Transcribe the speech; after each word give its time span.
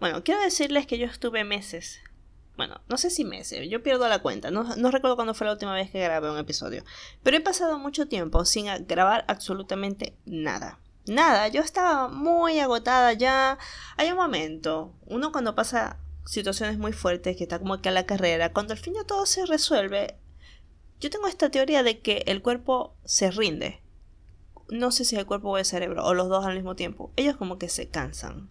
Bueno, 0.00 0.24
quiero 0.24 0.40
decirles 0.40 0.86
que 0.86 0.96
yo 0.96 1.06
estuve 1.06 1.44
meses. 1.44 2.00
Bueno, 2.56 2.80
no 2.88 2.96
sé 2.96 3.10
si 3.10 3.24
meses, 3.24 3.68
yo 3.68 3.82
pierdo 3.82 4.08
la 4.08 4.20
cuenta. 4.20 4.50
No, 4.50 4.64
recuerdo 4.90 5.14
cuándo 5.14 5.34
fue 5.34 5.46
la 5.46 5.52
última 5.52 5.74
vez 5.74 5.90
que 5.90 6.00
grabé 6.00 6.30
un 6.30 6.38
episodio. 6.38 6.84
Pero 7.22 7.36
he 7.36 7.40
pasado 7.40 7.78
mucho 7.78 8.08
tiempo 8.08 8.44
sin 8.46 8.66
grabar 8.86 9.24
absolutamente 9.28 10.16
nada. 10.24 10.78
Nada, 11.06 11.48
yo 11.48 11.60
estaba 11.60 12.08
muy 12.08 12.58
agotada 12.60 13.12
ya. 13.12 13.58
Hay 13.98 14.10
un 14.10 14.16
momento, 14.16 14.94
uno 15.06 15.32
cuando 15.32 15.54
pasa 15.54 15.98
situaciones 16.24 16.78
muy 16.78 16.92
fuertes, 16.92 17.36
que 17.36 17.44
está 17.44 17.58
como 17.58 17.80
que 17.82 17.90
a 17.90 17.92
la 17.92 18.06
carrera, 18.06 18.52
cuando 18.52 18.72
al 18.72 18.78
fin 18.78 18.94
ya 18.94 19.04
todo 19.04 19.26
se 19.26 19.44
resuelve, 19.44 20.16
yo 20.98 21.10
tengo 21.10 21.26
esta 21.26 21.50
teoría 21.50 21.82
de 21.82 22.00
que 22.00 22.24
el 22.26 22.40
cuerpo 22.40 22.94
se 23.04 23.30
rinde. 23.30 23.82
No 24.68 24.92
sé 24.92 25.04
si 25.04 25.16
el 25.16 25.26
cuerpo 25.26 25.50
o 25.50 25.58
el 25.58 25.64
cerebro, 25.64 26.04
o 26.04 26.14
los 26.14 26.28
dos 26.28 26.44
al 26.46 26.54
mismo 26.54 26.74
tiempo. 26.76 27.12
Ellos 27.16 27.36
como 27.36 27.58
que 27.58 27.68
se 27.68 27.88
cansan. 27.88 28.50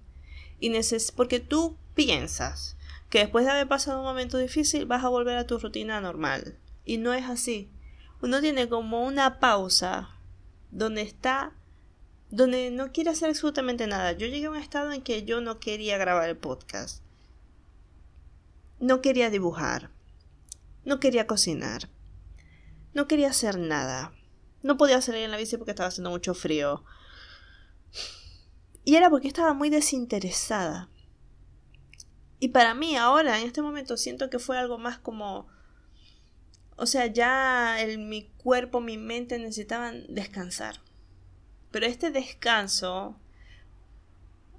Y 0.60 0.70
neces 0.70 1.12
porque 1.12 1.40
tú 1.40 1.78
piensas 1.96 2.76
que 3.10 3.20
después 3.20 3.46
de 3.46 3.52
haber 3.52 3.68
pasado 3.68 4.00
un 4.00 4.06
momento 4.06 4.38
difícil 4.38 4.86
vas 4.86 5.04
a 5.04 5.10
volver 5.10 5.38
a 5.38 5.48
tu 5.48 5.58
rutina 5.58 6.02
normal. 6.02 6.58
Y 6.86 6.98
no 6.98 7.14
es 7.14 7.26
así. 7.26 7.72
Uno 8.22 8.42
tiene 8.42 8.68
como 8.70 9.06
una 9.06 9.40
pausa 9.40 10.10
donde 10.72 11.02
está 11.02 11.54
donde 12.30 12.70
no 12.70 12.92
quiere 12.92 13.10
hacer 13.10 13.30
absolutamente 13.30 13.88
nada. 13.88 14.12
Yo 14.12 14.28
llegué 14.28 14.46
a 14.46 14.52
un 14.52 14.58
estado 14.58 14.92
en 14.92 15.02
que 15.02 15.26
yo 15.26 15.42
no 15.42 15.60
quería 15.60 15.98
grabar 15.98 16.30
el 16.30 16.38
podcast. 16.38 17.04
No 18.80 19.02
quería 19.02 19.30
dibujar. 19.30 19.90
No 20.86 21.00
quería 21.00 21.28
cocinar. 21.28 21.90
No 22.94 23.08
quería 23.08 23.30
hacer 23.30 23.58
nada. 23.58 24.14
No 24.62 24.78
podía 24.78 25.02
salir 25.02 25.24
en 25.24 25.32
la 25.32 25.38
bici 25.38 25.58
porque 25.58 25.72
estaba 25.72 25.90
haciendo 25.90 26.12
mucho 26.12 26.34
frío. 26.34 26.84
Y 28.84 28.96
era 28.96 29.10
porque 29.10 29.28
estaba 29.28 29.54
muy 29.54 29.70
desinteresada. 29.70 30.90
Y 32.40 32.50
para 32.50 32.74
mí 32.74 32.96
ahora, 32.96 33.40
en 33.40 33.48
este 33.48 33.62
momento, 33.62 33.98
siento 33.98 34.30
que 34.30 34.40
fue 34.40 34.58
algo 34.58 34.78
más 34.78 34.98
como... 34.98 35.48
O 36.78 36.86
sea, 36.86 37.08
ya 37.08 37.82
el, 37.82 37.98
mi 37.98 38.30
cuerpo, 38.38 38.80
mi 38.80 38.98
mente 38.98 39.38
necesitaban 39.38 40.06
descansar. 40.08 40.76
Pero 41.72 41.86
este 41.86 42.10
descanso, 42.10 43.20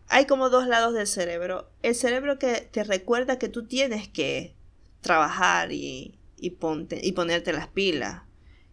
hay 0.08 0.27
como 0.27 0.50
dos 0.50 0.66
lados 0.66 0.92
del 0.92 1.06
cerebro. 1.06 1.70
El 1.82 1.94
cerebro 1.94 2.38
que 2.38 2.68
te 2.70 2.84
recuerda 2.84 3.38
que 3.38 3.48
tú 3.48 3.66
tienes 3.66 4.06
que 4.06 4.55
trabajar 5.00 5.72
y, 5.72 6.18
y, 6.36 6.50
ponte, 6.50 7.00
y 7.02 7.12
ponerte 7.12 7.55
las 7.55 7.68
pilas. 7.68 8.22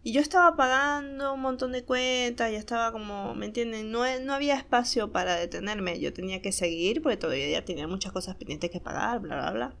Y 0.02 0.12
yo 0.12 0.20
estaba 0.20 0.56
pagando 0.56 1.34
un 1.34 1.40
montón 1.40 1.72
de 1.72 1.84
cuentas, 1.84 2.52
ya 2.52 2.58
estaba 2.58 2.92
como, 2.92 3.34
¿me 3.34 3.46
entienden? 3.46 3.90
No, 3.90 4.04
no 4.20 4.32
había 4.32 4.56
espacio 4.56 5.10
para 5.10 5.36
detenerme, 5.36 5.98
yo 5.98 6.12
tenía 6.12 6.40
que 6.40 6.52
seguir 6.52 7.02
porque 7.02 7.16
todavía 7.16 7.64
tenía 7.64 7.88
muchas 7.88 8.12
cosas 8.12 8.36
pendientes 8.36 8.70
que 8.70 8.80
pagar, 8.80 9.20
bla, 9.20 9.36
bla, 9.36 9.50
bla. 9.50 9.76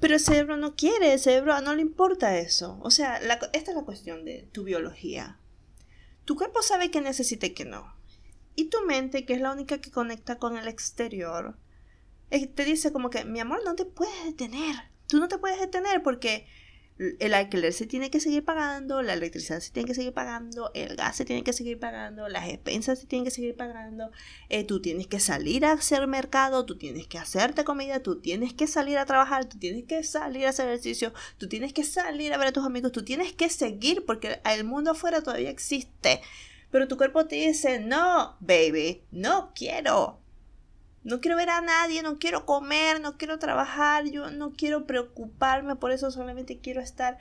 Pero 0.00 0.14
el 0.14 0.20
cerebro 0.20 0.56
no 0.56 0.76
quiere, 0.76 1.14
el 1.14 1.18
cerebro 1.18 1.60
no 1.60 1.74
le 1.74 1.82
importa 1.82 2.38
eso. 2.38 2.78
O 2.82 2.90
sea, 2.90 3.16
esta 3.16 3.70
es 3.70 3.76
la 3.76 3.84
cuestión 3.84 4.24
de 4.24 4.48
tu 4.52 4.64
biología. 4.64 5.38
Tu 6.24 6.36
cuerpo 6.36 6.62
sabe 6.62 6.90
que 6.90 7.00
necesita 7.00 7.46
y 7.46 7.54
que 7.54 7.64
no. 7.64 7.94
Y 8.54 8.66
tu 8.66 8.82
mente, 8.86 9.24
que 9.24 9.34
es 9.34 9.40
la 9.40 9.52
única 9.52 9.78
que 9.78 9.90
conecta 9.90 10.38
con 10.38 10.56
el 10.56 10.68
exterior, 10.68 11.56
eh, 12.30 12.46
te 12.46 12.64
dice 12.64 12.92
como 12.92 13.10
que, 13.10 13.24
mi 13.24 13.40
amor, 13.40 13.62
no 13.64 13.74
te 13.74 13.84
puedes 13.84 14.24
detener. 14.24 14.76
Tú 15.08 15.18
no 15.18 15.28
te 15.28 15.38
puedes 15.38 15.60
detener 15.60 16.02
porque 16.02 16.46
el 16.98 17.34
alquiler 17.34 17.72
se 17.72 17.86
tiene 17.86 18.10
que 18.10 18.20
seguir 18.20 18.44
pagando, 18.44 19.02
la 19.02 19.14
electricidad 19.14 19.58
se 19.58 19.72
tiene 19.72 19.88
que 19.88 19.94
seguir 19.94 20.12
pagando, 20.12 20.70
el 20.74 20.94
gas 20.94 21.16
se 21.16 21.24
tiene 21.24 21.42
que 21.42 21.52
seguir 21.52 21.78
pagando, 21.80 22.28
las 22.28 22.48
expensas 22.48 23.00
se 23.00 23.06
tienen 23.06 23.24
que 23.24 23.32
seguir 23.32 23.56
pagando, 23.56 24.10
eh, 24.48 24.62
tú 24.62 24.80
tienes 24.80 25.08
que 25.08 25.18
salir 25.18 25.64
a 25.64 25.72
hacer 25.72 26.06
mercado, 26.06 26.64
tú 26.64 26.78
tienes 26.78 27.08
que 27.08 27.18
hacerte 27.18 27.64
comida, 27.64 28.00
tú 28.00 28.20
tienes 28.20 28.54
que 28.54 28.68
salir 28.68 28.98
a 28.98 29.06
trabajar, 29.06 29.46
tú 29.46 29.58
tienes 29.58 29.84
que 29.84 30.04
salir 30.04 30.46
a 30.46 30.50
hacer 30.50 30.68
ejercicio, 30.68 31.12
tú 31.36 31.48
tienes 31.48 31.72
que 31.72 31.82
salir 31.82 32.32
a 32.32 32.38
ver 32.38 32.48
a 32.48 32.52
tus 32.52 32.64
amigos, 32.64 32.92
tú 32.92 33.04
tienes 33.04 33.32
que 33.32 33.48
seguir 33.48 34.04
porque 34.04 34.40
el 34.44 34.64
mundo 34.64 34.92
afuera 34.92 35.20
todavía 35.20 35.50
existe. 35.50 36.20
Pero 36.70 36.88
tu 36.88 36.96
cuerpo 36.96 37.26
te 37.26 37.36
dice, 37.36 37.80
no, 37.80 38.36
baby, 38.40 39.02
no 39.12 39.52
quiero, 39.54 40.20
no 41.04 41.20
quiero 41.20 41.36
ver 41.36 41.50
a 41.50 41.60
nadie, 41.60 42.02
no 42.02 42.18
quiero 42.18 42.46
comer, 42.46 43.00
no 43.00 43.18
quiero 43.18 43.38
trabajar, 43.38 44.06
yo 44.06 44.30
no 44.30 44.52
quiero 44.52 44.86
preocuparme 44.86 45.76
por 45.76 45.92
eso, 45.92 46.10
solamente 46.10 46.58
quiero 46.58 46.80
estar 46.80 47.18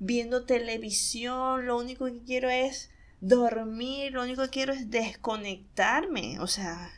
viendo 0.00 0.44
televisión, 0.44 1.64
lo 1.64 1.78
único 1.78 2.06
que 2.06 2.22
quiero 2.24 2.50
es 2.50 2.90
dormir, 3.20 4.12
lo 4.12 4.22
único 4.22 4.42
que 4.42 4.50
quiero 4.50 4.72
es 4.72 4.90
desconectarme, 4.90 6.40
o 6.40 6.48
sea, 6.48 6.90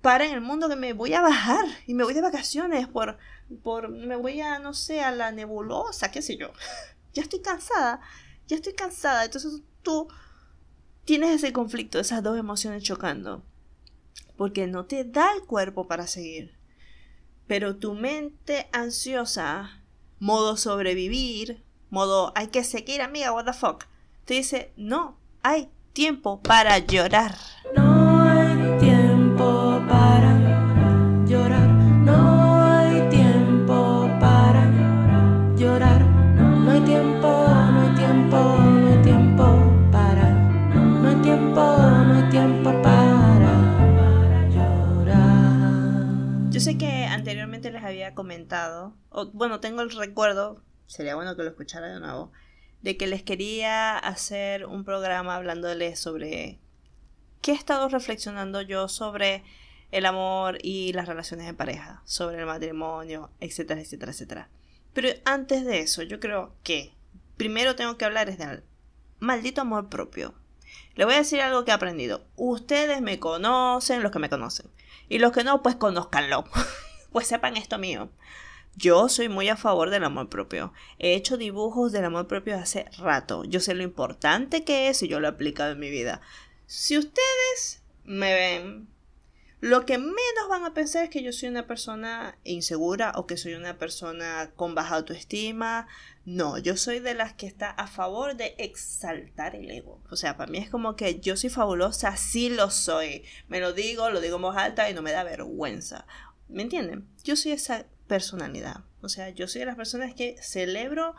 para 0.00 0.24
en 0.24 0.32
el 0.32 0.40
mundo 0.40 0.68
que 0.68 0.76
me 0.76 0.94
voy 0.94 1.12
a 1.12 1.20
bajar 1.20 1.66
y 1.86 1.92
me 1.92 2.04
voy 2.04 2.14
de 2.14 2.22
vacaciones 2.22 2.88
por, 2.88 3.18
por, 3.62 3.90
me 3.90 4.16
voy 4.16 4.40
a, 4.40 4.58
no 4.58 4.72
sé, 4.72 5.02
a 5.02 5.10
la 5.10 5.30
nebulosa, 5.30 6.10
qué 6.10 6.22
sé 6.22 6.38
yo, 6.38 6.52
ya 7.12 7.22
estoy 7.22 7.40
cansada, 7.40 8.00
ya 8.46 8.56
estoy 8.56 8.72
cansada, 8.72 9.26
entonces 9.26 9.60
tú 9.82 10.08
tienes 11.04 11.30
ese 11.30 11.52
conflicto, 11.52 12.00
esas 12.00 12.22
dos 12.22 12.38
emociones 12.38 12.82
chocando 12.82 13.44
porque 14.36 14.66
no 14.66 14.84
te 14.86 15.04
da 15.04 15.32
el 15.34 15.42
cuerpo 15.42 15.86
para 15.86 16.06
seguir. 16.06 16.56
Pero 17.46 17.76
tu 17.76 17.94
mente 17.94 18.68
ansiosa, 18.72 19.82
modo 20.18 20.56
sobrevivir, 20.56 21.62
modo 21.90 22.32
hay 22.34 22.48
que 22.48 22.64
seguir, 22.64 23.02
amiga, 23.02 23.32
what 23.32 23.44
the 23.44 23.52
fuck, 23.52 23.84
te 24.24 24.34
dice, 24.34 24.72
no, 24.76 25.18
hay 25.42 25.70
tiempo 25.92 26.40
para 26.40 26.78
llorar. 26.78 27.36
No 27.76 28.03
había 48.04 48.14
comentado, 48.14 48.94
o 49.10 49.30
bueno, 49.32 49.60
tengo 49.60 49.82
el 49.82 49.90
recuerdo, 49.90 50.62
sería 50.86 51.14
bueno 51.14 51.36
que 51.36 51.42
lo 51.42 51.48
escuchara 51.50 51.88
de 51.88 52.00
nuevo, 52.00 52.32
de 52.82 52.96
que 52.96 53.06
les 53.06 53.22
quería 53.22 53.96
hacer 53.96 54.66
un 54.66 54.84
programa 54.84 55.36
hablándoles 55.36 55.98
sobre 55.98 56.58
qué 57.40 57.52
he 57.52 57.54
estado 57.54 57.88
reflexionando 57.88 58.60
yo 58.60 58.88
sobre 58.88 59.42
el 59.90 60.06
amor 60.06 60.58
y 60.62 60.92
las 60.92 61.08
relaciones 61.08 61.46
de 61.46 61.54
pareja, 61.54 62.02
sobre 62.04 62.40
el 62.40 62.46
matrimonio, 62.46 63.30
etcétera, 63.40 63.80
etcétera, 63.80 64.12
etcétera. 64.12 64.48
Pero 64.92 65.08
antes 65.24 65.64
de 65.64 65.80
eso, 65.80 66.02
yo 66.02 66.20
creo 66.20 66.54
que 66.62 66.94
primero 67.36 67.74
tengo 67.74 67.96
que 67.96 68.04
hablar 68.04 68.36
del 68.36 68.64
maldito 69.18 69.62
amor 69.62 69.88
propio. 69.88 70.34
Le 70.94 71.04
voy 71.04 71.14
a 71.14 71.18
decir 71.18 71.40
algo 71.40 71.64
que 71.64 71.70
he 71.70 71.74
aprendido. 71.74 72.26
Ustedes 72.36 73.00
me 73.00 73.18
conocen, 73.18 74.02
los 74.02 74.12
que 74.12 74.18
me 74.18 74.30
conocen. 74.30 74.70
Y 75.08 75.18
los 75.18 75.32
que 75.32 75.44
no, 75.44 75.62
pues 75.62 75.76
conózcanlo. 75.76 76.44
pues 77.14 77.28
sepan 77.28 77.56
esto 77.56 77.78
mío. 77.78 78.10
Yo 78.74 79.08
soy 79.08 79.28
muy 79.28 79.48
a 79.48 79.56
favor 79.56 79.90
del 79.90 80.02
amor 80.02 80.28
propio. 80.28 80.72
He 80.98 81.14
hecho 81.14 81.36
dibujos 81.36 81.92
del 81.92 82.04
amor 82.04 82.26
propio 82.26 82.56
hace 82.56 82.86
rato. 82.98 83.44
Yo 83.44 83.60
sé 83.60 83.72
lo 83.74 83.84
importante 83.84 84.64
que 84.64 84.88
es 84.88 85.00
y 85.00 85.06
yo 85.06 85.20
lo 85.20 85.28
he 85.28 85.30
aplicado 85.30 85.70
en 85.70 85.78
mi 85.78 85.90
vida. 85.90 86.20
Si 86.66 86.98
ustedes 86.98 87.84
me 88.02 88.34
ven, 88.34 88.88
lo 89.64 89.86
que 89.86 89.96
menos 89.96 90.48
van 90.50 90.64
a 90.64 90.74
pensar 90.74 91.04
es 91.04 91.08
que 91.08 91.22
yo 91.22 91.32
soy 91.32 91.48
una 91.48 91.66
persona 91.66 92.36
insegura 92.44 93.12
o 93.14 93.26
que 93.26 93.38
soy 93.38 93.54
una 93.54 93.78
persona 93.78 94.50
con 94.56 94.74
baja 94.74 94.96
autoestima. 94.96 95.86
No, 96.26 96.58
yo 96.58 96.76
soy 96.76 96.98
de 96.98 97.14
las 97.14 97.32
que 97.32 97.46
está 97.46 97.70
a 97.70 97.86
favor 97.86 98.36
de 98.36 98.54
exaltar 98.58 99.56
el 99.56 99.70
ego. 99.70 100.02
O 100.10 100.16
sea, 100.16 100.36
para 100.36 100.50
mí 100.50 100.58
es 100.58 100.68
como 100.68 100.96
que 100.96 101.20
yo 101.20 101.36
soy 101.36 101.48
fabulosa, 101.48 102.16
sí 102.18 102.50
lo 102.50 102.70
soy. 102.70 103.24
Me 103.48 103.58
lo 103.58 103.72
digo, 103.72 104.10
lo 104.10 104.20
digo 104.20 104.36
en 104.36 104.42
voz 104.42 104.56
alta 104.56 104.90
y 104.90 104.94
no 104.94 105.00
me 105.00 105.12
da 105.12 105.24
vergüenza. 105.24 106.06
¿Me 106.48 106.62
entienden? 106.62 107.08
Yo 107.24 107.36
soy 107.36 107.52
esa 107.52 107.86
personalidad. 108.06 108.84
O 109.00 109.08
sea, 109.08 109.30
yo 109.30 109.48
soy 109.48 109.60
de 109.60 109.66
las 109.66 109.76
personas 109.76 110.14
que 110.14 110.36
celebro 110.40 111.14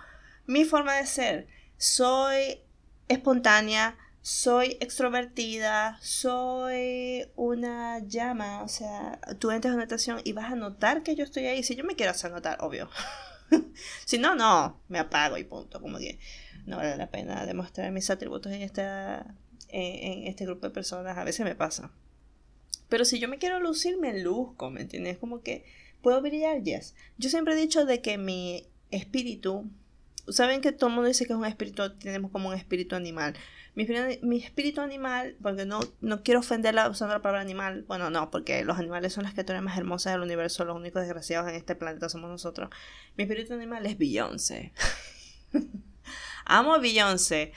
mi 0.45 0.65
forma 0.65 0.95
de 0.95 1.05
ser. 1.05 1.47
Soy 1.77 2.61
espontánea, 3.07 3.97
soy 4.21 4.77
extrovertida, 4.79 5.99
soy 6.01 7.29
una 7.35 7.99
llama, 7.99 8.63
o 8.63 8.67
sea, 8.67 9.19
tú 9.37 9.51
entras 9.51 9.73
a 9.73 9.75
una 9.75 9.83
estación 9.83 10.19
y 10.23 10.33
vas 10.33 10.51
a 10.51 10.55
notar 10.55 11.03
que 11.03 11.15
yo 11.15 11.23
estoy 11.23 11.45
ahí, 11.45 11.61
si 11.61 11.75
yo 11.75 11.83
me 11.83 11.95
quiero 11.95 12.11
hacer 12.11 12.31
notar, 12.31 12.57
obvio. 12.61 12.89
si 14.05 14.17
no, 14.17 14.33
no, 14.33 14.81
me 14.87 14.97
apago 14.97 15.37
y 15.37 15.43
punto, 15.43 15.79
como 15.79 15.99
que 15.99 16.19
no 16.65 16.77
vale 16.77 16.97
la 16.97 17.11
pena 17.11 17.45
demostrar 17.45 17.91
mis 17.91 18.09
atributos 18.09 18.51
en, 18.51 18.63
esta, 18.63 19.35
en, 19.69 20.25
este 20.25 20.45
grupo 20.45 20.67
de 20.67 20.73
personas, 20.73 21.19
a 21.19 21.23
veces 21.23 21.45
me 21.45 21.53
pasa. 21.53 21.91
Pero 22.95 23.03
si 23.03 23.19
yo 23.19 23.27
me 23.27 23.39
quiero 23.39 23.59
lucir, 23.59 23.97
me 23.97 24.17
luzco, 24.17 24.71
¿me 24.71 24.79
entiendes? 24.79 25.17
Como 25.17 25.41
que 25.41 25.65
puedo 26.01 26.21
brillar, 26.21 26.63
yes. 26.63 26.95
Yo 27.17 27.29
siempre 27.29 27.53
he 27.53 27.57
dicho 27.57 27.83
de 27.83 28.01
que 28.01 28.17
mi 28.17 28.67
espíritu 28.89 29.69
saben 30.29 30.61
que 30.61 30.71
todo 30.71 30.87
el 30.87 30.95
mundo 30.95 31.09
dice 31.09 31.25
que 31.25 31.33
es 31.33 31.37
un 31.37 31.43
espíritu, 31.45 31.93
tenemos 31.97 32.31
como 32.31 32.47
un 32.47 32.55
espíritu 32.55 32.95
animal. 32.95 33.33
Mi, 33.75 33.83
espíritu- 33.83 34.79
animal, 34.79 35.35
porque 35.41 35.65
no, 35.65 35.81
no 35.99 36.23
quiero 36.23 36.39
ofenderla 36.39 36.87
usando 36.87 37.13
la 37.15 37.21
palabra 37.21 37.41
animal, 37.41 37.83
bueno, 37.85 38.09
no, 38.09 38.31
porque 38.31 38.63
los 38.63 38.77
animales 38.77 39.11
son 39.11 39.25
las 39.25 39.33
criaturas 39.33 39.61
más 39.61 39.77
hermosas 39.77 40.13
del 40.13 40.21
universo, 40.21 40.63
los 40.63 40.77
únicos 40.77 41.01
desgraciados 41.01 41.49
en 41.49 41.55
este 41.55 41.75
planeta 41.75 42.07
somos 42.07 42.29
nosotros. 42.29 42.69
Mi 43.17 43.25
espíritu 43.25 43.55
animal 43.55 43.85
es 43.87 43.97
Beyoncé. 43.97 44.71
Amo 46.45 46.75
a 46.75 46.79
Beyoncé. 46.79 47.51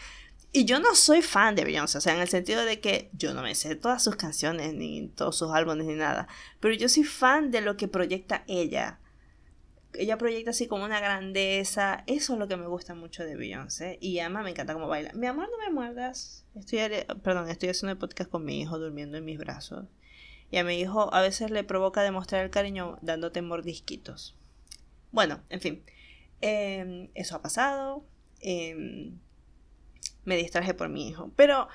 Y 0.50 0.64
yo 0.64 0.80
no 0.80 0.94
soy 0.94 1.20
fan 1.20 1.54
de 1.54 1.64
Beyoncé, 1.64 1.98
o 1.98 2.00
sea, 2.00 2.14
en 2.14 2.20
el 2.20 2.28
sentido 2.28 2.64
de 2.64 2.80
que 2.80 3.10
yo 3.12 3.34
no 3.34 3.42
me 3.42 3.54
sé 3.54 3.76
todas 3.76 4.02
sus 4.02 4.16
canciones, 4.16 4.72
ni 4.72 5.08
todos 5.08 5.36
sus 5.36 5.52
álbumes, 5.52 5.86
ni 5.86 5.94
nada. 5.94 6.26
Pero 6.58 6.74
yo 6.74 6.88
soy 6.88 7.04
fan 7.04 7.50
de 7.50 7.60
lo 7.60 7.76
que 7.76 7.86
proyecta 7.86 8.44
ella. 8.46 8.98
Ella 9.92 10.16
proyecta 10.16 10.50
así 10.50 10.66
como 10.66 10.84
una 10.84 11.00
grandeza. 11.00 12.02
Eso 12.06 12.32
es 12.32 12.38
lo 12.38 12.48
que 12.48 12.56
me 12.56 12.66
gusta 12.66 12.94
mucho 12.94 13.24
de 13.24 13.36
Beyoncé. 13.36 13.98
Y 14.00 14.20
además 14.20 14.44
me 14.44 14.50
encanta 14.50 14.72
cómo 14.72 14.88
baila. 14.88 15.12
Mi 15.12 15.26
amor, 15.26 15.50
no 15.50 15.58
me 15.58 15.70
muerdas. 15.70 16.46
Estoy, 16.54 16.78
perdón, 17.22 17.50
estoy 17.50 17.68
haciendo 17.68 17.92
el 17.92 17.98
podcast 17.98 18.30
con 18.30 18.44
mi 18.44 18.60
hijo 18.60 18.78
durmiendo 18.78 19.18
en 19.18 19.26
mis 19.26 19.38
brazos. 19.38 19.84
Y 20.50 20.56
a 20.56 20.64
mi 20.64 20.80
hijo 20.80 21.12
a 21.12 21.20
veces 21.20 21.50
le 21.50 21.62
provoca 21.62 22.02
demostrar 22.02 22.42
el 22.42 22.50
cariño 22.50 22.98
dándote 23.02 23.42
mordisquitos. 23.42 24.34
Bueno, 25.12 25.42
en 25.50 25.60
fin. 25.60 25.84
Eh, 26.40 27.10
eso 27.14 27.36
ha 27.36 27.42
pasado. 27.42 28.04
Eh, 28.40 29.12
me 30.28 30.36
distraje 30.36 30.74
por 30.74 30.88
mi 30.90 31.08
hijo. 31.08 31.30
Pero 31.34 31.68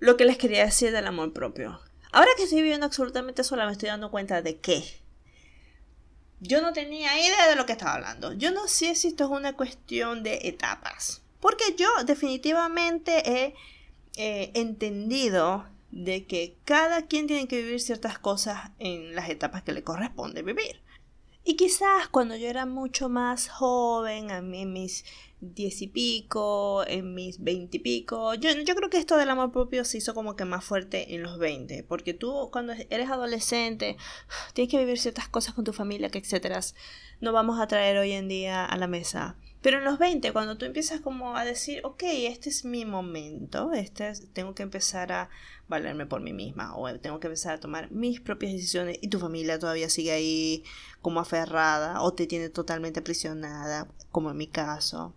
lo 0.00 0.16
que 0.16 0.24
les 0.24 0.36
quería 0.36 0.64
decir 0.64 0.90
del 0.90 1.06
amor 1.06 1.32
propio. 1.32 1.80
Ahora 2.10 2.30
que 2.36 2.42
estoy 2.42 2.60
viviendo 2.60 2.84
absolutamente 2.84 3.44
sola, 3.44 3.64
me 3.64 3.72
estoy 3.72 3.88
dando 3.88 4.10
cuenta 4.10 4.42
de 4.42 4.58
que 4.58 4.84
yo 6.40 6.60
no 6.60 6.72
tenía 6.72 7.18
idea 7.18 7.48
de 7.48 7.54
lo 7.54 7.64
que 7.64 7.72
estaba 7.72 7.94
hablando. 7.94 8.32
Yo 8.32 8.50
no 8.50 8.66
sé 8.66 8.96
si 8.96 9.08
esto 9.08 9.24
es 9.24 9.30
una 9.30 9.54
cuestión 9.54 10.24
de 10.24 10.40
etapas. 10.42 11.22
Porque 11.40 11.76
yo 11.76 11.88
definitivamente 12.04 13.22
he 13.30 13.54
eh, 14.16 14.50
entendido 14.54 15.64
de 15.92 16.26
que 16.26 16.56
cada 16.64 17.06
quien 17.06 17.28
tiene 17.28 17.46
que 17.46 17.62
vivir 17.62 17.80
ciertas 17.80 18.18
cosas 18.18 18.70
en 18.80 19.14
las 19.14 19.28
etapas 19.28 19.62
que 19.62 19.72
le 19.72 19.84
corresponde 19.84 20.42
vivir. 20.42 20.82
Y 21.44 21.54
quizás 21.54 22.08
cuando 22.08 22.36
yo 22.36 22.48
era 22.48 22.66
mucho 22.66 23.08
más 23.08 23.48
joven, 23.48 24.30
a 24.30 24.40
mí 24.40 24.66
mis 24.66 25.04
diez 25.42 25.82
y 25.82 25.88
pico, 25.88 26.84
en 26.86 27.14
mis 27.14 27.42
veinte 27.42 27.78
y 27.78 27.80
pico, 27.80 28.34
yo, 28.34 28.50
yo 28.64 28.74
creo 28.76 28.88
que 28.90 28.98
esto 28.98 29.16
del 29.16 29.28
amor 29.28 29.50
propio 29.50 29.84
se 29.84 29.98
hizo 29.98 30.14
como 30.14 30.36
que 30.36 30.44
más 30.44 30.64
fuerte 30.64 31.14
en 31.14 31.22
los 31.22 31.38
20, 31.38 31.82
porque 31.82 32.14
tú 32.14 32.48
cuando 32.52 32.72
eres 32.90 33.10
adolescente 33.10 33.96
tienes 34.54 34.70
que 34.70 34.78
vivir 34.78 34.98
ciertas 34.98 35.28
cosas 35.28 35.54
con 35.54 35.64
tu 35.64 35.72
familia 35.72 36.10
que 36.10 36.18
etcétera 36.18 36.60
no 37.20 37.32
vamos 37.32 37.60
a 37.60 37.66
traer 37.66 37.98
hoy 37.98 38.12
en 38.12 38.28
día 38.28 38.64
a 38.64 38.76
la 38.76 38.86
mesa. 38.86 39.36
Pero 39.60 39.78
en 39.78 39.84
los 39.84 39.98
20, 39.98 40.32
cuando 40.32 40.58
tú 40.58 40.64
empiezas 40.64 41.00
como 41.00 41.36
a 41.36 41.44
decir, 41.44 41.80
ok, 41.84 42.02
este 42.04 42.48
es 42.50 42.64
mi 42.64 42.84
momento, 42.84 43.72
este 43.72 44.08
es- 44.10 44.28
tengo 44.32 44.54
que 44.54 44.62
empezar 44.64 45.12
a 45.12 45.28
valerme 45.68 46.04
por 46.06 46.20
mí 46.20 46.32
misma 46.32 46.76
o 46.76 46.92
tengo 46.98 47.20
que 47.20 47.28
empezar 47.28 47.54
a 47.54 47.60
tomar 47.60 47.90
mis 47.92 48.20
propias 48.20 48.52
decisiones 48.52 48.98
y 49.00 49.08
tu 49.08 49.18
familia 49.20 49.58
todavía 49.58 49.88
sigue 49.88 50.12
ahí 50.12 50.64
como 51.00 51.20
aferrada 51.20 52.02
o 52.02 52.12
te 52.12 52.26
tiene 52.26 52.48
totalmente 52.48 53.00
aprisionada, 53.00 53.88
como 54.10 54.30
en 54.30 54.36
mi 54.36 54.46
caso. 54.48 55.14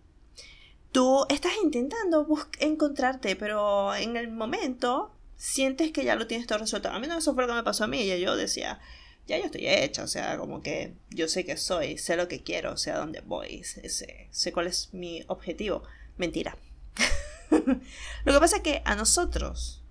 Tú 0.92 1.26
estás 1.28 1.52
intentando 1.62 2.26
encontrarte, 2.58 3.36
pero 3.36 3.94
en 3.94 4.16
el 4.16 4.28
momento 4.28 5.12
sientes 5.36 5.92
que 5.92 6.04
ya 6.04 6.16
lo 6.16 6.26
tienes 6.26 6.46
todo 6.46 6.58
resuelto. 6.58 6.88
A 6.88 6.98
mí 6.98 7.06
no 7.06 7.18
eso 7.18 7.34
fue 7.34 7.44
lo 7.44 7.48
que 7.48 7.54
me 7.54 7.62
pasó 7.62 7.84
a 7.84 7.88
mí. 7.88 8.00
Y 8.00 8.20
yo 8.20 8.36
decía, 8.36 8.80
ya 9.26 9.38
yo 9.38 9.46
estoy 9.46 9.66
hecha, 9.66 10.04
o 10.04 10.08
sea, 10.08 10.38
como 10.38 10.62
que 10.62 10.94
yo 11.10 11.28
sé 11.28 11.44
que 11.44 11.56
soy, 11.56 11.98
sé 11.98 12.16
lo 12.16 12.28
que 12.28 12.42
quiero, 12.42 12.76
sé 12.76 12.92
a 12.92 12.98
dónde 12.98 13.20
voy, 13.20 13.64
sé, 13.64 13.88
sé, 13.88 14.28
sé 14.30 14.52
cuál 14.52 14.68
es 14.68 14.92
mi 14.92 15.24
objetivo. 15.28 15.82
Mentira. 16.16 16.56
lo 17.50 18.32
que 18.32 18.40
pasa 18.40 18.56
es 18.56 18.62
que 18.62 18.82
a 18.84 18.94
nosotros, 18.94 19.82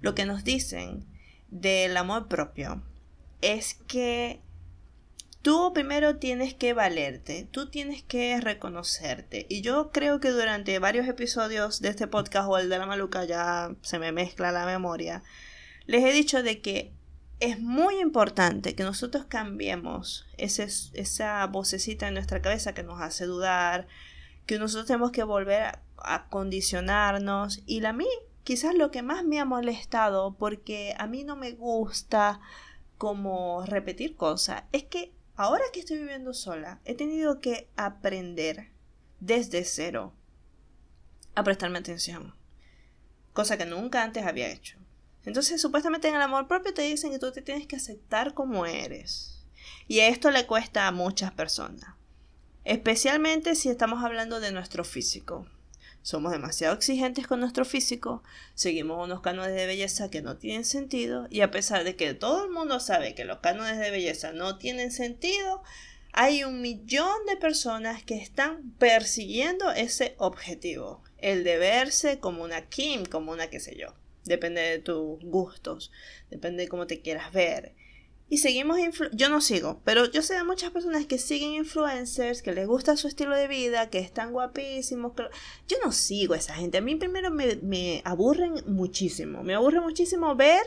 lo 0.00 0.14
que 0.14 0.26
nos 0.26 0.44
dicen 0.44 1.06
del 1.48 1.96
amor 1.96 2.28
propio 2.28 2.82
es 3.40 3.74
que 3.86 4.40
tú 5.42 5.72
primero 5.74 6.16
tienes 6.16 6.54
que 6.54 6.72
valerte, 6.72 7.48
tú 7.50 7.68
tienes 7.68 8.02
que 8.02 8.40
reconocerte. 8.40 9.46
Y 9.48 9.60
yo 9.60 9.90
creo 9.90 10.20
que 10.20 10.30
durante 10.30 10.78
varios 10.78 11.08
episodios 11.08 11.80
de 11.80 11.88
este 11.88 12.06
podcast 12.06 12.48
o 12.48 12.58
el 12.58 12.68
de 12.68 12.78
la 12.78 12.86
maluca 12.86 13.24
ya 13.24 13.74
se 13.82 13.98
me 13.98 14.12
mezcla 14.12 14.52
la 14.52 14.64
memoria, 14.64 15.22
les 15.86 16.04
he 16.04 16.12
dicho 16.12 16.42
de 16.42 16.60
que 16.60 16.92
es 17.40 17.58
muy 17.58 17.98
importante 17.98 18.76
que 18.76 18.84
nosotros 18.84 19.24
cambiemos 19.28 20.26
ese, 20.38 20.68
esa 20.94 21.44
vocecita 21.48 22.06
en 22.06 22.14
nuestra 22.14 22.40
cabeza 22.40 22.72
que 22.72 22.84
nos 22.84 23.00
hace 23.00 23.26
dudar, 23.26 23.88
que 24.46 24.60
nosotros 24.60 24.86
tenemos 24.86 25.10
que 25.10 25.24
volver 25.24 25.62
a, 25.62 25.82
a 25.98 26.28
condicionarnos. 26.28 27.62
Y 27.66 27.80
la 27.80 27.92
mí, 27.92 28.06
quizás 28.44 28.76
lo 28.76 28.92
que 28.92 29.02
más 29.02 29.24
me 29.24 29.40
ha 29.40 29.44
molestado, 29.44 30.36
porque 30.38 30.94
a 30.98 31.08
mí 31.08 31.24
no 31.24 31.34
me 31.34 31.50
gusta 31.50 32.40
como 32.96 33.66
repetir 33.66 34.14
cosas, 34.14 34.62
es 34.70 34.84
que 34.84 35.12
ahora 35.36 35.64
que 35.72 35.80
estoy 35.80 35.98
viviendo 35.98 36.34
sola, 36.34 36.80
he 36.84 36.94
tenido 36.94 37.40
que 37.40 37.68
aprender 37.76 38.70
desde 39.20 39.64
cero 39.64 40.12
a 41.34 41.44
prestarme 41.44 41.78
atención. 41.78 42.34
Cosa 43.32 43.56
que 43.56 43.64
nunca 43.64 44.02
antes 44.02 44.26
había 44.26 44.50
hecho. 44.50 44.78
Entonces, 45.24 45.60
supuestamente 45.60 46.08
en 46.08 46.16
el 46.16 46.22
amor 46.22 46.48
propio 46.48 46.74
te 46.74 46.82
dicen 46.82 47.12
que 47.12 47.18
tú 47.18 47.30
te 47.32 47.42
tienes 47.42 47.66
que 47.66 47.76
aceptar 47.76 48.34
como 48.34 48.66
eres. 48.66 49.44
Y 49.86 50.00
esto 50.00 50.30
le 50.30 50.46
cuesta 50.46 50.88
a 50.88 50.92
muchas 50.92 51.32
personas. 51.32 51.94
Especialmente 52.64 53.54
si 53.54 53.68
estamos 53.68 54.04
hablando 54.04 54.40
de 54.40 54.52
nuestro 54.52 54.84
físico. 54.84 55.46
Somos 56.02 56.32
demasiado 56.32 56.74
exigentes 56.74 57.28
con 57.28 57.38
nuestro 57.38 57.64
físico, 57.64 58.24
seguimos 58.54 59.04
unos 59.04 59.20
cánones 59.20 59.54
de 59.54 59.66
belleza 59.66 60.10
que 60.10 60.20
no 60.20 60.36
tienen 60.36 60.64
sentido 60.64 61.28
y 61.30 61.42
a 61.42 61.52
pesar 61.52 61.84
de 61.84 61.94
que 61.94 62.12
todo 62.12 62.44
el 62.44 62.50
mundo 62.50 62.80
sabe 62.80 63.14
que 63.14 63.24
los 63.24 63.38
cánones 63.38 63.78
de 63.78 63.92
belleza 63.92 64.32
no 64.32 64.58
tienen 64.58 64.90
sentido, 64.90 65.62
hay 66.12 66.42
un 66.42 66.60
millón 66.60 67.24
de 67.26 67.36
personas 67.36 68.02
que 68.02 68.16
están 68.16 68.72
persiguiendo 68.78 69.70
ese 69.70 70.16
objetivo, 70.18 71.04
el 71.18 71.44
de 71.44 71.58
verse 71.58 72.18
como 72.18 72.42
una 72.42 72.68
Kim, 72.68 73.06
como 73.06 73.30
una 73.30 73.48
qué 73.48 73.60
sé 73.60 73.76
yo. 73.76 73.94
Depende 74.24 74.60
de 74.60 74.78
tus 74.78 75.22
gustos, 75.22 75.90
depende 76.30 76.64
de 76.64 76.68
cómo 76.68 76.86
te 76.86 77.00
quieras 77.00 77.32
ver. 77.32 77.74
Y 78.32 78.38
seguimos, 78.38 78.78
yo 79.12 79.28
no 79.28 79.42
sigo, 79.42 79.82
pero 79.84 80.10
yo 80.10 80.22
sé 80.22 80.32
de 80.32 80.42
muchas 80.42 80.70
personas 80.70 81.04
que 81.04 81.18
siguen 81.18 81.52
influencers, 81.52 82.40
que 82.40 82.54
les 82.54 82.66
gusta 82.66 82.96
su 82.96 83.06
estilo 83.06 83.36
de 83.36 83.46
vida, 83.46 83.90
que 83.90 83.98
están 83.98 84.32
guapísimos. 84.32 85.12
Yo 85.68 85.76
no 85.84 85.92
sigo 85.92 86.32
a 86.32 86.38
esa 86.38 86.54
gente. 86.54 86.78
A 86.78 86.80
mí 86.80 86.96
primero 86.96 87.30
me, 87.30 87.56
me 87.56 88.00
aburren 88.06 88.54
muchísimo. 88.66 89.42
Me 89.42 89.54
aburre 89.54 89.82
muchísimo 89.82 90.34
ver 90.34 90.62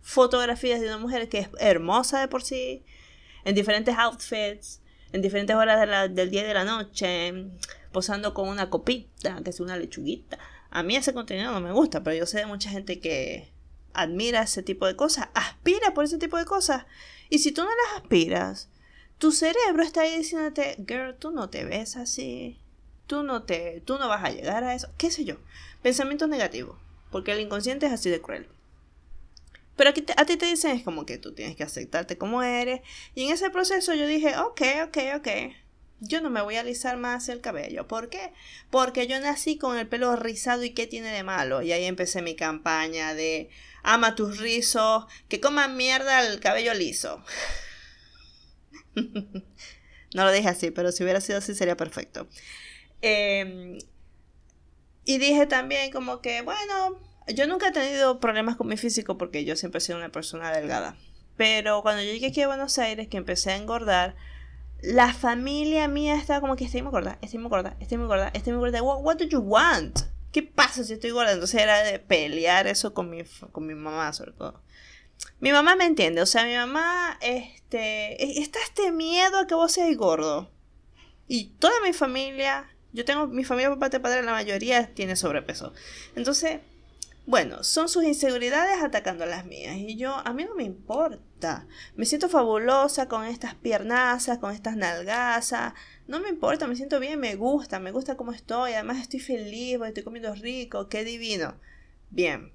fotografías 0.00 0.80
de 0.80 0.86
una 0.86 0.98
mujer 0.98 1.28
que 1.28 1.38
es 1.40 1.48
hermosa 1.58 2.20
de 2.20 2.28
por 2.28 2.44
sí, 2.44 2.84
en 3.44 3.56
diferentes 3.56 3.96
outfits, 3.98 4.80
en 5.10 5.20
diferentes 5.20 5.56
horas 5.56 6.14
del 6.14 6.30
día 6.30 6.42
y 6.42 6.46
de 6.46 6.54
la 6.54 6.64
noche, 6.64 7.34
posando 7.90 8.32
con 8.32 8.48
una 8.48 8.70
copita, 8.70 9.42
que 9.42 9.50
es 9.50 9.58
una 9.58 9.76
lechuguita. 9.76 10.38
A 10.70 10.84
mí 10.84 10.94
ese 10.94 11.12
contenido 11.12 11.50
no 11.50 11.60
me 11.60 11.72
gusta, 11.72 12.04
pero 12.04 12.16
yo 12.16 12.26
sé 12.26 12.38
de 12.38 12.46
mucha 12.46 12.70
gente 12.70 13.00
que 13.00 13.50
admira 13.98 14.42
ese 14.42 14.62
tipo 14.62 14.86
de 14.86 14.94
cosas, 14.94 15.28
aspira 15.34 15.92
por 15.92 16.04
ese 16.04 16.18
tipo 16.18 16.36
de 16.36 16.44
cosas. 16.44 16.86
Y 17.28 17.38
si 17.38 17.52
tú 17.52 17.62
no 17.62 17.70
las 17.70 18.02
aspiras, 18.02 18.68
tu 19.18 19.32
cerebro 19.32 19.82
está 19.82 20.02
ahí 20.02 20.18
diciéndote, 20.18 20.76
girl, 20.86 21.16
tú 21.18 21.30
no 21.30 21.50
te 21.50 21.64
ves 21.64 21.96
así, 21.96 22.58
tú 23.06 23.22
no 23.22 23.42
te, 23.42 23.82
tú 23.84 23.98
no 23.98 24.08
vas 24.08 24.24
a 24.24 24.30
llegar 24.30 24.64
a 24.64 24.74
eso, 24.74 24.88
qué 24.96 25.10
sé 25.10 25.24
yo. 25.24 25.36
Pensamientos 25.82 26.28
negativos, 26.28 26.76
porque 27.10 27.32
el 27.32 27.40
inconsciente 27.40 27.86
es 27.86 27.92
así 27.92 28.10
de 28.10 28.20
cruel. 28.20 28.48
Pero 29.76 29.90
aquí 29.90 30.02
te, 30.02 30.12
a 30.16 30.26
ti 30.26 30.36
te 30.36 30.46
dicen 30.46 30.76
es 30.76 30.82
como 30.82 31.06
que 31.06 31.18
tú 31.18 31.34
tienes 31.34 31.56
que 31.56 31.62
aceptarte 31.62 32.18
como 32.18 32.42
eres. 32.42 32.80
Y 33.14 33.24
en 33.24 33.32
ese 33.32 33.48
proceso 33.50 33.94
yo 33.94 34.06
dije, 34.06 34.36
ok, 34.36 34.60
ok, 34.86 34.98
ok. 35.16 35.28
Yo 36.00 36.20
no 36.20 36.30
me 36.30 36.42
voy 36.42 36.56
a 36.56 36.60
alisar 36.60 36.96
más 36.96 37.28
el 37.28 37.40
cabello. 37.40 37.88
¿Por 37.88 38.08
qué? 38.08 38.32
Porque 38.70 39.06
yo 39.06 39.18
nací 39.20 39.58
con 39.58 39.76
el 39.76 39.88
pelo 39.88 40.14
rizado 40.16 40.62
y 40.64 40.70
qué 40.70 40.86
tiene 40.86 41.10
de 41.10 41.24
malo. 41.24 41.62
Y 41.62 41.72
ahí 41.72 41.84
empecé 41.84 42.22
mi 42.22 42.36
campaña 42.36 43.14
de 43.14 43.50
ama 43.82 44.14
tus 44.14 44.38
rizos, 44.38 45.06
que 45.28 45.40
coman 45.40 45.76
mierda 45.76 46.26
el 46.26 46.40
cabello 46.40 46.74
liso. 46.74 47.22
no 48.94 50.24
lo 50.24 50.32
dije 50.32 50.48
así, 50.48 50.70
pero 50.70 50.92
si 50.92 51.02
hubiera 51.02 51.20
sido 51.20 51.38
así 51.38 51.54
sería 51.54 51.76
perfecto. 51.76 52.28
Eh, 53.02 53.78
y 55.04 55.18
dije 55.18 55.46
también 55.46 55.90
como 55.90 56.20
que, 56.20 56.42
bueno, 56.42 57.00
yo 57.34 57.46
nunca 57.46 57.68
he 57.68 57.72
tenido 57.72 58.20
problemas 58.20 58.56
con 58.56 58.68
mi 58.68 58.76
físico 58.76 59.18
porque 59.18 59.44
yo 59.44 59.56
siempre 59.56 59.78
he 59.78 59.80
sido 59.80 59.98
una 59.98 60.12
persona 60.12 60.52
delgada. 60.52 60.96
Pero 61.36 61.82
cuando 61.82 62.02
yo 62.02 62.12
llegué 62.12 62.26
aquí 62.26 62.42
a 62.42 62.48
Buenos 62.48 62.78
Aires, 62.78 63.08
que 63.08 63.16
empecé 63.16 63.52
a 63.52 63.56
engordar, 63.56 64.16
la 64.80 65.12
familia 65.12 65.88
mía 65.88 66.14
estaba 66.14 66.40
como 66.40 66.56
que 66.56 66.64
estoy 66.64 66.82
muy 66.82 66.92
gorda, 66.92 67.18
estoy 67.20 67.38
muy 67.40 67.50
gorda, 67.50 67.76
estoy 67.80 67.98
muy 67.98 68.06
gorda, 68.06 68.28
estoy 68.32 68.52
muy 68.52 68.60
gorda. 68.60 68.82
What, 68.82 69.16
do 69.16 69.24
you 69.24 69.40
want? 69.40 70.00
¿Qué 70.32 70.42
pasa 70.42 70.84
si 70.84 70.92
estoy 70.92 71.10
gorda? 71.10 71.32
Entonces 71.32 71.60
era 71.60 71.82
de 71.82 71.98
pelear 71.98 72.66
eso 72.66 72.94
con 72.94 73.10
mi, 73.10 73.22
con 73.52 73.66
mi 73.66 73.74
mamá, 73.74 74.12
sobre 74.12 74.32
todo. 74.32 74.62
Mi 75.40 75.50
mamá 75.50 75.74
me 75.74 75.84
entiende, 75.84 76.22
o 76.22 76.26
sea, 76.26 76.44
mi 76.44 76.54
mamá, 76.54 77.18
este, 77.22 78.40
está 78.40 78.60
este 78.64 78.92
miedo 78.92 79.38
a 79.38 79.46
que 79.46 79.54
vos 79.54 79.72
seas 79.72 79.96
gordo. 79.96 80.50
Y 81.26 81.50
toda 81.58 81.74
mi 81.84 81.92
familia 81.92 82.70
Yo 82.92 83.04
tengo 83.04 83.26
mi 83.26 83.44
familia 83.44 83.68
por 83.68 83.78
parte 83.78 84.00
padre, 84.00 84.22
la 84.22 84.32
mayoría 84.32 84.94
tiene 84.94 85.16
sobrepeso. 85.16 85.72
Entonces, 86.16 86.60
bueno, 87.26 87.62
son 87.62 87.88
sus 87.88 88.04
inseguridades 88.04 88.82
atacando 88.82 89.24
a 89.24 89.26
las 89.26 89.44
mías. 89.44 89.76
Y 89.76 89.96
yo, 89.96 90.14
a 90.16 90.32
mí 90.32 90.44
no 90.44 90.54
me 90.54 90.64
importa. 90.64 91.18
Me 91.96 92.04
siento 92.04 92.28
fabulosa 92.28 93.08
con 93.08 93.24
estas 93.24 93.54
piernazas, 93.54 94.38
con 94.38 94.52
estas 94.52 94.76
nalgazas. 94.76 95.74
No 96.06 96.20
me 96.20 96.28
importa, 96.28 96.66
me 96.66 96.76
siento 96.76 97.00
bien, 97.00 97.20
me 97.20 97.36
gusta, 97.36 97.78
me 97.78 97.92
gusta 97.92 98.16
cómo 98.16 98.32
estoy. 98.32 98.72
Además 98.72 98.98
estoy 98.98 99.20
feliz, 99.20 99.78
estoy 99.86 100.02
comiendo 100.02 100.34
rico, 100.34 100.88
qué 100.88 101.04
divino. 101.04 101.54
Bien. 102.10 102.52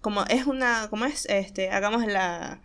Como 0.00 0.24
es 0.24 0.46
una, 0.46 0.88
como 0.88 1.04
es, 1.04 1.26
este, 1.26 1.70
hagamos 1.70 2.06
la, 2.06 2.62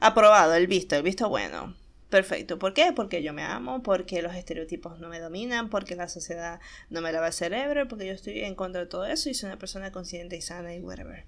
aprobado, 0.00 0.54
el 0.54 0.66
visto, 0.66 0.96
el 0.96 1.02
visto 1.02 1.28
bueno. 1.28 1.76
Perfecto. 2.10 2.58
¿Por 2.58 2.72
qué? 2.72 2.92
Porque 2.94 3.22
yo 3.22 3.34
me 3.34 3.42
amo, 3.42 3.82
porque 3.82 4.22
los 4.22 4.34
estereotipos 4.34 4.98
no 4.98 5.08
me 5.08 5.20
dominan, 5.20 5.68
porque 5.68 5.94
la 5.94 6.08
sociedad 6.08 6.58
no 6.88 7.02
me 7.02 7.12
lava 7.12 7.26
el 7.26 7.32
cerebro, 7.34 7.86
porque 7.86 8.06
yo 8.06 8.14
estoy 8.14 8.40
en 8.40 8.54
contra 8.54 8.80
de 8.80 8.86
todo 8.86 9.04
eso 9.04 9.28
y 9.28 9.34
soy 9.34 9.48
una 9.48 9.58
persona 9.58 9.92
consciente 9.92 10.36
y 10.36 10.40
sana 10.40 10.74
y 10.74 10.80
whatever. 10.80 11.26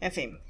En 0.00 0.12
fin. 0.12 0.40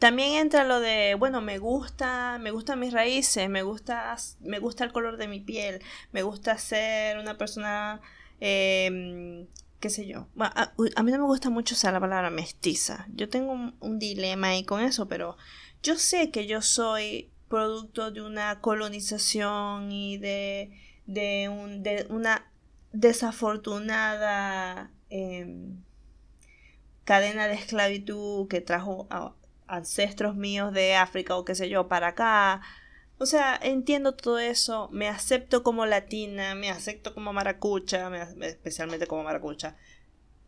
También 0.00 0.32
entra 0.32 0.64
lo 0.64 0.80
de, 0.80 1.14
bueno, 1.14 1.40
me 1.42 1.58
gusta, 1.58 2.38
me 2.40 2.50
gustan 2.50 2.80
mis 2.80 2.92
raíces, 2.92 3.48
me 3.48 3.62
gusta, 3.62 4.16
me 4.40 4.58
gusta 4.58 4.82
el 4.82 4.92
color 4.92 5.18
de 5.18 5.28
mi 5.28 5.40
piel, 5.40 5.80
me 6.10 6.22
gusta 6.22 6.58
ser 6.58 7.18
una 7.18 7.38
persona, 7.38 8.00
eh, 8.40 9.46
qué 9.78 9.90
sé 9.90 10.06
yo. 10.06 10.26
a, 10.38 10.72
mí 11.02 11.12
no 11.12 11.18
me 11.18 11.26
gusta 11.26 11.50
mucho 11.50 11.74
usar 11.74 11.92
la 11.92 12.00
palabra 12.00 12.30
mestiza. 12.30 13.06
Yo 13.14 13.28
tengo 13.28 13.52
un, 13.52 13.76
un 13.80 13.98
dilema 13.98 14.48
ahí 14.48 14.64
con 14.64 14.80
eso, 14.80 15.06
pero 15.06 15.36
yo 15.82 15.96
sé 15.96 16.30
que 16.30 16.46
yo 16.46 16.62
soy 16.62 17.30
producto 17.48 18.10
de 18.10 18.22
una 18.22 18.60
colonización 18.60 19.92
y 19.92 20.16
de, 20.16 20.70
de, 21.04 21.50
un, 21.50 21.82
de 21.82 22.06
una 22.08 22.50
desafortunada 22.92 24.90
em, 25.10 25.82
cadena 27.04 27.48
de 27.48 27.54
esclavitud 27.54 28.48
que 28.48 28.60
trajo 28.60 29.06
a 29.10 29.34
ancestros 29.70 30.36
míos 30.36 30.72
de 30.72 30.94
África 30.96 31.36
o 31.36 31.44
qué 31.44 31.54
sé 31.54 31.68
yo 31.68 31.88
para 31.88 32.08
acá. 32.08 32.62
O 33.18 33.26
sea, 33.26 33.58
entiendo 33.62 34.14
todo 34.14 34.38
eso, 34.38 34.88
me 34.92 35.08
acepto 35.08 35.62
como 35.62 35.86
latina, 35.86 36.54
me 36.54 36.70
acepto 36.70 37.14
como 37.14 37.32
maracucha, 37.32 38.10
especialmente 38.40 39.06
como 39.06 39.24
maracucha. 39.24 39.76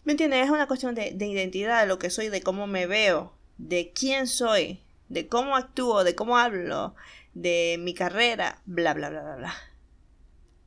¿Me 0.04 0.12
entiendes? 0.12 0.44
Es 0.44 0.50
una 0.50 0.66
cuestión 0.66 0.94
de, 0.94 1.12
de 1.12 1.26
identidad, 1.26 1.82
de 1.82 1.86
lo 1.86 1.98
que 1.98 2.10
soy, 2.10 2.28
de 2.28 2.42
cómo 2.42 2.66
me 2.66 2.86
veo, 2.86 3.36
de 3.58 3.92
quién 3.94 4.26
soy 4.26 4.82
de 5.12 5.28
cómo 5.28 5.56
actúo, 5.56 6.04
de 6.04 6.14
cómo 6.14 6.38
hablo, 6.38 6.94
de 7.34 7.76
mi 7.78 7.92
carrera, 7.92 8.62
bla, 8.64 8.94
bla, 8.94 9.10
bla, 9.10 9.22
bla, 9.22 9.36
bla. 9.36 9.54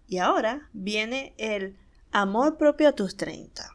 Y 0.08 0.20
ahora 0.20 0.70
viene 0.72 1.34
el 1.38 1.78
amor 2.12 2.58
propio 2.58 2.90
a 2.90 2.92
tus 2.92 3.18
30. 3.18 3.75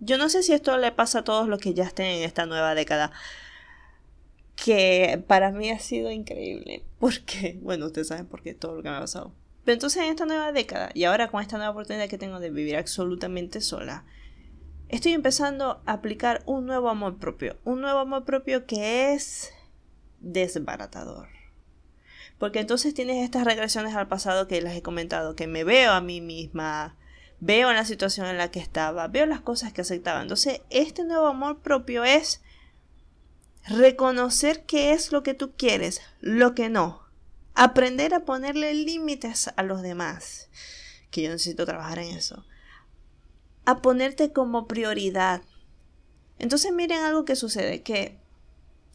Yo 0.00 0.18
no 0.18 0.28
sé 0.28 0.42
si 0.42 0.52
esto 0.52 0.76
le 0.78 0.92
pasa 0.92 1.20
a 1.20 1.24
todos 1.24 1.48
los 1.48 1.60
que 1.60 1.74
ya 1.74 1.84
estén 1.84 2.06
en 2.06 2.22
esta 2.22 2.46
nueva 2.46 2.74
década, 2.74 3.10
que 4.54 5.22
para 5.26 5.50
mí 5.50 5.70
ha 5.70 5.78
sido 5.78 6.10
increíble, 6.10 6.84
porque, 6.98 7.58
bueno, 7.62 7.86
ustedes 7.86 8.08
saben 8.08 8.26
por 8.26 8.42
qué 8.42 8.54
todo 8.54 8.76
lo 8.76 8.82
que 8.82 8.90
me 8.90 8.96
ha 8.96 9.00
pasado. 9.00 9.32
Pero 9.64 9.74
entonces 9.74 10.02
en 10.02 10.10
esta 10.10 10.24
nueva 10.24 10.52
década, 10.52 10.90
y 10.94 11.04
ahora 11.04 11.28
con 11.28 11.42
esta 11.42 11.56
nueva 11.56 11.72
oportunidad 11.72 12.08
que 12.08 12.18
tengo 12.18 12.40
de 12.40 12.50
vivir 12.50 12.76
absolutamente 12.76 13.60
sola, 13.60 14.04
estoy 14.88 15.12
empezando 15.12 15.82
a 15.84 15.92
aplicar 15.92 16.42
un 16.46 16.66
nuevo 16.66 16.88
amor 16.88 17.18
propio. 17.18 17.58
Un 17.64 17.80
nuevo 17.80 17.98
amor 17.98 18.24
propio 18.24 18.66
que 18.66 19.12
es 19.12 19.52
desbaratador. 20.20 21.28
Porque 22.38 22.60
entonces 22.60 22.94
tienes 22.94 23.22
estas 23.22 23.44
regresiones 23.44 23.94
al 23.94 24.08
pasado 24.08 24.48
que 24.48 24.62
les 24.62 24.74
he 24.76 24.82
comentado, 24.82 25.36
que 25.36 25.46
me 25.46 25.64
veo 25.64 25.92
a 25.92 26.00
mí 26.00 26.20
misma, 26.20 26.96
veo 27.40 27.72
la 27.72 27.84
situación 27.84 28.26
en 28.26 28.38
la 28.38 28.50
que 28.50 28.60
estaba, 28.60 29.08
veo 29.08 29.26
las 29.26 29.40
cosas 29.40 29.72
que 29.72 29.82
aceptaba. 29.82 30.22
Entonces, 30.22 30.60
este 30.70 31.04
nuevo 31.04 31.26
amor 31.26 31.60
propio 31.60 32.04
es 32.04 32.42
reconocer 33.66 34.64
qué 34.64 34.92
es 34.92 35.12
lo 35.12 35.22
que 35.22 35.34
tú 35.34 35.52
quieres, 35.56 36.00
lo 36.20 36.54
que 36.54 36.68
no. 36.68 37.02
Aprender 37.54 38.14
a 38.14 38.24
ponerle 38.24 38.74
límites 38.74 39.50
a 39.56 39.62
los 39.62 39.82
demás. 39.82 40.48
Que 41.10 41.22
yo 41.22 41.30
necesito 41.30 41.66
trabajar 41.66 41.98
en 41.98 42.16
eso 42.16 42.44
a 43.68 43.82
ponerte 43.82 44.32
como 44.32 44.66
prioridad. 44.66 45.42
Entonces 46.38 46.72
miren 46.72 47.02
algo 47.02 47.26
que 47.26 47.36
sucede, 47.36 47.82
que 47.82 48.18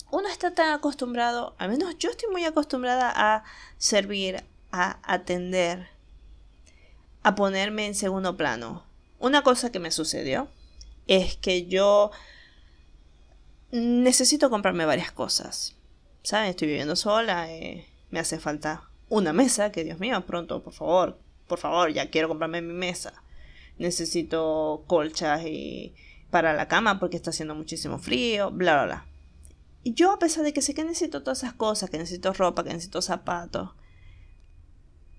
uno 0.09 0.27
está 0.27 0.55
tan 0.55 0.71
acostumbrado, 0.71 1.55
al 1.59 1.69
menos 1.69 1.95
yo 1.99 2.09
estoy 2.09 2.31
muy 2.31 2.43
acostumbrada 2.43 3.13
a 3.15 3.43
servir, 3.77 4.43
a 4.71 4.97
atender, 5.03 5.89
a 7.23 7.35
ponerme 7.35 7.85
en 7.85 7.95
segundo 7.95 8.37
plano. 8.37 8.83
Una 9.19 9.41
cosa 9.41 9.71
que 9.71 9.79
me 9.79 9.91
sucedió 9.91 10.49
es 11.07 11.35
que 11.37 11.65
yo 11.65 12.11
necesito 13.71 14.49
comprarme 14.49 14.85
varias 14.85 15.11
cosas. 15.11 15.75
¿Saben? 16.21 16.49
Estoy 16.49 16.67
viviendo 16.67 16.95
sola, 16.95 17.51
eh, 17.51 17.87
me 18.11 18.19
hace 18.19 18.39
falta 18.39 18.83
una 19.09 19.33
mesa, 19.33 19.71
que 19.71 19.83
Dios 19.83 19.99
mío, 19.99 20.25
pronto, 20.25 20.63
por 20.63 20.73
favor, 20.73 21.19
por 21.47 21.59
favor, 21.59 21.91
ya 21.91 22.09
quiero 22.09 22.27
comprarme 22.27 22.61
mi 22.61 22.73
mesa 22.73 23.23
necesito 23.77 24.83
colchas 24.87 25.43
y 25.45 25.93
para 26.29 26.53
la 26.53 26.67
cama 26.67 26.99
porque 26.99 27.17
está 27.17 27.29
haciendo 27.29 27.55
muchísimo 27.55 27.99
frío, 27.99 28.51
bla, 28.51 28.73
bla, 28.73 28.85
bla. 28.85 29.05
Y 29.83 29.93
yo 29.93 30.11
a 30.11 30.19
pesar 30.19 30.43
de 30.43 30.53
que 30.53 30.61
sé 30.61 30.73
que 30.73 30.83
necesito 30.83 31.23
todas 31.23 31.39
esas 31.39 31.53
cosas, 31.53 31.89
que 31.89 31.97
necesito 31.97 32.33
ropa, 32.33 32.63
que 32.63 32.69
necesito 32.69 33.01
zapatos, 33.01 33.71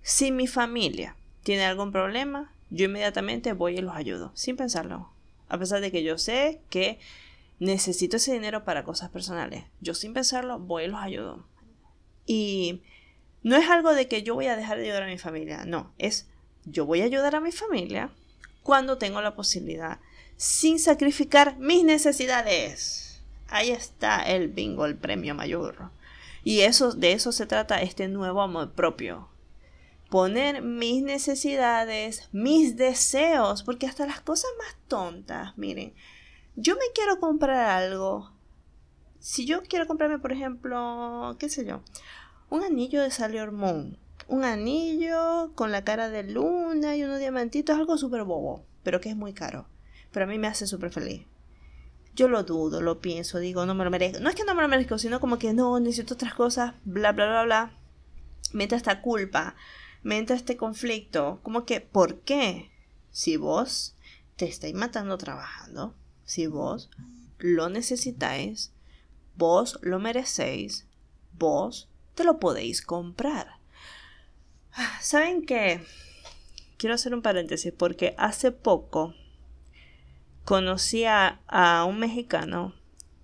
si 0.03 0.33
mi 0.33 0.47
familia 0.47 1.17
tiene 1.45 1.65
algún 1.65 1.93
problema, 1.93 2.53
yo 2.71 2.87
inmediatamente 2.87 3.53
voy 3.53 3.79
y 3.79 3.83
los 3.83 3.95
ayudo, 3.95 4.33
sin 4.35 4.57
pensarlo. 4.57 5.11
A 5.49 5.59
pesar 5.59 5.81
de 5.81 5.93
que 5.93 6.03
yo 6.03 6.19
sé 6.19 6.61
que 6.71 6.99
necesito 7.61 8.17
ese 8.17 8.33
dinero 8.33 8.65
para 8.65 8.83
cosas 8.83 9.11
personales, 9.11 9.65
yo 9.81 9.95
sin 9.95 10.13
pensarlo 10.13 10.59
voy 10.59 10.85
y 10.85 10.89
los 10.89 11.01
ayudo. 11.01 11.47
Y 12.27 12.83
no 13.43 13.57
es 13.57 13.69
algo 13.69 13.95
de 13.95 14.09
que 14.09 14.23
yo 14.23 14.35
voy 14.35 14.47
a 14.47 14.57
dejar 14.57 14.79
de 14.79 14.85
ayudar 14.85 15.05
a 15.05 15.07
mi 15.07 15.19
familia, 15.19 15.65
no, 15.65 15.93
es 15.99 16.27
yo 16.65 16.87
voy 16.87 17.03
a 17.03 17.05
ayudar 17.05 17.37
a 17.37 17.41
mi 17.41 17.53
familia 17.53 18.11
cuando 18.63 18.97
tengo 18.97 19.21
la 19.21 19.37
posibilidad, 19.37 20.01
sin 20.37 20.79
sacrificar 20.79 21.59
mis 21.59 21.85
necesidades. 21.85 23.21
Ahí 23.49 23.71
está 23.71 24.23
el 24.23 24.49
bingo, 24.49 24.87
el 24.87 24.97
premio 24.97 25.35
mayor. 25.35 25.91
Y 26.43 26.61
eso, 26.61 26.93
de 26.93 27.13
eso 27.13 27.33
se 27.33 27.47
trata 27.47 27.83
este 27.83 28.09
nuevo 28.09 28.41
amor 28.41 28.73
propio. 28.73 29.29
Poner 30.15 30.63
mis 30.63 31.03
necesidades, 31.03 32.29
mis 32.31 32.77
deseos, 32.77 33.65
porque 33.65 33.89
hasta 33.89 34.07
las 34.07 34.21
cosas 34.21 34.49
más 34.59 34.77
tontas, 34.87 35.59
miren, 35.59 35.93
yo 36.55 36.77
me 36.77 36.85
quiero 36.95 37.19
comprar 37.19 37.83
algo. 37.83 38.31
Si 39.19 39.45
yo 39.45 39.65
quiero 39.65 39.89
comprarme, 39.89 40.21
por 40.21 40.31
ejemplo, 40.31 41.35
qué 41.41 41.49
sé 41.49 41.67
yo, 41.67 41.83
un 42.49 42.63
anillo 42.63 43.03
de 43.03 43.11
Sailor 43.11 43.51
Moon 43.51 43.99
un 44.29 44.45
anillo 44.45 45.53
con 45.57 45.73
la 45.73 45.83
cara 45.83 46.09
de 46.09 46.23
luna 46.23 46.95
y 46.95 47.03
unos 47.03 47.19
diamantitos, 47.19 47.77
algo 47.77 47.99
súper 47.99 48.23
bobo, 48.23 48.65
pero 48.85 49.01
que 49.01 49.11
es 49.11 49.17
muy 49.17 49.33
caro. 49.33 49.67
Pero 50.13 50.27
a 50.27 50.29
mí 50.29 50.39
me 50.39 50.47
hace 50.47 50.69
súper 50.69 50.93
feliz. 50.93 51.27
Yo 52.15 52.29
lo 52.29 52.45
dudo, 52.45 52.81
lo 52.81 53.01
pienso, 53.01 53.41
digo, 53.41 53.67
no 53.67 53.75
me 53.75 53.83
lo 53.83 53.91
merezco. 53.91 54.21
No 54.21 54.29
es 54.29 54.37
que 54.37 54.45
no 54.45 54.55
me 54.55 54.63
lo 54.63 54.69
merezco, 54.69 54.97
sino 54.97 55.19
como 55.19 55.39
que 55.39 55.53
no, 55.53 55.81
necesito 55.81 56.15
otras 56.15 56.35
cosas, 56.35 56.75
bla, 56.85 57.11
bla, 57.11 57.27
bla, 57.27 57.43
bla. 57.43 57.79
Me 58.53 58.63
entra 58.63 58.79
esta 58.79 59.03
culpa, 59.03 59.57
me 60.05 60.19
entra 60.19 60.37
este 60.37 60.57
conflicto. 60.57 61.41
Como 61.43 61.65
que, 61.65 61.81
¿por 61.81 62.21
qué? 62.21 62.71
Si 63.11 63.37
vos 63.37 63.97
te 64.37 64.47
estáis 64.47 64.75
matando 64.75 65.19
trabajando, 65.19 65.95
si 66.25 66.47
vos 66.47 66.91
lo 67.39 67.69
necesitáis, 67.69 68.73
vos 69.37 69.79
lo 69.83 69.99
merecéis, 69.99 70.87
vos 71.33 71.89
te 72.15 72.25
lo 72.25 72.39
podéis 72.39 72.83
comprar. 72.83 73.59
¿Saben 75.01 75.45
qué? 75.47 75.85
Quiero 76.77 76.95
hacer 76.95 77.15
un 77.15 77.23
paréntesis 77.23 77.73
porque 77.73 78.15
hace 78.19 78.53
poco 78.53 79.15
conocí 80.45 81.05
a, 81.05 81.41
un 81.89 81.99
mexicano 81.99 82.75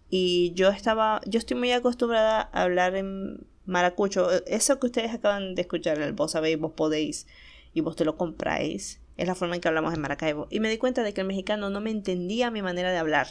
y 0.09 0.53
yo 0.55 0.71
estaba, 0.71 1.21
yo 1.27 1.39
estoy 1.39 1.57
muy 1.57 1.73
acostumbrada 1.73 2.49
a 2.53 2.63
hablar 2.63 2.97
en 2.97 3.47
maracucho. 3.71 4.31
Eso 4.47 4.79
que 4.79 4.87
ustedes 4.87 5.15
acaban 5.15 5.55
de 5.55 5.63
escuchar, 5.63 6.01
el 6.01 6.13
vos 6.13 6.33
sabéis, 6.33 6.59
vos 6.59 6.73
podéis 6.73 7.27
y 7.73 7.81
vos 7.81 7.97
te 7.97 8.05
lo 8.05 8.17
compráis, 8.17 9.01
es 9.17 9.27
la 9.27 9.35
forma 9.35 9.55
en 9.55 9.61
que 9.61 9.69
hablamos 9.69 9.95
en 9.95 10.01
Maracaibo. 10.01 10.47
Y 10.51 10.61
me 10.61 10.69
di 10.69 10.79
cuenta 10.79 11.03
de 11.03 11.15
que 11.15 11.21
el 11.21 11.27
mexicano 11.27 11.71
no 11.71 11.81
me 11.81 11.91
entendía 11.91 12.51
mi 12.51 12.63
manera 12.63 12.91
de 12.91 12.99
hablar. 12.99 13.29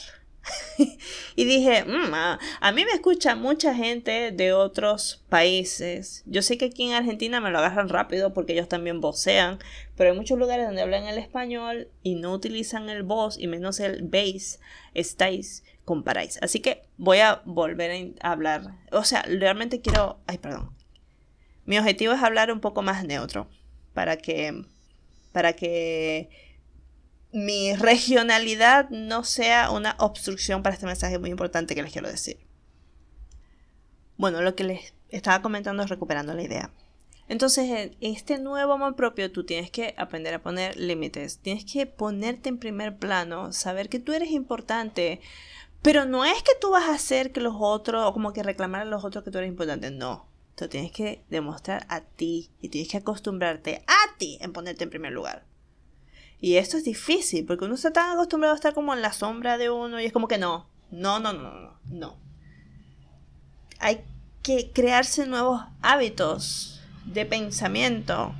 y 1.35 1.45
dije, 1.45 1.83
mm, 1.83 2.13
a, 2.13 2.71
mí 2.71 2.85
me 2.85 2.91
escucha 2.91 3.35
mucha 3.35 3.75
gente 3.75 4.31
de 4.31 4.53
otros 4.53 5.23
países. 5.29 6.23
Yo 6.25 6.41
sé 6.41 6.57
que 6.57 6.65
aquí 6.65 6.87
en 6.87 6.93
Argentina 6.93 7.41
me 7.41 7.51
lo 7.51 7.59
agarran 7.59 7.89
rápido 7.89 8.33
porque 8.33 8.53
ellos 8.53 8.69
también 8.69 9.01
vocean, 9.01 9.59
pero 9.95 10.11
hay 10.11 10.15
muchos 10.15 10.39
lugares 10.39 10.65
donde 10.65 10.81
hablan 10.81 11.05
el 11.05 11.17
español 11.17 11.89
y 12.03 12.15
no 12.15 12.33
utilizan 12.33 12.89
el 12.89 13.03
voz 13.03 13.37
y 13.37 13.47
menos 13.47 13.79
el 13.79 14.03
base, 14.03 14.59
estáis, 14.93 15.63
comparáis. 15.89 16.37
Así 16.43 16.59
que 16.59 16.83
voy 16.97 17.17
a 17.17 17.41
volver 17.45 18.13
a 18.21 18.31
hablar. 18.31 18.75
O 18.91 19.03
sea, 19.03 19.23
realmente 19.23 19.81
quiero... 19.81 20.19
Ay, 20.27 20.37
perdón. 20.37 20.69
Mi 21.65 21.79
objetivo 21.79 22.13
es 22.13 22.21
hablar 22.21 22.51
un 22.51 22.59
poco 22.59 22.83
más 22.83 23.03
neutro 23.03 23.49
para 23.95 24.17
que 24.17 24.65
para 25.31 25.53
que 25.53 26.29
mi 27.31 27.73
regionalidad 27.75 28.87
no 28.91 29.23
sea 29.23 29.71
una 29.71 29.95
obstrucción 29.97 30.61
para 30.61 30.75
este 30.75 30.85
mensaje 30.85 31.17
muy 31.17 31.31
importante 31.31 31.73
que 31.73 31.81
les 31.81 31.91
quiero 31.91 32.07
decir. 32.07 32.37
Bueno, 34.15 34.43
lo 34.43 34.53
que 34.53 34.65
les 34.65 34.93
estaba 35.09 35.41
comentando 35.41 35.81
es 35.81 35.89
recuperando 35.89 36.35
la 36.35 36.43
idea. 36.43 36.71
Entonces, 37.29 37.69
en 37.69 37.95
este 38.01 38.39
nuevo 38.39 38.73
amor 38.73 38.95
propio, 38.95 39.31
tú 39.31 39.43
tienes 39.43 39.69
que 39.69 39.93
aprender 39.97 40.33
a 40.33 40.41
poner 40.41 40.75
límites, 40.77 41.39
tienes 41.39 41.63
que 41.63 41.85
ponerte 41.85 42.49
en 42.49 42.57
primer 42.57 42.97
plano, 42.97 43.53
saber 43.53 43.87
que 43.87 43.99
tú 43.99 44.13
eres 44.13 44.31
importante, 44.31 45.21
pero 45.81 46.05
no 46.05 46.25
es 46.25 46.41
que 46.43 46.51
tú 46.59 46.71
vas 46.71 46.89
a 46.89 46.95
hacer 46.95 47.31
que 47.31 47.41
los 47.41 47.55
otros, 47.57 48.05
o 48.05 48.13
como 48.13 48.33
que 48.33 48.43
reclamar 48.43 48.81
a 48.81 48.85
los 48.85 49.03
otros 49.03 49.23
que 49.23 49.31
tú 49.31 49.37
eres 49.37 49.49
importante, 49.49 49.91
no. 49.91 50.27
Tú 50.55 50.67
tienes 50.67 50.91
que 50.91 51.23
demostrar 51.29 51.85
a 51.87 52.01
ti 52.01 52.51
y 52.59 52.67
tienes 52.67 52.89
que 52.89 52.97
acostumbrarte 52.97 53.83
a 53.87 54.17
ti 54.17 54.37
en 54.41 54.51
ponerte 54.51 54.83
en 54.83 54.89
primer 54.89 55.13
lugar. 55.13 55.45
Y 56.41 56.55
esto 56.55 56.77
es 56.77 56.83
difícil 56.83 57.45
porque 57.45 57.65
uno 57.65 57.75
está 57.75 57.93
tan 57.93 58.11
acostumbrado 58.11 58.53
a 58.53 58.55
estar 58.55 58.73
como 58.73 58.93
en 58.93 59.01
la 59.01 59.13
sombra 59.13 59.57
de 59.57 59.69
uno 59.69 59.99
y 59.99 60.05
es 60.05 60.13
como 60.13 60.27
que 60.27 60.37
no, 60.37 60.67
no, 60.91 61.19
no, 61.19 61.33
no, 61.33 61.53
no, 61.53 61.79
no. 61.85 62.17
Hay 63.79 64.03
que 64.41 64.71
crearse 64.71 65.27
nuevos 65.27 65.61
hábitos 65.81 66.81
de 67.05 67.25
pensamiento. 67.25 68.33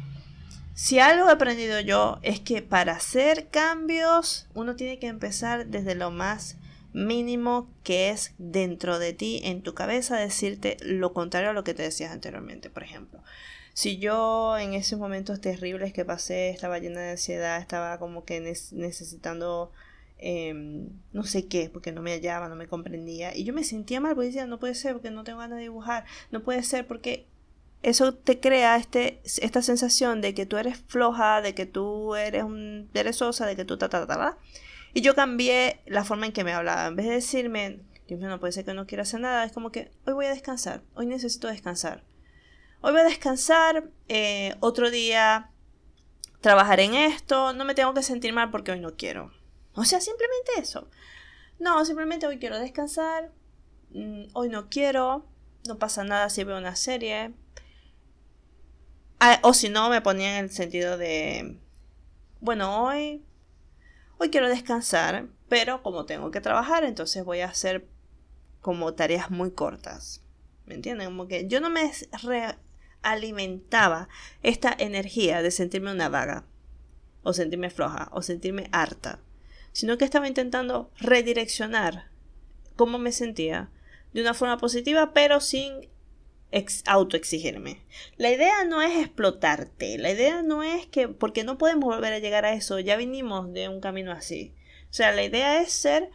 Si 0.74 1.00
algo 1.00 1.30
he 1.30 1.32
aprendido 1.32 1.80
yo 1.80 2.20
es 2.22 2.40
que 2.40 2.62
para 2.62 2.94
hacer 2.94 3.50
cambios 3.50 4.48
uno 4.54 4.76
tiene 4.76 5.00
que 5.00 5.08
empezar 5.08 5.68
desde 5.68 5.96
lo 5.96 6.12
más 6.12 6.58
mínimo 7.06 7.70
que 7.84 8.10
es 8.10 8.34
dentro 8.38 9.00
de 9.00 9.14
ti, 9.14 9.42
en 9.44 9.62
tu 9.62 9.74
cabeza, 9.74 10.18
decirte 10.18 10.78
lo 10.82 11.14
contrario 11.14 11.50
a 11.50 11.54
lo 11.54 11.64
que 11.64 11.74
te 11.74 11.84
decías 11.84 12.12
anteriormente, 12.12 12.70
por 12.70 12.84
ejemplo. 12.84 13.22
Si 13.74 13.98
yo 13.98 14.58
en 14.58 14.74
esos 14.74 15.00
momentos 15.00 15.40
terribles 15.40 15.94
que 15.94 16.06
pasé 16.06 16.50
estaba 16.50 16.80
llena 16.80 17.00
de 17.02 17.12
ansiedad, 17.12 17.60
estaba 17.60 17.98
como 17.98 18.26
que 18.26 18.42
necesitando 18.42 19.72
em, 20.18 20.90
no 21.14 21.24
sé 21.24 21.48
qué, 21.48 21.70
porque 21.70 21.92
no 21.92 22.02
me 22.02 22.12
hallaba, 22.12 22.50
no 22.50 22.56
me 22.56 22.68
comprendía, 22.68 23.36
y 23.36 23.46
yo 23.46 23.54
me 23.54 23.64
sentía 23.64 24.02
mal 24.02 24.16
porque 24.16 24.28
decía, 24.28 24.46
no 24.48 24.60
puede 24.60 24.76
ser 24.76 24.94
porque 24.94 25.12
no 25.12 25.24
tengo 25.24 25.40
ganas 25.40 25.58
de 25.58 25.64
dibujar, 25.64 26.06
no 26.32 26.44
puede 26.44 26.64
ser 26.64 26.86
porque 26.88 27.26
eso 27.82 28.14
te 28.14 28.42
crea 28.42 28.76
este, 28.76 29.22
esta 29.24 29.62
sensación 29.62 30.20
de 30.20 30.34
que 30.34 30.46
tú 30.46 30.58
eres 30.58 30.78
floja, 30.88 31.42
de 31.42 31.56
que 31.56 31.66
tú 31.66 32.16
eres 32.16 32.44
un 32.44 32.90
perezosa, 32.92 33.46
de 33.46 33.56
que 33.56 33.64
tú 33.64 33.78
ta, 33.78 33.88
ta, 33.88 34.06
ta. 34.06 34.38
Y 34.94 35.02
yo 35.02 35.16
cambié 35.16 35.82
la 35.86 36.04
forma 36.04 36.26
en 36.26 36.32
que 36.32 36.44
me 36.44 36.54
hablaba. 36.54 36.88
En 36.88 36.96
vez 36.96 37.08
de 37.08 37.14
decirme, 37.14 37.82
Dios 38.08 38.20
mío, 38.20 38.30
no 38.30 38.40
puede 38.40 38.54
ser 38.54 38.66
que 38.66 38.74
no 38.74 38.88
quiera 38.88 39.04
hacer 39.04 39.20
nada, 39.20 39.44
es 39.44 39.52
como 39.52 39.72
que 39.72 39.92
hoy 40.06 40.14
voy 40.14 40.26
a 40.26 40.30
descansar, 40.30 40.82
hoy 40.96 41.06
necesito 41.06 41.48
descansar. 41.48 42.04
Hoy 42.82 42.92
voy 42.92 43.02
a 43.02 43.06
descansar, 43.06 43.90
eh, 44.08 44.56
otro 44.62 44.90
día 44.90 45.52
trabajaré 46.42 46.86
en 46.86 46.96
esto, 46.96 47.54
no 47.54 47.66
me 47.66 47.76
tengo 47.76 47.94
que 47.94 48.02
sentir 48.02 48.34
mal 48.34 48.50
porque 48.50 48.72
hoy 48.72 48.80
no 48.80 48.96
quiero. 48.96 49.32
O 49.74 49.84
sea, 49.84 50.02
simplemente 50.02 50.54
eso. 50.58 50.90
No, 51.60 51.84
simplemente 51.86 52.26
hoy 52.26 52.40
quiero 52.40 52.58
descansar, 52.58 53.32
mm, 53.92 54.30
hoy 54.34 54.50
no 54.50 54.70
quiero, 54.70 55.26
no 55.68 55.78
pasa 55.78 56.04
nada 56.04 56.30
si 56.30 56.44
veo 56.44 56.58
una 56.58 56.76
serie. 56.76 57.34
Ah, 59.20 59.40
o 59.44 59.54
si 59.54 59.70
no, 59.70 59.90
me 59.90 60.02
ponía 60.02 60.40
en 60.40 60.46
el 60.46 60.52
sentido 60.52 60.98
de, 60.98 61.60
bueno, 62.40 62.86
hoy, 62.86 63.24
hoy 64.20 64.30
quiero 64.30 64.48
descansar, 64.48 65.28
pero 65.48 65.82
como 65.82 66.06
tengo 66.06 66.30
que 66.30 66.42
trabajar, 66.42 66.84
entonces 66.84 67.26
voy 67.26 67.40
a 67.40 67.48
hacer 67.48 67.88
como 68.62 68.94
tareas 68.94 69.32
muy 69.32 69.52
cortas. 69.52 70.22
¿Me 70.66 70.76
entienden? 70.76 71.08
Como 71.08 71.28
que 71.28 71.48
yo 71.48 71.62
no 71.62 71.70
me 71.70 71.92
alimentaba 73.02 74.10
esta 74.44 74.76
energía 74.78 75.42
de 75.42 75.52
sentirme 75.52 75.92
una 75.92 76.10
vaga, 76.10 76.46
o 77.24 77.34
sentirme 77.34 77.70
floja, 77.70 78.10
o 78.12 78.22
sentirme 78.22 78.70
harta, 78.72 79.20
sino 79.72 79.98
que 79.98 80.06
estaba 80.06 80.28
intentando 80.28 80.92
redireccionar 81.00 82.10
cómo 82.76 82.98
me 82.98 83.12
sentía 83.12 83.70
de 84.14 84.22
una 84.22 84.34
forma 84.34 84.58
positiva, 84.58 85.14
pero 85.14 85.40
sin 85.40 85.90
autoexigirme. 86.86 87.82
La 88.18 88.32
idea 88.32 88.64
no 88.66 88.82
es 88.82 88.98
explotarte, 88.98 89.98
la 89.98 90.12
idea 90.12 90.42
no 90.42 90.64
es 90.64 90.88
que, 90.88 91.08
porque 91.08 91.44
no 91.44 91.58
podemos 91.58 91.94
volver 91.96 92.14
a 92.14 92.20
llegar 92.20 92.46
a 92.46 92.54
eso, 92.54 92.80
ya 92.80 92.98
vinimos 92.98 93.54
de 93.54 93.70
un 93.70 93.82
camino 93.82 94.12
así. 94.12 94.54
O 94.90 94.94
sea, 94.94 95.12
la 95.12 95.24
idea 95.24 95.62
es 95.62 95.72
ser 95.72 96.10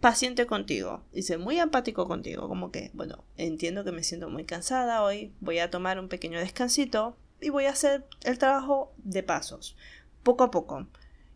paciente 0.00 0.46
contigo 0.46 1.04
y 1.12 1.22
ser 1.22 1.38
muy 1.38 1.58
empático 1.58 2.06
contigo, 2.06 2.48
como 2.48 2.70
que, 2.70 2.90
bueno, 2.92 3.24
entiendo 3.36 3.84
que 3.84 3.92
me 3.92 4.02
siento 4.02 4.28
muy 4.28 4.44
cansada 4.44 5.02
hoy, 5.02 5.32
voy 5.40 5.58
a 5.58 5.70
tomar 5.70 5.98
un 5.98 6.08
pequeño 6.08 6.38
descansito 6.38 7.16
y 7.40 7.50
voy 7.50 7.64
a 7.64 7.70
hacer 7.70 8.06
el 8.24 8.38
trabajo 8.38 8.92
de 8.98 9.22
pasos, 9.22 9.76
poco 10.22 10.44
a 10.44 10.50
poco. 10.50 10.86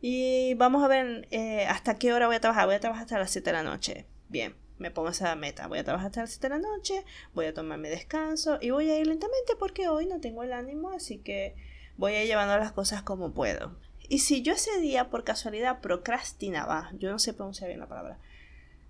Y 0.00 0.54
vamos 0.54 0.82
a 0.82 0.88
ver 0.88 1.28
eh, 1.30 1.64
hasta 1.66 1.94
qué 1.94 2.12
hora 2.12 2.26
voy 2.26 2.34
a 2.34 2.40
trabajar. 2.40 2.66
Voy 2.66 2.74
a 2.74 2.80
trabajar 2.80 3.04
hasta 3.04 3.18
las 3.20 3.30
7 3.30 3.50
de 3.50 3.56
la 3.56 3.62
noche. 3.62 4.06
Bien, 4.28 4.56
me 4.78 4.90
pongo 4.90 5.10
esa 5.10 5.34
meta. 5.36 5.66
Voy 5.66 5.78
a 5.78 5.84
trabajar 5.84 6.08
hasta 6.08 6.20
las 6.22 6.30
7 6.30 6.48
de 6.48 6.54
la 6.54 6.60
noche, 6.60 7.04
voy 7.34 7.46
a 7.46 7.54
tomarme 7.54 7.88
descanso 7.88 8.58
y 8.60 8.70
voy 8.70 8.90
a 8.90 8.98
ir 8.98 9.06
lentamente 9.06 9.54
porque 9.58 9.88
hoy 9.88 10.06
no 10.06 10.20
tengo 10.20 10.42
el 10.42 10.52
ánimo, 10.52 10.90
así 10.90 11.18
que 11.18 11.54
voy 11.96 12.14
a 12.14 12.22
ir 12.22 12.28
llevando 12.28 12.56
las 12.58 12.72
cosas 12.72 13.02
como 13.02 13.32
puedo. 13.32 13.76
Y 14.08 14.18
si 14.18 14.42
yo 14.42 14.52
ese 14.52 14.78
día 14.80 15.08
por 15.08 15.24
casualidad 15.24 15.80
procrastinaba, 15.80 16.90
yo 16.98 17.10
no 17.10 17.18
sé 17.18 17.32
pronunciar 17.32 17.68
bien 17.68 17.80
la 17.80 17.88
palabra, 17.88 18.18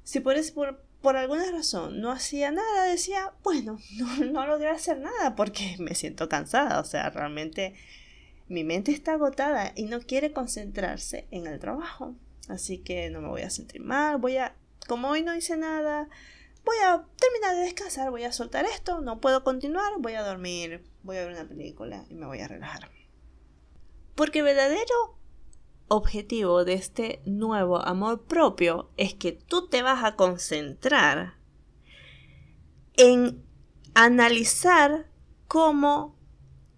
si 0.04 0.20
por, 0.20 0.34
por, 0.52 0.82
por 1.00 1.16
alguna 1.16 1.50
razón 1.50 2.00
no 2.00 2.10
hacía 2.10 2.50
nada, 2.50 2.84
decía, 2.84 3.32
bueno, 3.42 3.78
no, 3.96 4.24
no 4.24 4.46
logré 4.46 4.68
hacer 4.68 4.98
nada 4.98 5.36
porque 5.36 5.76
me 5.78 5.94
siento 5.94 6.28
cansada. 6.28 6.80
O 6.80 6.84
sea, 6.84 7.10
realmente 7.10 7.74
mi 8.48 8.64
mente 8.64 8.92
está 8.92 9.14
agotada 9.14 9.72
y 9.76 9.84
no 9.84 10.00
quiere 10.00 10.32
concentrarse 10.32 11.26
en 11.30 11.46
el 11.46 11.58
trabajo. 11.58 12.14
Así 12.48 12.78
que 12.78 13.08
no 13.10 13.20
me 13.20 13.28
voy 13.28 13.42
a 13.42 13.50
sentir 13.50 13.80
mal, 13.80 14.18
voy 14.18 14.36
a, 14.36 14.54
como 14.86 15.08
hoy 15.08 15.22
no 15.22 15.34
hice 15.34 15.56
nada, 15.56 16.08
voy 16.64 16.76
a 16.84 17.04
terminar 17.18 17.56
de 17.56 17.62
descansar, 17.62 18.10
voy 18.10 18.24
a 18.24 18.32
soltar 18.32 18.64
esto, 18.64 19.00
no 19.00 19.20
puedo 19.20 19.44
continuar, 19.44 19.92
voy 19.98 20.14
a 20.14 20.22
dormir, 20.22 20.84
voy 21.02 21.16
a 21.16 21.24
ver 21.24 21.32
una 21.32 21.48
película 21.48 22.04
y 22.08 22.14
me 22.14 22.26
voy 22.26 22.40
a 22.40 22.48
relajar. 22.48 22.90
Porque 24.14 24.42
verdadero 24.42 25.18
objetivo 25.88 26.64
de 26.64 26.74
este 26.74 27.20
nuevo 27.26 27.78
amor 27.78 28.22
propio 28.22 28.90
es 28.96 29.14
que 29.14 29.32
tú 29.32 29.68
te 29.68 29.82
vas 29.82 30.04
a 30.04 30.16
concentrar 30.16 31.34
en 32.94 33.44
analizar 33.94 35.10
cómo 35.48 36.16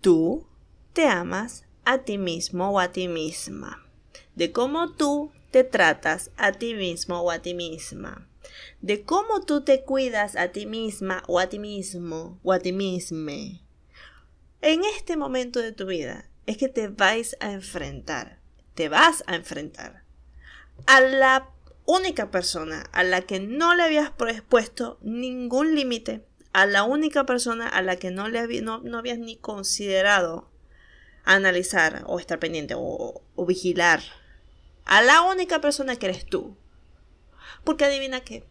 tú 0.00 0.46
te 0.92 1.06
amas 1.06 1.66
a 1.84 1.98
ti 1.98 2.18
mismo 2.18 2.70
o 2.70 2.80
a 2.80 2.92
ti 2.92 3.08
misma, 3.08 3.86
de 4.34 4.52
cómo 4.52 4.92
tú 4.92 5.32
te 5.54 5.62
tratas 5.62 6.32
a 6.36 6.50
ti 6.50 6.74
mismo 6.74 7.20
o 7.20 7.30
a 7.30 7.38
ti 7.38 7.54
misma, 7.54 8.26
de 8.80 9.04
cómo 9.04 9.44
tú 9.44 9.60
te 9.60 9.84
cuidas 9.84 10.34
a 10.34 10.48
ti 10.48 10.66
misma 10.66 11.22
o 11.28 11.38
a 11.38 11.46
ti 11.46 11.60
mismo 11.60 12.40
o 12.42 12.52
a 12.52 12.58
ti 12.58 12.72
misma. 12.72 13.60
En 14.62 14.82
este 14.96 15.16
momento 15.16 15.60
de 15.60 15.70
tu 15.70 15.86
vida 15.86 16.28
es 16.46 16.56
que 16.56 16.68
te 16.68 16.88
vais 16.88 17.36
a 17.38 17.52
enfrentar 17.52 18.40
te 18.74 18.88
vas 18.88 19.22
a 19.28 19.36
enfrentar 19.36 20.02
a 20.86 21.00
la 21.00 21.48
única 21.86 22.32
persona 22.32 22.82
a 22.90 23.04
la 23.04 23.20
que 23.20 23.38
no 23.38 23.76
le 23.76 23.84
habías 23.84 24.10
puesto 24.48 24.98
ningún 25.02 25.76
límite, 25.76 26.26
a 26.52 26.66
la 26.66 26.82
única 26.82 27.26
persona 27.26 27.68
a 27.68 27.80
la 27.80 27.94
que 27.94 28.10
no, 28.10 28.26
le 28.26 28.40
habías 28.40 29.18
ni 29.20 29.36
considerado 29.36 30.50
analizar 31.22 32.02
o 32.08 32.18
estar 32.18 32.40
pendiente 32.40 32.74
o 32.76 33.22
vigilar, 33.46 34.02
a 34.85 35.03
la 35.03 35.23
única 35.23 35.61
persona 35.61 35.97
que 35.97 36.07
eres 36.07 36.27
tú. 36.27 36.57
Porque 37.64 37.85
adivina 37.85 38.20
qué, 38.20 38.44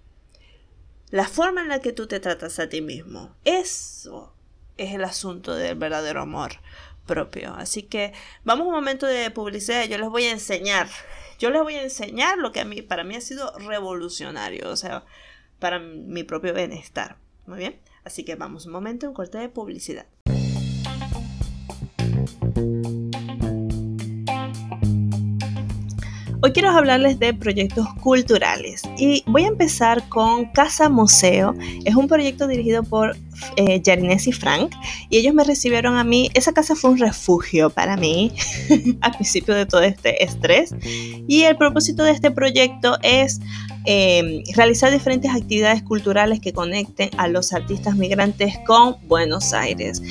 la 1.13 1.27
forma 1.27 1.61
en 1.61 1.69
la 1.69 1.79
que 1.79 1.93
tú 1.93 2.07
te 2.07 2.19
tratas 2.19 2.57
a 2.57 2.69
ti 2.69 2.81
mismo, 2.81 3.35
eso 3.45 4.33
es 4.77 4.93
el 4.93 5.03
asunto 5.03 5.53
del 5.53 5.75
verdadero 5.75 6.21
amor 6.21 6.53
propio. 7.05 7.53
Así 7.53 7.83
que 7.83 8.13
vamos 8.43 8.65
a 8.65 8.69
un 8.69 8.75
momento 8.75 9.05
de 9.05 9.29
publicidad. 9.29 9.85
Yo 9.85 9.97
les 9.97 10.09
voy 10.09 10.23
a 10.25 10.31
enseñar. 10.31 10.89
Yo 11.37 11.51
les 11.51 11.61
voy 11.61 11.75
a 11.75 11.83
enseñar 11.83 12.37
lo 12.37 12.51
que 12.51 12.61
a 12.61 12.65
mí, 12.65 12.81
para 12.81 13.03
mí 13.03 13.15
ha 13.15 13.21
sido 13.21 13.55
revolucionario. 13.59 14.69
O 14.69 14.75
sea, 14.75 15.05
para 15.59 15.77
mi 15.77 16.23
propio 16.23 16.53
bienestar. 16.53 17.17
Muy 17.45 17.59
bien. 17.59 17.79
Así 18.03 18.23
que 18.23 18.35
vamos 18.35 18.65
un 18.65 18.71
momento, 18.71 19.07
un 19.07 19.13
corte 19.13 19.37
de 19.37 19.49
publicidad. 19.49 20.07
Hoy 26.45 26.51
quiero 26.51 26.71
hablarles 26.71 27.19
de 27.19 27.33
proyectos 27.33 27.87
culturales 28.01 28.81
y 28.97 29.23
voy 29.27 29.45
a 29.45 29.47
empezar 29.47 30.09
con 30.09 30.43
Casa 30.51 30.89
Museo. 30.89 31.55
Es 31.85 31.95
un 31.95 32.09
proyecto 32.09 32.47
dirigido 32.47 32.83
por 32.83 33.15
eh, 33.55 33.81
y 33.81 34.31
Frank 34.33 34.75
y 35.09 35.19
ellos 35.19 35.33
me 35.33 35.45
recibieron 35.45 35.95
a 35.95 36.03
mí. 36.03 36.29
Esa 36.33 36.51
casa 36.51 36.75
fue 36.75 36.89
un 36.89 36.97
refugio 36.97 37.69
para 37.69 37.95
mí 37.95 38.33
al 38.99 39.13
principio 39.13 39.55
de 39.55 39.65
todo 39.65 39.83
este 39.83 40.21
estrés 40.21 40.75
y 40.81 41.43
el 41.43 41.55
propósito 41.55 42.03
de 42.03 42.11
este 42.11 42.29
proyecto 42.29 42.97
es 43.03 43.39
em, 43.85 44.43
realizar 44.53 44.91
diferentes 44.91 45.31
actividades 45.31 45.81
culturales 45.81 46.41
que 46.41 46.51
conecten 46.51 47.09
a 47.15 47.29
los 47.29 47.53
artistas 47.53 47.95
migrantes 47.95 48.55
con 48.65 48.97
Buenos 49.07 49.53
Aires 49.53 50.01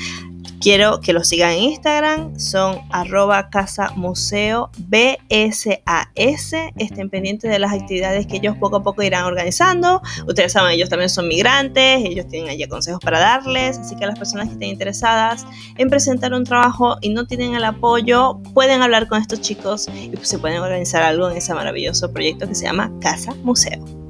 Quiero 0.63 1.01
que 1.01 1.11
los 1.11 1.27
sigan 1.27 1.51
en 1.51 1.63
Instagram, 1.63 2.39
son 2.39 2.79
arroba 2.89 3.49
casa 3.49 3.91
museo 3.97 4.71
BSAS. 4.77 6.53
Estén 6.77 7.09
pendientes 7.09 7.51
de 7.51 7.59
las 7.59 7.73
actividades 7.73 8.27
que 8.27 8.37
ellos 8.37 8.55
poco 8.55 8.77
a 8.77 8.81
poco 8.81 9.03
irán 9.03 9.25
organizando. 9.25 10.01
Ustedes 10.25 10.53
saben, 10.53 10.71
ellos 10.71 10.87
también 10.87 11.09
son 11.09 11.27
migrantes, 11.27 12.05
ellos 12.05 12.29
tienen 12.29 12.49
allí 12.49 12.65
consejos 12.69 13.01
para 13.03 13.19
darles, 13.19 13.77
así 13.77 13.97
que 13.97 14.05
las 14.05 14.17
personas 14.17 14.47
que 14.47 14.53
estén 14.53 14.69
interesadas 14.69 15.45
en 15.77 15.89
presentar 15.89 16.33
un 16.33 16.45
trabajo 16.45 16.95
y 17.01 17.09
no 17.09 17.27
tienen 17.27 17.55
el 17.55 17.65
apoyo, 17.65 18.39
pueden 18.53 18.81
hablar 18.81 19.09
con 19.09 19.21
estos 19.21 19.41
chicos 19.41 19.89
y 19.89 20.13
se 20.21 20.39
pueden 20.39 20.61
organizar 20.61 21.03
algo 21.03 21.29
en 21.29 21.35
ese 21.35 21.53
maravilloso 21.53 22.13
proyecto 22.13 22.47
que 22.47 22.55
se 22.55 22.63
llama 22.63 22.89
Casa 23.01 23.35
Museo. 23.43 24.02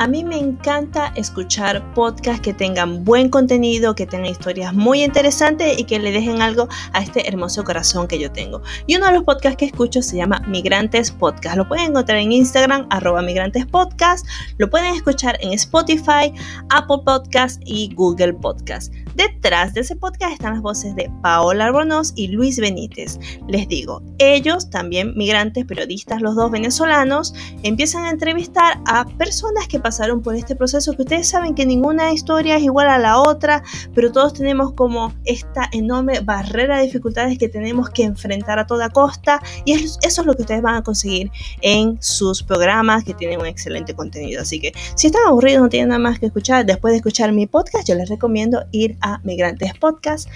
A 0.00 0.06
mí 0.06 0.24
me 0.24 0.38
encanta 0.38 1.12
escuchar 1.14 1.92
podcasts 1.92 2.40
que 2.40 2.54
tengan 2.54 3.04
buen 3.04 3.28
contenido, 3.28 3.94
que 3.94 4.06
tengan 4.06 4.30
historias 4.30 4.72
muy 4.72 5.04
interesantes 5.04 5.78
y 5.78 5.84
que 5.84 5.98
le 5.98 6.10
dejen 6.10 6.40
algo 6.40 6.70
a 6.94 7.02
este 7.02 7.28
hermoso 7.28 7.64
corazón 7.64 8.08
que 8.08 8.18
yo 8.18 8.32
tengo. 8.32 8.62
Y 8.86 8.96
uno 8.96 9.04
de 9.08 9.12
los 9.12 9.24
podcasts 9.24 9.58
que 9.58 9.66
escucho 9.66 10.00
se 10.00 10.16
llama 10.16 10.40
Migrantes 10.48 11.10
Podcast. 11.10 11.58
Lo 11.58 11.68
pueden 11.68 11.90
encontrar 11.90 12.16
en 12.16 12.32
Instagram, 12.32 12.86
arroba 12.88 13.20
Migrantes 13.20 13.66
Podcast. 13.66 14.26
Lo 14.56 14.70
pueden 14.70 14.94
escuchar 14.94 15.36
en 15.42 15.52
Spotify, 15.52 16.32
Apple 16.70 17.02
Podcast 17.04 17.60
y 17.66 17.92
Google 17.94 18.32
Podcast. 18.32 18.94
Detrás 19.14 19.74
de 19.74 19.80
ese 19.80 19.96
podcast 19.96 20.32
están 20.32 20.54
las 20.54 20.62
voces 20.62 20.94
de 20.94 21.10
Paola 21.22 21.66
Arbonos 21.66 22.12
y 22.14 22.28
Luis 22.28 22.58
Benítez. 22.58 23.18
Les 23.48 23.66
digo, 23.66 24.02
ellos, 24.18 24.70
también 24.70 25.16
migrantes, 25.16 25.64
periodistas, 25.64 26.22
los 26.22 26.36
dos 26.36 26.50
venezolanos, 26.50 27.34
empiezan 27.62 28.04
a 28.04 28.10
entrevistar 28.10 28.78
a 28.86 29.04
personas 29.04 29.66
que 29.66 29.80
pasaron 29.80 30.22
por 30.22 30.36
este 30.36 30.54
proceso, 30.54 30.94
que 30.94 31.02
ustedes 31.02 31.28
saben 31.28 31.54
que 31.54 31.66
ninguna 31.66 32.12
historia 32.12 32.56
es 32.56 32.62
igual 32.62 32.88
a 32.88 32.98
la 32.98 33.20
otra, 33.20 33.64
pero 33.94 34.12
todos 34.12 34.34
tenemos 34.34 34.72
como 34.74 35.12
esta 35.24 35.68
enorme 35.72 36.20
barrera 36.20 36.78
de 36.78 36.84
dificultades 36.84 37.36
que 37.36 37.48
tenemos 37.48 37.90
que 37.90 38.04
enfrentar 38.04 38.58
a 38.58 38.66
toda 38.66 38.90
costa 38.90 39.42
y 39.64 39.72
eso 39.72 39.98
es 40.02 40.24
lo 40.24 40.34
que 40.34 40.42
ustedes 40.42 40.62
van 40.62 40.76
a 40.76 40.82
conseguir 40.82 41.30
en 41.62 42.00
sus 42.00 42.42
programas 42.42 43.02
que 43.04 43.14
tienen 43.14 43.40
un 43.40 43.46
excelente 43.46 43.94
contenido. 43.94 44.42
Así 44.42 44.60
que 44.60 44.72
si 44.94 45.08
están 45.08 45.22
aburridos, 45.26 45.62
no 45.62 45.68
tienen 45.68 45.88
nada 45.88 45.98
más 45.98 46.20
que 46.20 46.26
escuchar, 46.26 46.64
después 46.64 46.92
de 46.92 46.98
escuchar 46.98 47.32
mi 47.32 47.46
podcast, 47.46 47.88
yo 47.88 47.96
les 47.96 48.08
recomiendo 48.08 48.64
ir 48.70 48.96
a 49.00 49.20
Migrantes 49.24 49.74
Podcast. 49.78 50.28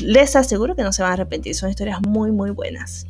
Les 0.00 0.34
aseguro 0.36 0.74
que 0.74 0.82
no 0.82 0.92
se 0.92 1.02
van 1.02 1.12
a 1.12 1.14
arrepentir, 1.14 1.54
son 1.54 1.70
historias 1.70 2.00
muy, 2.06 2.32
muy 2.32 2.50
buenas. 2.50 3.06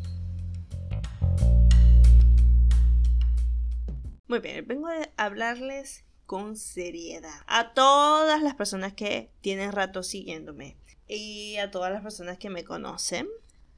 Muy 4.27 4.39
bien, 4.41 4.67
vengo 4.67 4.89
a 4.89 5.25
hablarles 5.25 6.05
con 6.27 6.57
seriedad 6.57 7.41
a 7.47 7.73
todas 7.75 8.43
las 8.43 8.55
personas 8.55 8.93
que 8.95 9.31
tienen 9.41 9.73
rato 9.73 10.03
siguiéndome 10.03 10.77
y 11.07 11.57
a 11.59 11.71
todas 11.71 11.93
las 11.93 12.03
personas 12.03 12.39
que 12.39 12.51
me 12.51 12.65
conocen. 12.65 13.29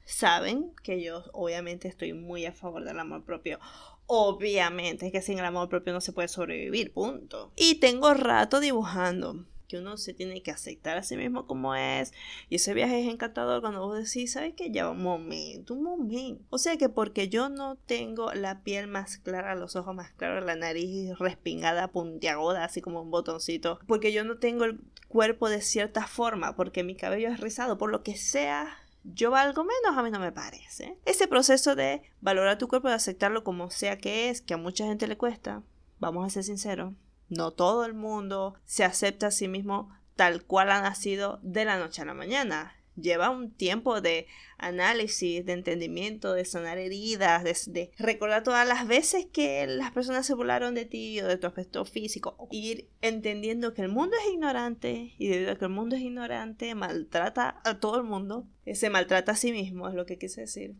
Saben 0.05 0.71
que 0.83 1.01
yo 1.01 1.25
obviamente 1.33 1.89
estoy 1.89 2.13
muy 2.13 2.45
a 2.45 2.53
favor 2.53 2.85
del 2.85 2.99
amor 2.99 3.25
propio. 3.25 3.59
Obviamente 4.05 5.07
es 5.07 5.11
que 5.11 5.21
sin 5.21 5.37
el 5.37 5.45
amor 5.45 5.67
propio 5.67 5.91
no 5.91 5.99
se 5.99 6.13
puede 6.13 6.29
sobrevivir, 6.29 6.93
punto. 6.93 7.51
Y 7.57 7.75
tengo 7.75 8.13
rato 8.13 8.61
dibujando 8.61 9.45
que 9.67 9.77
uno 9.77 9.97
se 9.97 10.13
tiene 10.13 10.41
que 10.41 10.51
aceptar 10.51 10.97
a 10.97 11.03
sí 11.03 11.17
mismo 11.17 11.45
como 11.45 11.75
es. 11.75 12.13
Y 12.49 12.55
ese 12.55 12.73
viaje 12.73 13.01
es 13.01 13.07
encantador 13.07 13.61
cuando 13.61 13.85
vos 13.85 13.97
decís, 13.97 14.33
¿sabes 14.33 14.53
qué? 14.55 14.71
Ya 14.71 14.89
un 14.89 15.03
momento, 15.03 15.73
un 15.73 15.83
momento. 15.83 16.43
O 16.49 16.57
sea 16.57 16.77
que 16.77 16.89
porque 16.89 17.29
yo 17.29 17.49
no 17.49 17.75
tengo 17.75 18.33
la 18.33 18.63
piel 18.63 18.87
más 18.87 19.17
clara, 19.17 19.55
los 19.55 19.75
ojos 19.75 19.93
más 19.93 20.11
claros, 20.13 20.45
la 20.45 20.55
nariz 20.55 21.17
respingada, 21.19 21.89
puntiaguda, 21.89 22.63
así 22.63 22.81
como 22.81 23.01
un 23.01 23.11
botoncito, 23.11 23.79
porque 23.87 24.11
yo 24.11 24.23
no 24.23 24.37
tengo 24.37 24.65
el 24.65 24.79
cuerpo 25.07 25.49
de 25.49 25.61
cierta 25.61 26.07
forma, 26.07 26.55
porque 26.55 26.83
mi 26.83 26.95
cabello 26.95 27.29
es 27.29 27.39
rizado, 27.39 27.77
por 27.77 27.91
lo 27.91 28.03
que 28.03 28.15
sea, 28.15 28.77
yo 29.03 29.31
valgo 29.31 29.63
menos, 29.63 29.97
a 29.97 30.03
mí 30.03 30.11
no 30.11 30.19
me 30.19 30.31
parece. 30.31 30.97
Ese 31.05 31.27
proceso 31.27 31.75
de 31.75 32.01
valorar 32.21 32.57
tu 32.57 32.67
cuerpo, 32.67 32.89
de 32.89 32.95
aceptarlo 32.95 33.43
como 33.43 33.69
sea 33.69 33.97
que 33.97 34.29
es, 34.29 34.41
que 34.41 34.53
a 34.53 34.57
mucha 34.57 34.85
gente 34.85 35.07
le 35.07 35.17
cuesta, 35.17 35.63
vamos 35.99 36.25
a 36.25 36.29
ser 36.29 36.43
sinceros, 36.43 36.93
no 37.29 37.51
todo 37.51 37.85
el 37.85 37.93
mundo 37.93 38.55
se 38.65 38.83
acepta 38.83 39.27
a 39.27 39.31
sí 39.31 39.47
mismo 39.47 39.91
tal 40.17 40.43
cual 40.43 40.71
ha 40.71 40.81
nacido 40.81 41.39
de 41.43 41.63
la 41.63 41.77
noche 41.77 42.01
a 42.01 42.05
la 42.05 42.13
mañana. 42.13 42.73
Lleva 42.95 43.29
un 43.29 43.51
tiempo 43.51 44.01
de 44.01 44.25
análisis, 44.57 45.45
de 45.45 45.53
entendimiento, 45.53 46.33
de 46.33 46.45
sanar 46.45 46.79
heridas, 46.79 47.71
de, 47.71 47.91
recordar 47.99 48.41
todas 48.41 48.67
las 48.67 48.87
veces 48.87 49.27
que 49.27 49.67
las 49.67 49.91
personas 49.91 50.25
se 50.25 50.33
burlaron 50.33 50.73
de 50.73 50.85
ti 50.85 51.21
o 51.21 51.27
de 51.27 51.37
tu 51.37 51.45
aspecto 51.45 51.85
físico. 51.85 52.47
Ir 52.49 52.89
entendiendo 53.01 53.75
que 53.75 53.83
el 53.83 53.89
mundo 53.89 54.15
es 54.19 54.33
ignorante 54.33 55.13
y 55.19 55.27
debido 55.27 55.51
a 55.51 55.57
que 55.57 55.65
el 55.65 55.71
mundo 55.71 55.95
es 55.95 56.01
ignorante, 56.01 56.73
maltrata 56.73 57.61
a 57.63 57.79
todo 57.79 57.97
el 57.97 58.03
mundo. 58.03 58.47
Se 58.73 58.89
maltrata 58.89 59.33
a 59.33 59.35
sí 59.35 59.51
mismo, 59.51 59.87
es 59.87 59.93
lo 59.93 60.07
que 60.07 60.17
quise 60.17 60.41
decir. 60.41 60.75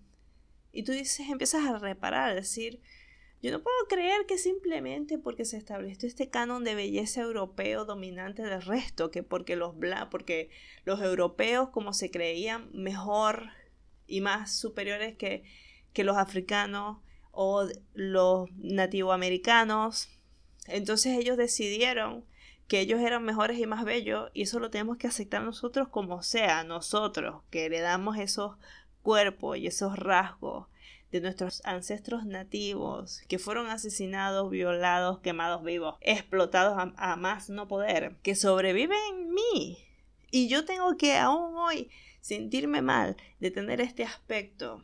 Y 0.71 0.83
tú 0.83 0.93
dices, 0.93 1.29
empiezas 1.29 1.65
a 1.65 1.77
reparar, 1.77 2.31
a 2.31 2.35
decir, 2.35 2.81
yo 3.41 3.51
no 3.51 3.61
puedo 3.61 3.77
creer 3.87 4.25
que 4.25 4.37
simplemente 4.37 5.19
porque 5.19 5.45
se 5.45 5.57
estableció 5.57 6.07
este 6.07 6.29
canon 6.29 6.63
de 6.63 6.73
belleza 6.73 7.21
europeo 7.21 7.85
dominante 7.85 8.41
del 8.41 8.61
resto, 8.61 9.11
que 9.11 9.21
porque 9.21 9.55
los 9.55 9.77
bla, 9.77 10.09
porque 10.09 10.49
los 10.85 11.01
europeos 11.01 11.69
como 11.69 11.93
se 11.93 12.09
creían 12.09 12.69
mejor 12.73 13.49
y 14.07 14.21
más 14.21 14.57
superiores 14.57 15.15
que, 15.15 15.43
que 15.93 16.03
los 16.03 16.17
africanos 16.17 16.97
o 17.31 17.67
los 17.93 18.49
nativoamericanos, 18.57 20.09
entonces 20.65 21.17
ellos 21.17 21.37
decidieron 21.37 22.25
que 22.67 22.79
ellos 22.79 22.99
eran 22.99 23.23
mejores 23.23 23.59
y 23.59 23.67
más 23.67 23.85
bellos 23.85 24.31
y 24.33 24.41
eso 24.41 24.59
lo 24.59 24.71
tenemos 24.71 24.97
que 24.97 25.07
aceptar 25.07 25.43
nosotros 25.43 25.87
como 25.89 26.23
sea, 26.23 26.63
nosotros 26.63 27.43
que 27.51 27.65
heredamos 27.65 28.17
esos 28.17 28.57
cuerpos 29.03 29.57
y 29.57 29.67
esos 29.67 29.97
rasgos 29.97 30.67
de 31.11 31.21
nuestros 31.21 31.61
ancestros 31.65 32.25
nativos 32.25 33.21
que 33.27 33.39
fueron 33.39 33.67
asesinados, 33.67 34.49
violados, 34.49 35.19
quemados 35.19 35.63
vivos, 35.63 35.95
explotados 36.01 36.93
a, 36.95 37.15
más 37.15 37.49
no 37.49 37.67
poder, 37.67 38.17
que 38.23 38.35
sobreviven 38.35 38.97
en 39.11 39.33
mí. 39.33 39.77
Y 40.31 40.49
yo 40.49 40.65
tengo 40.65 40.97
que 40.97 41.17
aún 41.17 41.55
hoy 41.55 41.89
sentirme 42.19 42.81
mal 42.81 43.15
de 43.39 43.51
tener 43.51 43.79
este 43.79 44.03
aspecto. 44.03 44.83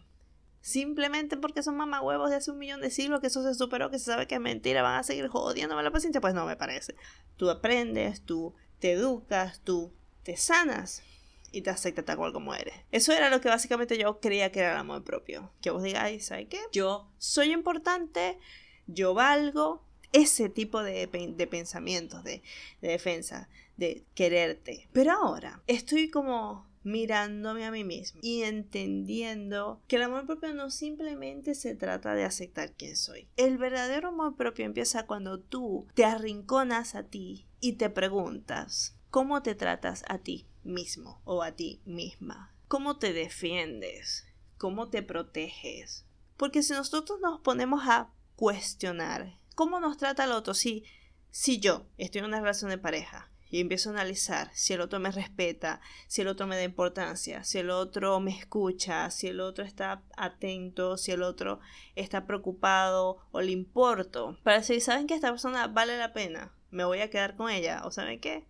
Simplemente 0.62 1.36
porque 1.36 1.62
son 1.62 1.76
mamahuevos 1.76 2.30
de 2.30 2.38
hace 2.38 2.52
un 2.52 2.58
millón 2.58 2.80
de 2.80 2.90
siglos, 2.90 3.20
que 3.20 3.28
eso 3.28 3.44
se 3.44 3.54
superó, 3.54 3.92
que 3.92 4.00
se 4.00 4.06
sabe 4.06 4.28
que 4.28 4.36
es 4.36 4.42
mentira, 4.42 4.82
van 4.82 5.00
a 5.00 5.04
seguir 5.04 5.28
jodiéndome 5.28 5.84
la 5.84 5.92
paciencia. 5.92 6.22
Pues 6.22 6.34
no 6.34 6.46
me 6.46 6.56
parece. 6.56 6.96
Tú 7.36 7.50
aprendes, 7.50 8.22
tú 8.22 8.56
te 8.80 8.94
educas, 8.94 9.60
tú 9.60 9.92
te 10.24 10.38
sanas 10.38 11.04
y 11.54 11.62
te 11.62 11.70
acepta 11.70 12.04
tal 12.04 12.18
cual 12.18 12.34
como 12.34 12.54
eres. 12.54 12.74
Eso 12.92 13.13
era 13.13 13.30
lo 13.30 13.39
que 13.39 13.48
básicamente 13.48 13.98
yo 13.98 14.20
creía 14.20 14.52
que 14.52 14.60
era 14.60 14.72
el 14.72 14.78
amor 14.78 15.04
propio. 15.04 15.54
Que 15.62 15.70
vos 15.70 15.84
digáis, 15.84 16.26
¿sabes 16.26 16.48
qué? 16.50 16.60
Yo 16.74 17.10
soy 17.18 17.54
importante, 17.54 18.38
yo 18.88 19.13
valgo. 19.13 19.82
Ese 20.12 20.48
tipo 20.48 20.84
de, 20.84 21.08
pensamientos, 21.50 22.24
de, 22.24 22.44
de 22.82 22.88
defensa, 22.88 23.50
de 23.78 24.04
quererte. 24.13 24.88
Pero 24.94 25.12
ahora 25.13 25.63
estoy 25.66 26.12
como 26.12 26.68
mirándome 26.84 27.66
a 27.66 27.72
mí 27.72 27.84
mismo 27.84 28.20
y 28.22 28.44
entendiendo 28.44 29.82
que 29.88 29.96
el 29.96 30.04
amor 30.04 30.26
propio 30.26 30.54
no 30.54 30.70
simplemente 30.70 31.56
se 31.56 31.76
trata 31.76 32.13
de 32.13 32.26
aceptar 32.26 32.74
quién 32.74 32.96
soy. 32.96 33.28
El 33.38 33.58
verdadero 33.58 34.10
amor 34.10 34.36
propio 34.36 34.66
empieza 34.66 35.08
cuando 35.08 35.39
tú 35.39 35.88
te 35.96 36.06
arrinconas 36.06 36.96
a 36.96 37.04
ti 37.04 37.48
y 37.60 37.74
te 37.74 37.89
preguntas, 37.89 38.96
¿cómo 39.13 39.43
te 39.43 39.54
tratas 39.54 40.04
a 40.08 40.17
ti? 40.17 40.47
mismo 40.63 41.21
o 41.23 41.43
a 41.43 41.52
ti 41.52 41.82
misma. 41.86 42.52
¿Cómo 42.67 42.97
te 42.97 43.13
defiendes? 43.13 44.26
¿Cómo 44.58 44.89
te 44.89 45.04
proteges? 45.04 46.06
Porque 46.36 46.63
si 46.63 46.73
nosotros 46.73 47.19
nos 47.21 47.39
ponemos 47.41 47.84
a 47.88 48.10
cuestionar 48.36 49.38
cómo 49.54 49.80
nos 49.80 49.97
trata 49.97 50.23
el 50.23 50.32
otro, 50.32 50.56
si, 50.56 50.84
si 51.30 51.60
yo 51.60 51.86
estoy 51.97 52.19
en 52.19 52.26
una 52.26 52.39
relación 52.39 52.71
de 52.71 52.80
pareja 52.80 53.30
y 53.52 53.60
empiezo 53.60 53.89
a 53.89 53.93
analizar 53.93 54.49
si 54.56 54.73
el 54.73 54.82
otro 54.82 54.99
me 54.99 55.12
respeta, 55.12 55.80
si 56.08 56.21
el 56.21 56.28
otro 56.28 56.47
me 56.47 56.56
da 56.56 56.63
importancia, 56.63 57.43
si 57.43 57.60
el 57.60 57.69
otro 57.69 58.19
me 58.19 58.36
escucha, 58.36 59.12
si 59.12 59.28
el 59.28 59.41
otro 59.41 59.63
está 59.63 60.02
atento, 60.17 60.97
si 60.97 61.12
el 61.12 61.21
otro 61.21 61.60
está 61.95 62.26
preocupado 62.26 63.19
o 63.32 63.41
le 63.41 63.52
importo, 63.52 64.39
para 64.41 64.58
decir, 64.58 64.82
¿saben 64.82 65.06
que 65.06 65.13
esta 65.13 65.30
persona 65.30 65.67
vale 65.67 65.99
la 65.99 66.13
pena? 66.13 66.52
Me 66.71 66.84
voy 66.84 67.02
a 67.02 67.12
quedar 67.12 67.36
con 67.36 67.52
ella, 67.52 67.84
o 67.86 67.91
¿saben 67.91 68.19
qué? 68.19 68.47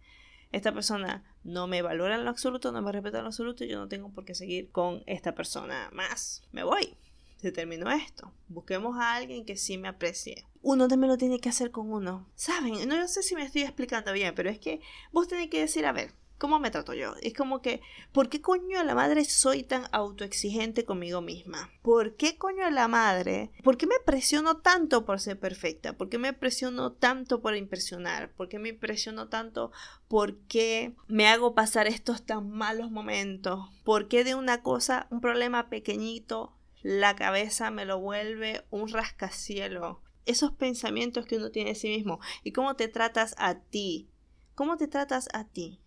Esta 0.53 0.71
persona 0.71 1.23
no 1.43 1.65
me 1.65 1.81
valora 1.81 2.13
en 2.13 2.23
lo 2.23 2.29
absoluto, 2.29 2.71
no 2.71 2.81
me 2.83 2.91
respeta 2.91 3.17
en 3.17 3.23
lo 3.23 3.29
absoluto, 3.29 3.65
yo 3.65 3.79
no 3.79 3.87
tengo 3.87 4.11
por 4.11 4.23
qué 4.23 4.35
seguir 4.35 4.71
con 4.71 5.03
esta 5.07 5.33
persona 5.33 5.89
más. 5.91 6.43
Me 6.51 6.63
voy. 6.63 6.95
Se 7.37 7.51
terminó 7.51 7.91
esto. 7.91 8.31
Busquemos 8.47 8.95
a 8.97 9.15
alguien 9.15 9.45
que 9.45 9.57
sí 9.57 9.79
me 9.79 9.87
aprecie. 9.87 10.45
Uno 10.61 10.87
también 10.87 11.09
lo 11.09 11.17
tiene 11.17 11.39
que 11.39 11.49
hacer 11.49 11.71
con 11.71 11.91
uno. 11.91 12.29
¿Saben? 12.35 12.87
No 12.87 13.07
sé 13.07 13.23
si 13.23 13.33
me 13.35 13.43
estoy 13.43 13.63
explicando 13.63 14.13
bien, 14.13 14.35
pero 14.35 14.49
es 14.51 14.59
que 14.59 14.79
vos 15.11 15.27
tenés 15.27 15.49
que 15.49 15.59
decir, 15.59 15.87
a 15.87 15.91
ver, 15.91 16.13
¿Cómo 16.37 16.59
me 16.59 16.71
trato 16.71 16.93
yo? 16.93 17.15
Es 17.21 17.33
como 17.33 17.61
que, 17.61 17.81
¿por 18.11 18.27
qué 18.27 18.41
coño 18.41 18.77
de 18.77 18.83
la 18.83 18.95
madre 18.95 19.23
soy 19.23 19.63
tan 19.63 19.85
autoexigente 19.91 20.83
conmigo 20.83 21.21
misma? 21.21 21.71
¿Por 21.81 22.15
qué 22.15 22.37
coño 22.37 22.65
de 22.65 22.71
la 22.71 22.87
madre? 22.87 23.51
¿Por 23.63 23.77
qué 23.77 23.87
me 23.87 23.99
presiono 24.05 24.57
tanto 24.57 25.05
por 25.05 25.21
ser 25.21 25.39
perfecta? 25.39 25.93
¿Por 25.93 26.09
qué 26.09 26.17
me 26.17 26.33
presiono 26.33 26.91
tanto 26.91 27.41
por 27.41 27.55
impresionar? 27.55 28.33
¿Por 28.33 28.49
qué 28.49 28.59
me 28.59 28.73
presiono 28.73 29.29
tanto 29.29 29.71
por 30.09 30.37
qué 30.47 30.95
me 31.07 31.27
hago 31.27 31.55
pasar 31.55 31.87
estos 31.87 32.25
tan 32.25 32.49
malos 32.49 32.91
momentos? 32.91 33.69
¿Por 33.85 34.07
qué 34.07 34.23
de 34.23 34.35
una 34.35 34.61
cosa, 34.61 35.07
un 35.11 35.21
problema 35.21 35.69
pequeñito, 35.69 36.57
la 36.81 37.15
cabeza 37.15 37.71
me 37.71 37.85
lo 37.85 37.99
vuelve 37.99 38.65
un 38.69 38.89
rascacielos? 38.89 39.97
Esos 40.25 40.51
pensamientos 40.51 41.25
que 41.25 41.37
uno 41.37 41.51
tiene 41.51 41.69
de 41.69 41.75
sí 41.75 41.87
mismo 41.87 42.19
y 42.43 42.51
cómo 42.51 42.75
te 42.75 42.87
tratas 42.87 43.35
a 43.37 43.55
ti. 43.59 44.09
¿Cómo 44.55 44.77
te 44.77 44.87
tratas 44.87 45.29
a 45.33 45.45
ti? 45.45 45.82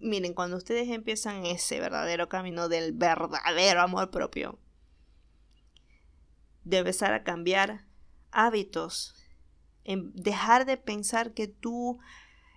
Miren, 0.00 0.34
cuando 0.34 0.56
ustedes 0.56 0.88
empiezan 0.88 1.46
ese 1.46 1.80
verdadero 1.80 2.28
camino 2.28 2.68
del 2.68 2.92
verdadero 2.92 3.82
amor 3.82 4.10
propio, 4.10 4.58
de 6.64 6.78
empezar 6.78 7.12
a 7.12 7.24
cambiar 7.24 7.84
hábitos, 8.30 9.14
en 9.84 10.12
dejar 10.14 10.64
de 10.64 10.76
pensar 10.76 11.34
que 11.34 11.48
tú 11.48 11.98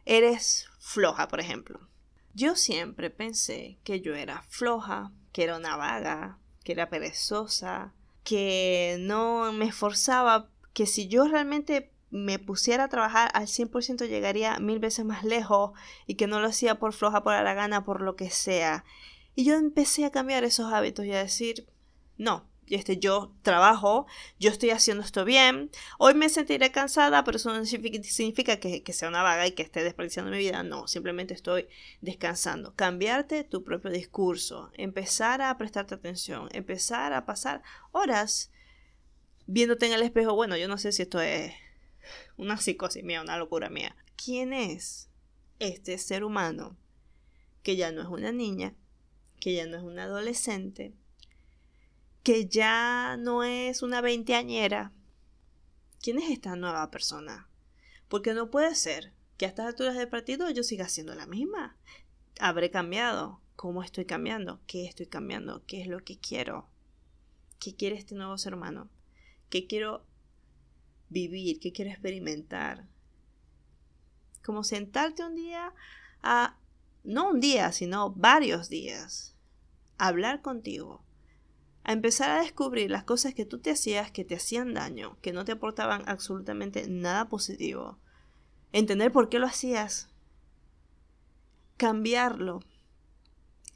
eres 0.06 0.68
floja, 0.80 1.28
por 1.28 1.40
ejemplo. 1.40 1.88
Yo 2.34 2.56
siempre 2.56 3.10
pensé 3.10 3.80
que 3.84 4.02
yo 4.02 4.14
era 4.14 4.44
floja, 4.44 5.12
que 5.32 5.44
era 5.44 5.58
una 5.58 5.76
vaga, 5.76 6.38
que 6.64 6.74
era 6.74 6.90
perezosa, 6.90 7.94
que 8.24 8.98
no 9.00 9.52
me 9.54 9.66
esforzaba, 9.66 10.50
que 10.74 10.86
si 10.86 11.08
yo 11.08 11.28
realmente 11.28 11.95
me 12.12 12.40
pusiera 12.40 12.86
a 12.86 12.90
trabajar 12.90 13.30
al 13.34 13.48
100% 13.48 14.08
llegaría 14.08 14.60
mil 14.60 14.80
veces 14.80 15.06
más 15.06 15.24
lejos 15.24 15.72
y 16.08 16.16
que 16.16 16.28
no 16.28 16.40
lo 16.40 16.48
hacía 16.48 16.76
por 16.76 16.94
floja, 16.94 17.24
por 17.24 17.34
la 17.34 17.54
gana, 17.54 17.84
por 17.84 18.02
lo 18.02 18.16
que 18.16 18.30
sea. 18.30 18.86
Y 19.36 19.44
yo 19.44 19.56
empecé 19.56 20.06
a 20.06 20.12
cambiar 20.12 20.44
esos 20.44 20.72
hábitos 20.72 21.06
y 21.06 21.12
a 21.12 21.20
decir, 21.20 21.68
no, 22.18 22.48
este, 22.68 22.98
yo 22.98 23.34
trabajo, 23.44 24.08
yo 24.40 24.50
estoy 24.50 24.72
haciendo 24.72 25.04
esto 25.04 25.26
bien, 25.26 25.70
hoy 26.00 26.14
me 26.14 26.30
sentiré 26.30 26.72
cansada, 26.72 27.24
pero 27.24 27.38
eso 27.38 27.54
no 27.54 27.64
significa 27.66 28.58
que, 28.58 28.82
que, 28.82 28.94
sea 28.94 29.10
una 29.10 29.22
vaga 29.22 29.46
y 29.46 29.52
que 29.52 29.62
esté 29.62 29.84
desperdiciando 29.84 30.32
mi 30.32 30.38
vida, 30.38 30.64
no, 30.64 30.88
simplemente 30.88 31.34
estoy 31.34 31.68
descansando. 32.02 32.74
Cambiarte 32.76 33.44
tu 33.44 33.64
propio 33.64 33.92
discurso, 33.92 34.72
empezar 34.74 35.42
a 35.42 35.56
prestarte 35.58 35.96
atención, 35.96 36.50
empezar 36.54 37.14
a 37.14 37.26
pasar 37.26 37.62
horas 37.92 38.52
viéndote 39.46 39.86
en 39.86 39.94
el 39.94 40.02
espejo, 40.02 40.34
bueno, 40.34 40.58
yo 40.58 40.68
no 40.68 40.78
sé 40.78 40.92
si 40.92 41.04
esto 41.04 41.22
es 41.22 41.54
una 42.38 42.58
psicosis 42.58 43.04
mía, 43.04 43.22
una 43.22 43.38
locura 43.38 43.70
mía. 43.70 43.96
¿Quién 44.16 44.54
es 44.54 45.10
este 45.60 45.98
ser 45.98 46.24
humano 46.24 46.78
que 47.64 47.76
ya 47.76 47.92
no 47.92 48.02
es 48.02 48.08
una 48.08 48.32
niña, 48.32 48.76
que 49.40 49.54
ya 49.56 49.66
no 49.66 49.78
es 49.78 49.84
una 49.84 50.04
adolescente, 50.04 50.94
que 52.24 52.48
ya 52.48 53.18
no 53.18 53.44
es 53.44 53.82
una 53.82 54.02
veinteañera? 54.02 54.92
¿Quién 56.02 56.20
es 56.20 56.30
esta 56.30 56.56
nueva 56.56 56.92
persona? 56.92 57.50
Porque 58.08 58.34
no 58.34 58.52
puede 58.52 58.76
ser 58.76 59.14
que 59.38 59.46
a 59.46 59.50
estas 59.50 59.68
alturas 59.68 59.96
del 59.96 60.08
partido 60.08 60.50
yo 60.50 60.64
siga 60.64 60.88
siendo 60.88 61.16
la 61.16 61.26
misma. 61.26 61.78
Habré 62.40 62.70
cambiado. 62.72 63.42
¿Cómo 63.56 63.84
estoy 63.84 64.06
cambiando? 64.06 64.60
¿Qué 64.68 64.86
estoy 64.86 65.08
cambiando? 65.08 65.64
¿Qué 65.66 65.82
es 65.82 65.88
lo 65.88 66.04
que 66.04 66.20
quiero? 66.20 66.68
¿Qué 67.58 67.74
quiere 67.76 67.96
este 67.96 68.14
nuevo 68.14 68.38
ser 68.38 68.54
humano? 68.54 68.90
¿Qué 69.50 69.66
quiero 69.66 70.06
vivir, 71.16 71.62
qué 71.62 71.72
quiero 71.72 71.92
experimentar. 71.92 72.86
Como 74.44 74.64
sentarte 74.64 75.24
un 75.24 75.36
día 75.36 75.74
a, 76.22 76.58
no 77.06 77.30
un 77.30 77.40
día, 77.40 77.72
sino 77.72 78.12
varios 78.12 78.68
días, 78.68 79.34
a 79.98 80.08
hablar 80.08 80.42
contigo, 80.42 81.06
a 81.86 81.94
empezar 81.94 82.32
a 82.32 82.42
descubrir 82.42 82.92
las 82.92 83.06
cosas 83.06 83.34
que 83.34 83.46
tú 83.46 83.60
te 83.60 83.72
hacías 83.72 84.12
que 84.12 84.26
te 84.26 84.36
hacían 84.36 84.74
daño, 84.74 85.18
que 85.22 85.32
no 85.32 85.46
te 85.46 85.54
aportaban 85.54 86.04
absolutamente 86.08 86.86
nada 86.90 87.30
positivo, 87.30 87.98
entender 88.74 89.12
por 89.14 89.30
qué 89.30 89.40
lo 89.40 89.48
hacías, 89.48 90.10
cambiarlo, 91.78 92.60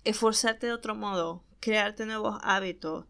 esforzarte 0.03 0.67
de 0.67 0.73
otro 0.73 0.93
modo, 0.93 1.45
crearte 1.61 2.05
nuevos 2.05 2.37
hábitos, 2.41 3.05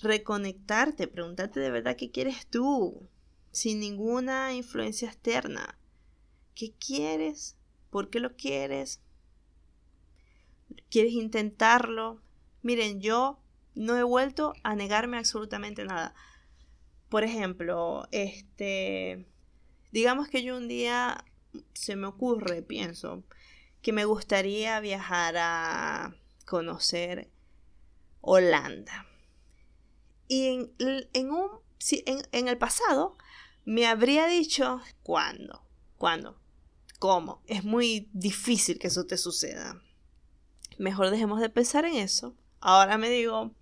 reconectarte, 0.00 1.06
preguntarte 1.06 1.60
de 1.60 1.70
verdad 1.70 1.96
qué 1.96 2.10
quieres 2.10 2.46
tú, 2.46 3.08
sin 3.54 3.78
ninguna 3.78 4.52
influencia 4.52 5.08
externa. 5.08 5.78
¿Qué 6.54 6.72
quieres? 6.72 7.56
¿Por 7.88 8.10
qué 8.10 8.18
lo 8.18 8.34
quieres? 8.34 9.00
¿Quieres 10.90 11.12
intentarlo? 11.12 12.20
Miren, 12.62 13.00
yo 13.00 13.38
no 13.76 13.96
he 13.96 14.02
vuelto 14.02 14.54
a 14.64 14.74
negarme 14.74 15.18
absolutamente 15.18 15.84
nada. 15.84 16.14
Por 17.08 17.22
ejemplo, 17.22 18.08
este, 18.10 19.24
digamos 19.92 20.28
que 20.28 20.42
yo 20.42 20.56
un 20.56 20.66
día 20.66 21.24
se 21.74 21.94
me 21.94 22.08
ocurre, 22.08 22.62
pienso, 22.62 23.22
que 23.82 23.92
me 23.92 24.04
gustaría 24.04 24.80
viajar 24.80 25.36
a 25.38 26.16
conocer 26.44 27.30
Holanda. 28.20 29.06
Y 30.26 30.48
en, 30.48 30.72
en 31.12 31.30
un, 31.30 31.50
en, 32.06 32.22
en 32.32 32.48
el 32.48 32.58
pasado 32.58 33.16
me 33.64 33.86
habría 33.86 34.26
dicho 34.26 34.80
cuándo, 35.02 35.62
cuándo, 35.96 36.38
cómo. 36.98 37.42
Es 37.46 37.64
muy 37.64 38.08
difícil 38.12 38.78
que 38.78 38.88
eso 38.88 39.06
te 39.06 39.16
suceda. 39.16 39.82
Mejor 40.78 41.10
dejemos 41.10 41.40
de 41.40 41.48
pensar 41.48 41.84
en 41.84 41.96
eso. 41.96 42.36
Ahora 42.60 42.98
me 42.98 43.10
digo, 43.10 43.54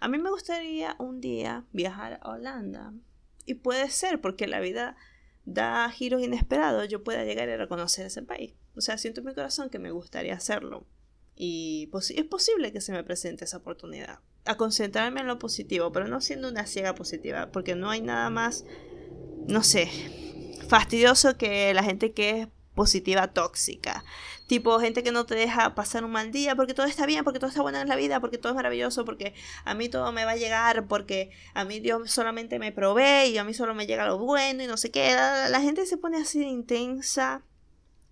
a 0.00 0.08
mí 0.08 0.18
me 0.18 0.30
gustaría 0.30 0.96
un 0.98 1.20
día 1.20 1.64
viajar 1.72 2.20
a 2.22 2.30
Holanda. 2.30 2.92
Y 3.44 3.54
puede 3.54 3.88
ser 3.90 4.20
porque 4.20 4.46
la 4.46 4.60
vida 4.60 4.96
da 5.44 5.90
giros 5.90 6.22
inesperados, 6.22 6.88
yo 6.88 7.02
pueda 7.02 7.24
llegar 7.24 7.48
a 7.48 7.56
reconocer 7.56 8.06
ese 8.06 8.22
país. 8.22 8.54
O 8.76 8.80
sea, 8.80 8.98
siento 8.98 9.20
en 9.20 9.26
mi 9.26 9.34
corazón 9.34 9.70
que 9.70 9.78
me 9.78 9.90
gustaría 9.90 10.34
hacerlo. 10.34 10.86
Y 11.34 11.88
es 11.92 12.24
posible 12.24 12.72
que 12.72 12.80
se 12.80 12.92
me 12.92 13.04
presente 13.04 13.44
esa 13.44 13.58
oportunidad. 13.58 14.20
A 14.44 14.56
concentrarme 14.56 15.20
en 15.20 15.26
lo 15.26 15.38
positivo, 15.38 15.92
pero 15.92 16.08
no 16.08 16.20
siendo 16.20 16.48
una 16.48 16.66
ciega 16.66 16.94
positiva, 16.94 17.50
porque 17.52 17.74
no 17.74 17.90
hay 17.90 18.00
nada 18.02 18.28
más 18.28 18.64
no 19.48 19.62
sé, 19.62 19.90
fastidioso 20.68 21.36
que 21.36 21.72
la 21.74 21.82
gente 21.82 22.12
que 22.12 22.42
es 22.42 22.48
positiva 22.74 23.26
tóxica. 23.28 24.04
Tipo, 24.46 24.78
gente 24.78 25.02
que 25.02 25.10
no 25.10 25.26
te 25.26 25.34
deja 25.34 25.74
pasar 25.74 26.04
un 26.04 26.12
mal 26.12 26.30
día 26.30 26.54
porque 26.54 26.74
todo 26.74 26.86
está 26.86 27.06
bien, 27.06 27.24
porque 27.24 27.40
todo 27.40 27.48
está 27.50 27.60
bueno 27.60 27.80
en 27.80 27.88
la 27.88 27.96
vida, 27.96 28.20
porque 28.20 28.38
todo 28.38 28.52
es 28.52 28.56
maravilloso, 28.56 29.04
porque 29.04 29.34
a 29.64 29.74
mí 29.74 29.88
todo 29.88 30.12
me 30.12 30.24
va 30.24 30.32
a 30.32 30.36
llegar, 30.36 30.86
porque 30.86 31.30
a 31.54 31.64
mí 31.64 31.80
Dios 31.80 32.10
solamente 32.10 32.58
me 32.58 32.70
provee 32.72 33.30
y 33.30 33.38
a 33.38 33.44
mí 33.44 33.52
solo 33.52 33.74
me 33.74 33.86
llega 33.86 34.06
lo 34.06 34.18
bueno 34.18 34.62
y 34.62 34.66
no 34.66 34.76
sé 34.76 34.90
qué. 34.90 35.12
La, 35.12 35.60
gente 35.60 35.86
se 35.86 35.96
pone 35.96 36.18
así 36.18 36.38
de 36.38 36.46
intensa. 36.46 37.42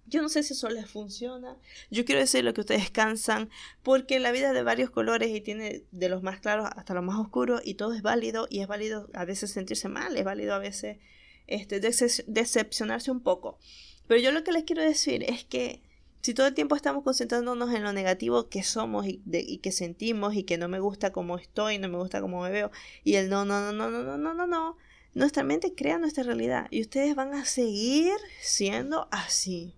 Yo 0.07 0.22
no 0.22 0.29
sé 0.29 0.42
si 0.42 0.55
eso 0.55 0.68
les 0.68 0.90
funciona. 0.90 1.57
Yo 1.90 2.05
quiero 2.05 2.20
decir 2.20 2.44
lo 2.44 2.55
que 2.55 2.62
ustedes 2.62 2.90
cansan, 2.90 3.51
porque 3.83 4.18
la 4.18 4.33
vida 4.33 4.49
es 4.49 4.55
de 4.55 4.62
varios 4.62 4.90
colores 4.90 5.31
y 5.35 5.40
tiene 5.40 5.85
de 5.90 6.09
los 6.09 6.22
más 6.22 6.40
claros 6.40 6.68
hasta 6.75 6.94
los 6.94 7.05
más 7.05 7.18
oscuros 7.20 7.61
y 7.64 7.75
todo 7.75 7.92
es 7.92 8.03
válido 8.03 8.46
y 8.51 8.61
es 8.61 8.66
válido 8.66 9.09
a 9.14 9.25
veces 9.25 9.53
sentirse 9.53 9.88
mal, 9.88 10.16
es 10.16 10.25
válido 10.25 10.55
a 10.55 10.59
veces 10.59 10.99
este, 11.46 11.80
decepcionarse 11.80 13.11
un 13.11 13.20
poco. 13.20 13.59
Pero 14.06 14.20
yo 14.20 14.32
lo 14.32 14.44
que 14.44 14.52
les 14.52 14.64
quiero 14.64 14.82
decir 14.82 15.24
es 15.24 15.44
que 15.44 15.82
si 16.22 16.35
todo 16.35 16.46
el 16.46 16.54
tiempo 16.54 16.74
estamos 16.74 17.04
concentrándonos 17.04 17.72
en 17.72 17.85
lo 17.85 17.92
negativo 17.92 18.48
que 18.48 18.62
somos 18.62 19.06
y, 19.06 19.22
y, 19.30 19.59
que 19.59 19.70
sentimos 19.70 20.35
y 20.35 20.42
que 20.42 20.59
no 20.59 20.66
me 20.68 20.80
gusta 20.80 21.12
cómo 21.12 21.38
estoy, 21.38 21.78
no 21.78 21.88
me 21.88 21.98
gusta 21.98 22.20
cómo 22.20 22.42
me 22.42 22.50
veo, 22.50 22.72
y 23.04 23.14
el 23.14 23.28
no, 23.28 23.44
no, 23.44 23.61
no, 23.61 23.72
no, 23.72 23.90
no, 23.90 24.02
no, 24.02 24.18
no, 24.18 24.35
no, 24.35 24.46
no, 24.46 24.76
nuestra 25.14 25.44
mente 25.44 25.74
crea 25.74 25.98
nuestra 25.98 26.24
realidad 26.24 26.66
y 26.70 26.82
ustedes 26.82 27.14
van 27.14 27.32
a 27.32 27.44
seguir 27.44 28.12
siendo 28.40 29.09
así. 29.11 29.74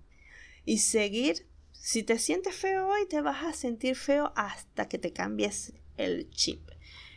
Y 0.64 0.78
seguir, 0.78 1.46
si 1.70 2.02
te 2.02 2.18
sientes 2.18 2.56
feo 2.56 2.88
hoy, 2.88 3.06
te 3.06 3.20
vas 3.20 3.44
a 3.44 3.52
sentir 3.52 3.94
feo 3.94 4.32
hasta 4.34 4.88
que 4.88 4.98
te 4.98 5.12
cambies 5.12 5.74
el 5.96 6.28
chip, 6.30 6.68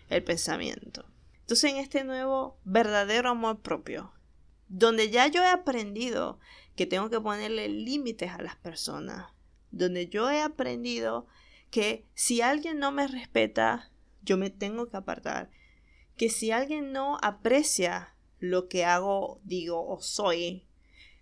el 0.09 0.23
pensamiento. 0.23 1.05
Entonces 1.39 1.71
en 1.71 1.77
este 1.77 2.03
nuevo 2.03 2.59
verdadero 2.63 3.29
amor 3.29 3.59
propio, 3.61 4.13
donde 4.71 5.09
ya 5.09 5.27
yo 5.27 5.43
he 5.43 5.49
aprendido 5.49 6.39
que 6.77 6.85
tengo 6.85 7.09
que 7.09 7.19
ponerle 7.19 7.67
límites 7.67 8.31
a 8.31 8.41
las 8.41 8.55
personas, 8.55 9.27
donde 9.69 10.07
yo 10.07 10.29
he 10.29 10.41
aprendido 10.41 11.27
que 11.69 12.05
si 12.13 12.41
alguien 12.41 12.79
no 12.79 12.91
me 12.91 13.07
respeta, 13.07 13.91
yo 14.23 14.37
me 14.37 14.49
tengo 14.49 14.89
que 14.89 14.95
apartar, 14.95 15.49
que 16.15 16.29
si 16.29 16.51
alguien 16.51 16.93
no 16.93 17.17
aprecia 17.21 18.15
lo 18.39 18.69
que 18.69 18.85
hago, 18.85 19.41
digo 19.43 19.85
o 19.85 20.01
soy, 20.01 20.65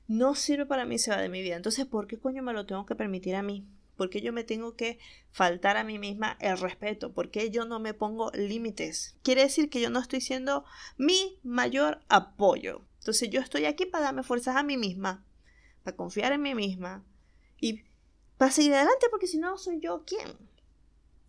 no 0.07 0.35
sirve 0.35 0.67
para 0.67 0.85
mí, 0.85 0.99
se 0.99 1.11
va 1.11 1.17
de 1.17 1.29
mi 1.29 1.41
vida. 1.41 1.55
Entonces, 1.55 1.85
¿por 1.85 2.07
qué 2.07 2.19
coño 2.19 2.43
me 2.43 2.53
lo 2.53 2.67
tengo 2.67 2.85
que 2.85 2.95
permitir 2.95 3.35
a 3.35 3.43
mí? 3.43 3.67
¿Por 3.95 4.09
qué 4.09 4.21
yo 4.21 4.31
me 4.31 4.43
tengo 4.43 4.75
que 4.75 4.99
faltar 5.31 5.75
a 5.75 5.83
mí 5.83 5.97
misma 5.99 6.37
el 6.39 6.57
respeto? 6.57 7.13
¿Por 7.13 7.31
qué 7.31 7.49
yo 7.49 7.65
no 7.65 7.79
me 7.79 7.93
pongo 7.93 8.31
límites? 8.31 9.17
Quiere 9.23 9.41
decir 9.41 9.69
que 9.69 9.81
yo 9.81 9.89
no 9.89 9.99
estoy 9.99 10.21
siendo 10.21 10.65
mi 10.97 11.39
mayor 11.43 12.01
apoyo. 12.09 12.88
Entonces 12.99 13.29
yo 13.29 13.41
estoy 13.41 13.65
aquí 13.65 13.85
para 13.85 14.05
darme 14.05 14.23
fuerzas 14.23 14.55
a 14.55 14.63
mí 14.63 14.77
misma, 14.77 15.25
para 15.83 15.97
confiar 15.97 16.33
en 16.33 16.41
mí 16.41 16.53
misma 16.53 17.03
y 17.59 17.83
para 18.37 18.51
seguir 18.51 18.73
adelante, 18.73 19.07
porque 19.09 19.27
si 19.27 19.37
no 19.37 19.57
soy 19.57 19.79
yo 19.79 20.03
quién. 20.05 20.37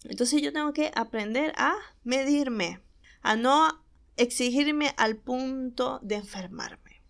Entonces 0.05 0.43
yo 0.43 0.53
tengo 0.53 0.73
que 0.73 0.91
aprender 0.95 1.53
a 1.57 1.75
medirme, 2.05 2.81
a 3.23 3.37
no 3.37 3.85
exigirme 4.17 4.95
al 4.97 5.17
punto 5.17 5.99
de 6.03 6.17
enfermarme, 6.17 7.03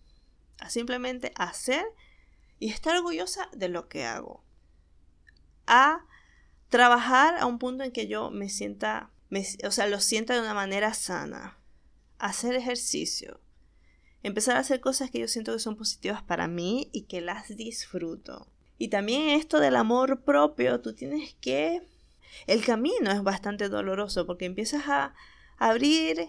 a 0.59 0.69
simplemente 0.69 1.31
hacer 1.35 1.85
y 2.59 2.69
estar 2.69 2.95
orgullosa 2.95 3.49
de 3.53 3.69
lo 3.69 3.87
que 3.87 4.05
hago, 4.05 4.43
a 5.67 6.05
trabajar 6.69 7.37
a 7.39 7.45
un 7.45 7.59
punto 7.59 7.83
en 7.83 7.91
que 7.91 8.07
yo 8.07 8.29
me 8.29 8.49
sienta, 8.49 9.11
o 9.65 9.71
sea, 9.71 9.87
lo 9.87 9.99
sienta 9.99 10.33
de 10.33 10.41
una 10.41 10.53
manera 10.53 10.93
sana, 10.93 11.57
hacer 12.19 12.55
ejercicio, 12.55 13.41
empezar 14.23 14.57
a 14.57 14.59
hacer 14.59 14.79
cosas 14.79 15.11
que 15.11 15.19
yo 15.19 15.27
siento 15.27 15.53
que 15.53 15.59
son 15.59 15.75
positivas 15.75 16.21
para 16.21 16.47
mí 16.47 16.89
y 16.91 17.03
que 17.03 17.21
las 17.21 17.55
disfruto. 17.55 18.47
Y 18.77 18.87
también 18.87 19.29
esto 19.29 19.59
del 19.59 19.75
amor 19.75 20.21
propio, 20.21 20.81
tú 20.81 20.93
tienes 20.93 21.35
que... 21.41 21.81
El 22.47 22.63
camino 22.63 23.11
es 23.11 23.23
bastante 23.23 23.69
doloroso 23.69 24.25
porque 24.25 24.45
empiezas 24.45 24.87
a 24.87 25.13
abrir 25.57 26.27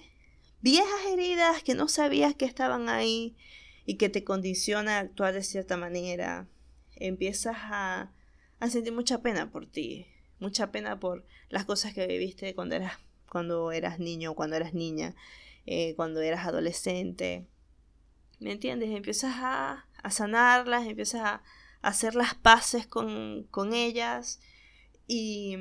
viejas 0.61 1.07
heridas 1.11 1.63
que 1.63 1.75
no 1.75 1.89
sabías 1.89 2.35
que 2.35 2.45
estaban 2.45 2.89
ahí 2.89 3.37
y 3.87 3.97
que 3.97 4.09
te 4.09 4.25
condicionan 4.25 4.89
a 4.89 4.99
actuar 4.99 5.35
de 5.35 5.43
cierta 5.43 5.77
manera. 5.77 6.49
Empiezas 6.97 7.57
a, 7.59 8.13
a 8.61 8.71
sentir 8.71 8.93
mucha 8.93 9.23
pena 9.23 9.51
por 9.51 9.67
ti, 9.67 10.07
mucha 10.39 10.71
pena 10.71 11.01
por 11.01 11.25
las 11.49 11.65
cosas 11.65 11.95
que 11.95 12.07
viviste 12.07 12.55
cuando 12.55 12.75
eras, 12.77 12.99
cuando 13.29 13.73
eras 13.73 13.99
niño, 13.99 14.35
cuando 14.35 14.57
eras 14.57 14.75
niña, 14.75 15.15
eh, 15.67 15.95
cuando 15.97 16.21
eras 16.21 16.47
adolescente. 16.47 17.47
¿Me 18.43 18.53
entiendes? 18.53 18.91
Empiezas 18.91 19.35
a, 19.37 19.87
a 20.03 20.11
sanarlas, 20.11 20.87
empiezas 20.87 21.23
a, 21.23 21.43
hacer 21.81 22.15
las 22.15 22.35
paces 22.37 22.87
con, 22.87 23.45
con 23.51 23.75
ellas 23.75 24.41
y, 25.09 25.57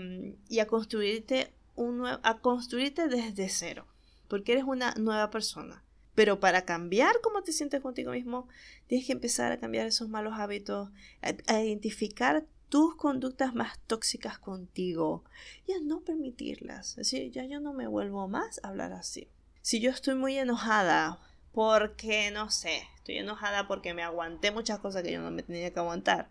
y, 0.50 0.60
a 0.60 0.68
construirte 0.68 1.52
un 1.76 2.06
a 2.06 2.40
construirte 2.42 3.08
desde 3.08 3.50
cero, 3.50 3.88
porque 4.28 4.52
eres 4.52 4.66
una 4.66 4.94
nueva 4.96 5.32
persona. 5.32 5.84
Pero 6.14 6.40
para 6.40 6.64
cambiar 6.64 7.22
cómo 7.24 7.42
te 7.42 7.52
sientes 7.52 7.82
contigo 7.82 8.12
mismo, 8.12 8.48
tienes 8.86 9.08
que 9.08 9.14
empezar 9.14 9.52
a 9.52 9.60
cambiar 9.60 9.88
esos 9.88 10.10
malos 10.10 10.34
hábitos, 10.38 10.90
a, 11.24 11.34
a 11.52 11.64
identificar 11.64 12.46
tus 12.70 12.96
conductas 12.96 13.56
más 13.56 13.80
tóxicas 13.88 14.38
contigo 14.38 15.24
y 15.68 15.74
a 15.74 15.80
no 15.82 16.02
permitirlas. 16.02 16.90
Es 16.92 16.96
decir, 16.96 17.32
ya 17.32 17.46
yo 17.46 17.60
no 17.60 17.74
me 17.74 17.88
vuelvo 17.88 18.28
más 18.28 18.62
a 18.64 18.70
hablar 18.70 18.94
así. 18.94 19.28
Si 19.62 19.80
yo 19.80 19.90
estoy 19.90 20.16
muy 20.16 20.38
enojada 20.38 21.20
porque, 21.54 22.32
no 22.32 22.50
sé, 22.50 22.88
estoy 22.96 23.18
enojada 23.18 23.68
porque 23.68 23.94
me 23.94 24.04
aguanté 24.04 24.52
muchas 24.52 24.80
cosas 24.80 25.04
que 25.04 25.12
yo 25.12 25.22
no 25.22 25.32
me 25.32 25.44
tenía 25.44 25.72
que 25.72 25.80
aguantar. 25.80 26.30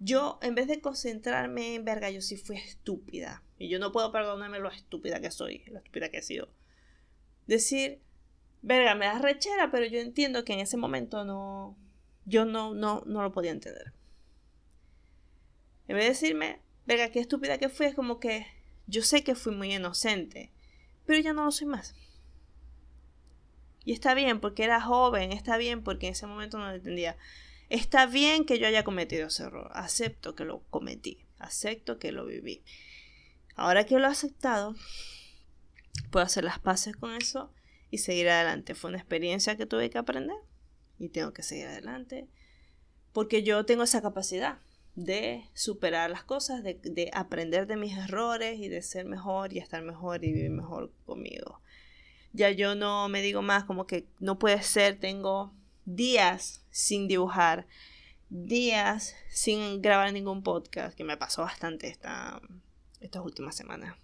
Yo, 0.00 0.38
en 0.42 0.54
vez 0.54 0.68
de 0.68 0.80
concentrarme 0.80 1.74
en 1.74 1.84
verga, 1.84 2.10
yo 2.10 2.22
sí 2.22 2.36
fui 2.36 2.56
estúpida. 2.56 3.42
Y 3.58 3.68
yo 3.68 3.78
no 3.78 3.92
puedo 3.92 4.12
perdonarme 4.12 4.60
lo 4.60 4.70
estúpida 4.70 5.20
que 5.20 5.30
soy, 5.30 5.64
lo 5.66 5.78
estúpida 5.78 6.08
que 6.08 6.18
he 6.18 6.22
sido. 6.22 6.48
Decir, 7.46 8.00
verga, 8.62 8.94
me 8.94 9.06
da 9.06 9.18
rechera, 9.18 9.70
pero 9.70 9.86
yo 9.86 9.98
entiendo 9.98 10.44
que 10.44 10.52
en 10.52 10.60
ese 10.60 10.76
momento 10.76 11.24
no. 11.24 11.76
Yo 12.24 12.44
no, 12.44 12.74
no, 12.74 13.02
no 13.06 13.22
lo 13.22 13.32
podía 13.32 13.50
entender. 13.50 13.92
En 15.88 15.96
vez 15.96 16.04
de 16.04 16.10
decirme, 16.10 16.60
verga, 16.86 17.10
qué 17.10 17.20
estúpida 17.20 17.58
que 17.58 17.70
fui, 17.70 17.86
es 17.86 17.94
como 17.94 18.20
que 18.20 18.46
yo 18.86 19.02
sé 19.02 19.24
que 19.24 19.34
fui 19.34 19.54
muy 19.54 19.74
inocente, 19.74 20.52
pero 21.06 21.20
ya 21.20 21.32
no 21.32 21.44
lo 21.44 21.50
soy 21.50 21.66
más. 21.66 21.94
Y 23.84 23.92
está 23.92 24.14
bien 24.14 24.40
porque 24.40 24.64
era 24.64 24.80
joven, 24.80 25.32
está 25.32 25.56
bien 25.56 25.82
porque 25.82 26.06
en 26.06 26.12
ese 26.12 26.26
momento 26.26 26.58
no 26.58 26.66
lo 26.66 26.74
entendía. 26.74 27.16
Está 27.68 28.06
bien 28.06 28.44
que 28.44 28.58
yo 28.58 28.66
haya 28.66 28.84
cometido 28.84 29.28
ese 29.28 29.44
error. 29.44 29.70
Acepto 29.74 30.34
que 30.34 30.44
lo 30.44 30.62
cometí. 30.70 31.18
Acepto 31.38 31.98
que 31.98 32.12
lo 32.12 32.26
viví. 32.26 32.62
Ahora 33.54 33.84
que 33.84 33.98
lo 33.98 34.06
he 34.06 34.10
aceptado, 34.10 34.74
puedo 36.10 36.24
hacer 36.24 36.44
las 36.44 36.58
paces 36.58 36.96
con 36.96 37.12
eso 37.12 37.52
y 37.90 37.98
seguir 37.98 38.28
adelante. 38.28 38.74
Fue 38.74 38.90
una 38.90 38.98
experiencia 38.98 39.56
que 39.56 39.66
tuve 39.66 39.90
que 39.90 39.98
aprender 39.98 40.36
y 40.98 41.08
tengo 41.08 41.32
que 41.32 41.42
seguir 41.42 41.66
adelante 41.66 42.28
porque 43.12 43.42
yo 43.42 43.64
tengo 43.64 43.82
esa 43.82 44.02
capacidad 44.02 44.58
de 44.94 45.44
superar 45.54 46.10
las 46.10 46.24
cosas, 46.24 46.62
de, 46.62 46.74
de, 46.74 47.10
aprender 47.14 47.66
de 47.66 47.76
mis 47.76 47.96
errores 47.96 48.58
y 48.58 48.68
de 48.68 48.82
ser 48.82 49.06
mejor 49.06 49.52
y 49.52 49.58
estar 49.58 49.82
mejor 49.82 50.24
y 50.24 50.32
vivir 50.32 50.50
mejor 50.50 50.92
conmigo 51.06 51.60
ya 52.38 52.50
yo 52.52 52.76
no 52.76 53.08
me 53.08 53.20
digo 53.20 53.42
más 53.42 53.64
como 53.64 53.86
que 53.86 54.06
no 54.20 54.38
puede 54.38 54.62
ser, 54.62 54.98
tengo 54.98 55.52
días 55.84 56.64
sin 56.70 57.08
dibujar, 57.08 57.66
días 58.30 59.16
sin 59.28 59.82
grabar 59.82 60.12
ningún 60.12 60.44
podcast, 60.44 60.96
que 60.96 61.02
me 61.02 61.16
pasó 61.16 61.42
bastante 61.42 61.88
esta, 61.88 62.40
estas 63.00 63.24
últimas 63.24 63.56
semanas. 63.56 63.96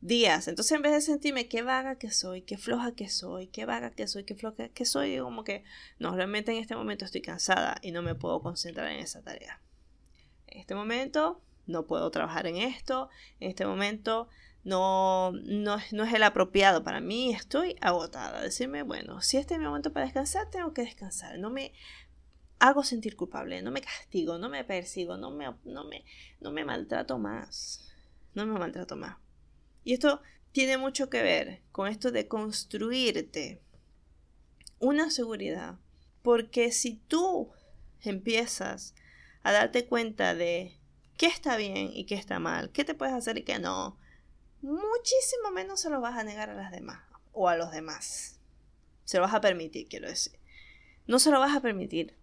Días, 0.00 0.48
entonces 0.48 0.72
en 0.72 0.82
vez 0.82 0.92
de 0.92 1.00
sentirme 1.00 1.48
qué 1.48 1.62
vaga 1.62 1.96
que 1.96 2.10
soy, 2.10 2.42
qué 2.42 2.56
floja 2.56 2.92
que 2.92 3.08
soy, 3.08 3.48
qué 3.48 3.66
vaga 3.66 3.90
que 3.90 4.06
soy, 4.06 4.24
qué 4.24 4.36
floja 4.36 4.68
que 4.68 4.84
soy, 4.84 5.18
como 5.18 5.42
que 5.42 5.64
no, 5.98 6.14
realmente 6.14 6.52
en 6.52 6.58
este 6.58 6.76
momento 6.76 7.04
estoy 7.04 7.20
cansada 7.20 7.78
y 7.82 7.90
no 7.90 8.02
me 8.02 8.14
puedo 8.14 8.42
concentrar 8.42 8.88
en 8.88 9.00
esa 9.00 9.22
tarea. 9.22 9.60
En 10.46 10.60
este 10.60 10.74
momento 10.74 11.40
no 11.66 11.86
puedo 11.86 12.10
trabajar 12.10 12.46
en 12.46 12.56
esto, 12.56 13.10
en 13.40 13.50
este 13.50 13.66
momento 13.66 14.28
no, 14.64 15.32
no, 15.32 15.78
no, 15.90 16.04
es 16.04 16.14
el 16.14 16.22
apropiado 16.22 16.84
para 16.84 17.00
mí, 17.00 17.32
estoy 17.32 17.76
agotada. 17.80 18.42
Decirme, 18.42 18.82
bueno, 18.82 19.20
si 19.20 19.36
este 19.36 19.54
es 19.54 19.60
mi 19.60 19.66
momento 19.66 19.92
para 19.92 20.06
descansar, 20.06 20.50
tengo 20.50 20.72
que 20.72 20.82
descansar. 20.82 21.38
No 21.38 21.50
me 21.50 21.72
hago 22.58 22.84
sentir 22.84 23.16
culpable, 23.16 23.60
no 23.62 23.72
me 23.72 23.80
castigo, 23.80 24.38
no 24.38 24.48
me 24.48 24.64
persigo, 24.64 25.16
no 25.16 25.32
me, 25.32 25.52
no 25.64 25.84
me, 25.84 26.04
no 26.40 26.52
me 26.52 26.64
maltrato 26.64 27.18
más. 27.18 27.88
No 28.34 28.46
me 28.46 28.58
maltrato 28.58 28.96
más. 28.96 29.16
Y 29.84 29.94
esto 29.94 30.22
tiene 30.52 30.78
mucho 30.78 31.10
que 31.10 31.22
ver 31.22 31.62
con 31.72 31.88
esto 31.88 32.12
de 32.12 32.28
construirte 32.28 33.60
una 34.78 35.10
seguridad. 35.10 35.78
Porque 36.22 36.70
si 36.70 36.94
tú 37.08 37.50
empiezas 38.00 38.94
a 39.42 39.50
darte 39.50 39.86
cuenta 39.86 40.34
de 40.36 40.78
qué 41.16 41.26
está 41.26 41.56
bien 41.56 41.90
y 41.92 42.04
qué 42.04 42.14
está 42.14 42.38
mal, 42.38 42.70
qué 42.70 42.84
te 42.84 42.94
puedes 42.94 43.14
hacer 43.14 43.38
y 43.38 43.42
qué 43.42 43.58
no, 43.58 43.98
muchísimo 44.62 45.50
menos 45.52 45.80
se 45.80 45.90
lo 45.90 46.00
vas 46.00 46.18
a 46.18 46.24
negar 46.24 46.50
a 46.50 46.54
las 46.54 46.70
demás 46.70 47.00
o 47.32 47.48
a 47.48 47.56
los 47.56 47.70
demás. 47.72 48.38
Se 49.04 49.18
lo 49.18 49.24
vas 49.24 49.34
a 49.34 49.40
permitir, 49.40 49.88
quiero 49.88 50.08
decir. 50.08 50.38
No 51.06 51.18
se 51.18 51.30
lo 51.30 51.40
vas 51.40 51.54
a 51.54 51.60
permitir. 51.60 52.16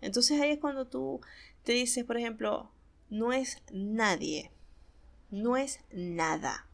Entonces 0.00 0.40
ahí 0.40 0.52
es 0.52 0.58
cuando 0.58 0.86
tú 0.86 1.20
te 1.64 1.72
dices, 1.72 2.04
por 2.04 2.16
ejemplo, 2.16 2.70
no 3.10 3.32
es 3.32 3.62
nadie, 3.72 4.52
no 5.30 5.56
es 5.56 5.80
nada, 5.90 6.66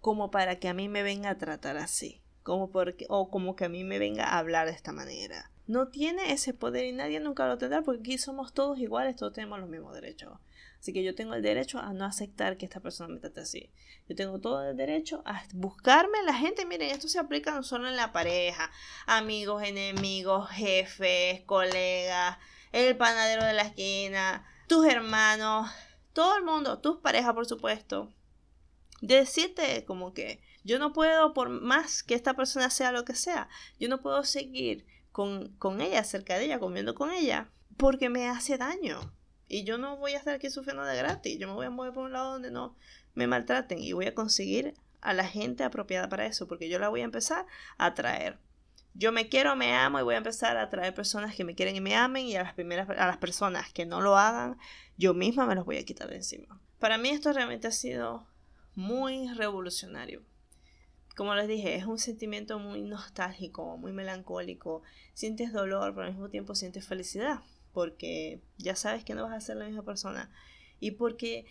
como 0.00 0.30
para 0.30 0.58
que 0.58 0.68
a 0.68 0.74
mí 0.74 0.88
me 0.88 1.02
venga 1.02 1.30
a 1.30 1.38
tratar 1.38 1.76
así, 1.76 2.20
como 2.42 2.70
porque, 2.70 3.06
o 3.08 3.30
como 3.30 3.56
que 3.56 3.64
a 3.64 3.68
mí 3.68 3.84
me 3.84 3.98
venga 3.98 4.24
a 4.24 4.38
hablar 4.38 4.66
de 4.66 4.72
esta 4.72 4.92
manera. 4.92 5.50
No 5.66 5.88
tiene 5.88 6.32
ese 6.32 6.52
poder 6.52 6.84
y 6.86 6.92
nadie 6.92 7.20
nunca 7.20 7.46
lo 7.46 7.56
tendrá 7.56 7.82
porque 7.82 8.00
aquí 8.00 8.18
somos 8.18 8.52
todos 8.52 8.78
iguales, 8.78 9.16
todos 9.16 9.32
tenemos 9.32 9.60
los 9.60 9.68
mismos 9.68 9.94
derechos. 9.94 10.38
Así 10.82 10.92
que 10.92 11.04
yo 11.04 11.14
tengo 11.14 11.34
el 11.34 11.42
derecho 11.42 11.78
a 11.78 11.92
no 11.92 12.04
aceptar 12.04 12.56
que 12.56 12.64
esta 12.64 12.80
persona 12.80 13.14
me 13.14 13.20
trate 13.20 13.42
así. 13.42 13.70
Yo 14.08 14.16
tengo 14.16 14.40
todo 14.40 14.68
el 14.68 14.76
derecho 14.76 15.22
a 15.24 15.40
buscarme 15.54 16.20
la 16.24 16.34
gente. 16.34 16.66
Miren, 16.66 16.90
esto 16.90 17.06
se 17.06 17.20
aplica 17.20 17.52
no 17.52 17.62
solo 17.62 17.86
en 17.86 17.94
la 17.94 18.10
pareja, 18.10 18.68
amigos, 19.06 19.62
enemigos, 19.62 20.50
jefes, 20.50 21.42
colegas, 21.46 22.36
el 22.72 22.96
panadero 22.96 23.44
de 23.44 23.52
la 23.52 23.62
esquina, 23.62 24.44
tus 24.66 24.84
hermanos, 24.84 25.70
todo 26.12 26.36
el 26.36 26.42
mundo, 26.42 26.80
tus 26.80 26.96
parejas, 26.96 27.32
por 27.32 27.46
supuesto. 27.46 28.12
Decirte 29.00 29.84
como 29.84 30.12
que 30.12 30.42
yo 30.64 30.80
no 30.80 30.92
puedo, 30.92 31.32
por 31.32 31.48
más 31.48 32.02
que 32.02 32.16
esta 32.16 32.34
persona 32.34 32.70
sea 32.70 32.90
lo 32.90 33.04
que 33.04 33.14
sea, 33.14 33.48
yo 33.78 33.88
no 33.88 34.02
puedo 34.02 34.24
seguir 34.24 34.84
con, 35.12 35.56
con 35.58 35.80
ella, 35.80 36.02
cerca 36.02 36.36
de 36.36 36.46
ella, 36.46 36.58
comiendo 36.58 36.96
con 36.96 37.12
ella, 37.12 37.52
porque 37.76 38.08
me 38.08 38.28
hace 38.28 38.58
daño. 38.58 39.12
Y 39.52 39.64
yo 39.64 39.76
no 39.76 39.98
voy 39.98 40.14
a 40.14 40.16
estar 40.16 40.34
aquí 40.34 40.48
sufriendo 40.48 40.82
de 40.82 40.96
gratis. 40.96 41.38
Yo 41.38 41.46
me 41.46 41.52
voy 41.52 41.66
a 41.66 41.70
mover 41.70 41.92
por 41.92 42.04
un 42.04 42.12
lado 42.12 42.32
donde 42.32 42.50
no 42.50 42.74
me 43.12 43.26
maltraten 43.26 43.78
y 43.80 43.92
voy 43.92 44.06
a 44.06 44.14
conseguir 44.14 44.72
a 45.02 45.12
la 45.12 45.26
gente 45.26 45.62
apropiada 45.62 46.08
para 46.08 46.24
eso, 46.24 46.48
porque 46.48 46.70
yo 46.70 46.78
la 46.78 46.88
voy 46.88 47.02
a 47.02 47.04
empezar 47.04 47.44
a 47.76 47.84
atraer. 47.84 48.38
Yo 48.94 49.12
me 49.12 49.28
quiero, 49.28 49.54
me 49.54 49.74
amo 49.74 50.00
y 50.00 50.04
voy 50.04 50.14
a 50.14 50.18
empezar 50.18 50.56
a 50.56 50.62
atraer 50.62 50.94
personas 50.94 51.36
que 51.36 51.44
me 51.44 51.54
quieren 51.54 51.76
y 51.76 51.82
me 51.82 51.94
amen 51.94 52.24
y 52.24 52.34
a 52.34 52.42
las 52.42 52.54
primeras 52.54 52.88
a 52.88 53.06
las 53.06 53.18
personas 53.18 53.70
que 53.74 53.84
no 53.84 54.00
lo 54.00 54.16
hagan, 54.16 54.56
yo 54.96 55.12
misma 55.12 55.44
me 55.44 55.54
los 55.54 55.66
voy 55.66 55.76
a 55.76 55.84
quitar 55.84 56.08
de 56.08 56.16
encima. 56.16 56.58
Para 56.78 56.96
mí 56.96 57.10
esto 57.10 57.30
realmente 57.30 57.68
ha 57.68 57.72
sido 57.72 58.26
muy 58.74 59.30
revolucionario. 59.34 60.22
Como 61.14 61.34
les 61.34 61.46
dije, 61.46 61.74
es 61.74 61.84
un 61.84 61.98
sentimiento 61.98 62.58
muy 62.58 62.80
nostálgico, 62.80 63.76
muy 63.76 63.92
melancólico. 63.92 64.80
Sientes 65.12 65.52
dolor, 65.52 65.92
pero 65.94 66.06
al 66.06 66.12
mismo 66.12 66.30
tiempo 66.30 66.54
sientes 66.54 66.86
felicidad 66.86 67.40
porque 67.72 68.40
ya 68.58 68.76
sabes 68.76 69.04
que 69.04 69.14
no 69.14 69.24
vas 69.24 69.34
a 69.34 69.40
ser 69.40 69.56
la 69.56 69.66
misma 69.66 69.82
persona 69.82 70.30
y 70.80 70.92
porque 70.92 71.46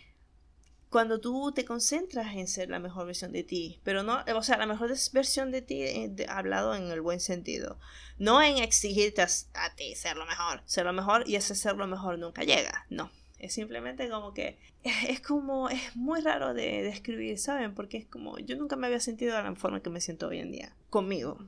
cuando 0.92 1.20
tú 1.20 1.52
te 1.52 1.64
concentras 1.64 2.34
en 2.36 2.46
ser 2.46 2.68
la 2.68 2.78
mejor 2.78 3.06
versión 3.06 3.32
de 3.32 3.42
ti, 3.42 3.80
pero 3.82 4.02
no, 4.02 4.22
o 4.36 4.42
sea, 4.42 4.58
la 4.58 4.66
mejor 4.66 4.92
versión 5.12 5.50
de 5.50 5.62
ti 5.62 5.82
eh, 5.82 6.14
hablado 6.28 6.74
en 6.74 6.90
el 6.90 7.00
buen 7.00 7.18
sentido, 7.18 7.78
no 8.18 8.42
en 8.42 8.58
exigirte 8.58 9.22
a, 9.22 9.74
ti 9.74 9.94
ser 9.94 10.18
lo 10.18 10.26
mejor, 10.26 10.60
ser 10.66 10.84
lo 10.84 10.92
mejor 10.92 11.26
y 11.26 11.36
ese 11.36 11.54
ser 11.54 11.76
lo 11.76 11.86
mejor 11.86 12.18
nunca 12.18 12.42
llega, 12.42 12.86
no, 12.90 13.10
Es 13.38 13.54
simplemente 13.54 14.10
como 14.10 14.34
que 14.34 14.58
es 15.08 15.20
como, 15.20 15.70
es 15.70 15.96
muy 15.96 16.20
raro 16.20 16.52
de 16.52 16.82
describir, 16.82 17.38
¿saben? 17.38 17.74
Porque 17.74 17.96
es 17.96 18.06
como, 18.06 18.38
yo 18.38 18.56
nunca 18.56 18.76
me 18.76 18.86
había 18.86 19.00
sentido 19.00 19.34
de 19.34 19.42
la 19.42 19.54
forma 19.56 19.80
que 19.80 19.88
me 19.88 20.02
siento 20.02 20.28
hoy 20.28 20.40
en 20.40 20.52
día 20.52 20.76
conmigo. 20.90 21.38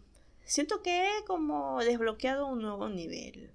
Siento 0.47 0.83
que 0.83 1.07
he 1.07 1.25
como 1.27 1.81
desbloqueado 1.85 2.47
un 2.47 2.63
nuevo 2.63 2.89
nivel. 2.89 3.51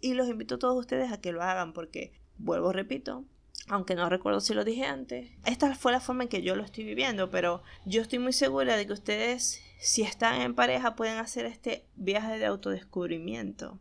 Y 0.00 0.14
los 0.14 0.28
invito 0.28 0.54
a 0.54 0.58
todos 0.58 0.78
ustedes 0.78 1.12
a 1.12 1.20
que 1.20 1.32
lo 1.32 1.42
hagan 1.42 1.72
porque, 1.72 2.12
vuelvo, 2.38 2.72
repito, 2.72 3.24
aunque 3.68 3.94
no 3.94 4.08
recuerdo 4.08 4.40
si 4.40 4.54
lo 4.54 4.64
dije 4.64 4.84
antes, 4.84 5.30
esta 5.44 5.74
fue 5.74 5.92
la 5.92 6.00
forma 6.00 6.24
en 6.24 6.28
que 6.28 6.42
yo 6.42 6.56
lo 6.56 6.64
estoy 6.64 6.84
viviendo, 6.84 7.30
pero 7.30 7.62
yo 7.84 8.02
estoy 8.02 8.18
muy 8.18 8.32
segura 8.32 8.76
de 8.76 8.86
que 8.86 8.92
ustedes, 8.92 9.60
si 9.78 10.02
están 10.02 10.40
en 10.40 10.54
pareja, 10.54 10.96
pueden 10.96 11.18
hacer 11.18 11.46
este 11.46 11.86
viaje 11.96 12.38
de 12.38 12.46
autodescubrimiento. 12.46 13.78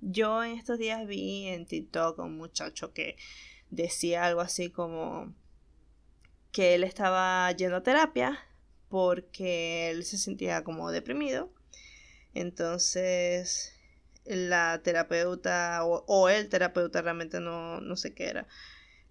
Yo 0.00 0.42
en 0.42 0.52
estos 0.52 0.78
días 0.78 1.06
vi 1.06 1.48
en 1.48 1.66
TikTok 1.66 2.18
a 2.18 2.22
un 2.22 2.36
muchacho 2.36 2.92
que 2.92 3.16
decía 3.70 4.24
algo 4.24 4.40
así 4.40 4.70
como 4.70 5.34
que 6.52 6.74
él 6.74 6.84
estaba 6.84 7.50
yendo 7.52 7.76
a 7.76 7.82
terapia 7.82 8.38
porque 8.88 9.90
él 9.90 10.04
se 10.04 10.18
sentía 10.18 10.62
como 10.62 10.90
deprimido. 10.90 11.50
Entonces 12.32 13.73
la 14.24 14.80
terapeuta 14.82 15.84
o, 15.84 16.28
el 16.28 16.48
terapeuta 16.48 17.02
realmente 17.02 17.40
no, 17.40 17.80
no 17.80 17.96
sé 17.96 18.14
qué 18.14 18.28
era 18.28 18.46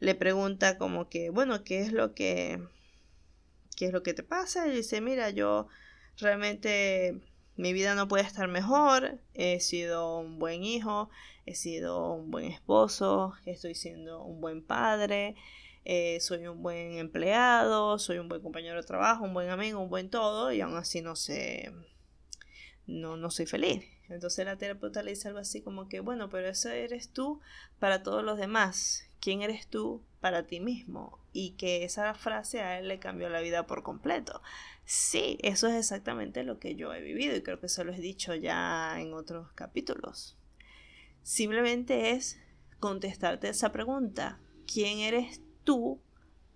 le 0.03 0.16
pregunta 0.16 0.78
como 0.78 1.07
que, 1.07 1.30
bueno, 1.30 1.64
¿qué 1.64 1.80
es 1.80 1.93
lo 1.93 2.14
que, 2.14 2.61
qué 3.78 3.86
es 3.86 3.93
lo 3.93 4.03
que 4.03 4.14
te 4.14 4.22
pasa? 4.22 4.68
Y 4.68 4.72
dice, 4.72 4.99
mira, 4.99 5.30
yo 5.30 5.68
realmente 6.18 7.22
mi 7.55 7.72
vida 7.72 7.95
no 7.95 8.09
puede 8.09 8.26
estar 8.26 8.49
mejor, 8.49 9.20
he 9.34 9.61
sido 9.61 10.20
un 10.20 10.39
buen 10.39 10.64
hijo, 10.66 11.09
he 11.45 11.55
sido 11.55 12.11
un 12.11 12.32
buen 12.32 12.51
esposo, 12.51 13.34
estoy 13.45 13.76
siendo 13.76 14.22
un 14.24 14.41
buen 14.41 14.61
padre, 14.61 15.36
eh, 15.86 16.20
soy 16.20 16.47
un 16.47 16.61
buen 16.61 16.97
empleado, 16.97 17.97
soy 17.97 18.18
un 18.18 18.28
buen 18.28 18.41
compañero 18.41 18.82
de 18.82 18.88
trabajo, 18.88 19.24
un 19.24 19.34
buen 19.34 19.49
amigo, 19.49 19.80
un 19.80 19.89
buen 19.89 20.09
todo, 20.09 20.51
y 20.51 20.59
aún 20.59 20.76
así 20.76 21.01
no 21.01 21.16
sé, 21.16 21.72
no, 22.88 23.16
no 23.16 23.32
soy 23.32 23.45
feliz. 23.45 23.86
Entonces 24.10 24.45
la 24.45 24.58
terapeuta 24.58 25.01
le 25.01 25.12
dice 25.12 25.30
algo 25.30 25.39
así 25.39 25.62
como 25.62 25.88
que, 25.88 25.99
bueno, 25.99 26.30
pero 26.30 26.47
eso 26.47 26.70
eres 26.70 27.10
tú 27.10 27.39
para 27.80 28.04
todos 28.04 28.24
los 28.24 28.38
demás 28.38 29.08
quién 29.24 29.41
eres 29.41 29.68
tú 29.68 30.04
para 30.20 30.47
ti 30.47 30.60
mismo 30.60 31.18
y 31.32 31.51
que 31.51 31.86
esa 31.86 32.14
frase 32.14 32.60
a 32.60 32.78
él 32.78 32.89
le 32.89 32.99
cambió 32.99 33.30
la 33.30 33.39
vida 33.39 33.66
por 33.66 33.82
completo. 33.82 34.41
Sí, 34.84 35.38
eso 35.41 35.68
es 35.68 35.76
exactamente 35.76 36.43
lo 36.43 36.60
que 36.60 36.76
yo 36.76 36.93
he 36.93 37.01
vivido 37.01 37.34
y 37.34 37.41
creo 37.41 37.58
que 37.58 37.68
eso 37.68 37.86
lo 37.86 37.93
he 37.93 38.01
dicho 38.01 38.36
ya 38.36 38.99
en 38.99 39.14
otros 39.14 39.49
capítulos. 39.54 40.36
Simplemente 41.22 42.12
es 42.12 42.38
contestarte 42.82 43.47
esa 43.47 43.72
pregunta. 43.72 44.41
¿Quién 44.68 44.99
eres 44.99 45.39
tú 45.64 46.01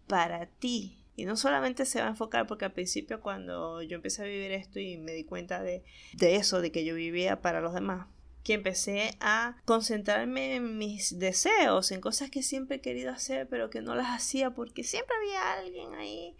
para 0.06 0.48
ti? 0.48 1.06
Y 1.18 1.26
no 1.26 1.36
solamente 1.36 1.86
se 1.86 2.00
va 2.00 2.06
a 2.06 2.12
enfocar 2.12 2.46
porque 2.46 2.66
al 2.66 2.74
principio 2.74 3.22
cuando 3.22 3.82
yo 3.82 3.96
empecé 3.96 4.22
a 4.22 4.26
vivir 4.26 4.52
esto 4.52 4.80
y 4.80 4.98
me 4.98 5.14
di 5.14 5.24
cuenta 5.24 5.64
de, 5.64 5.84
de 6.14 6.36
eso, 6.36 6.62
de 6.62 6.72
que 6.72 6.86
yo 6.86 6.94
vivía 6.94 7.42
para 7.42 7.60
los 7.60 7.74
demás, 7.74 8.08
que 8.44 8.54
empecé 8.54 9.18
a 9.20 9.58
concentrarme 9.66 10.56
en 10.56 10.78
mis 10.78 11.18
deseos, 11.18 11.92
en 11.92 12.02
cosas 12.02 12.30
que 12.30 12.44
siempre 12.44 12.78
he 12.78 12.82
querido 12.82 13.12
hacer, 13.12 13.50
pero 13.50 13.72
que 13.72 13.82
no 13.82 13.96
las 13.96 14.16
hacía 14.16 14.52
porque 14.52 14.84
siempre 14.84 15.16
había 15.18 15.54
alguien 15.54 15.96
ahí 15.96 16.38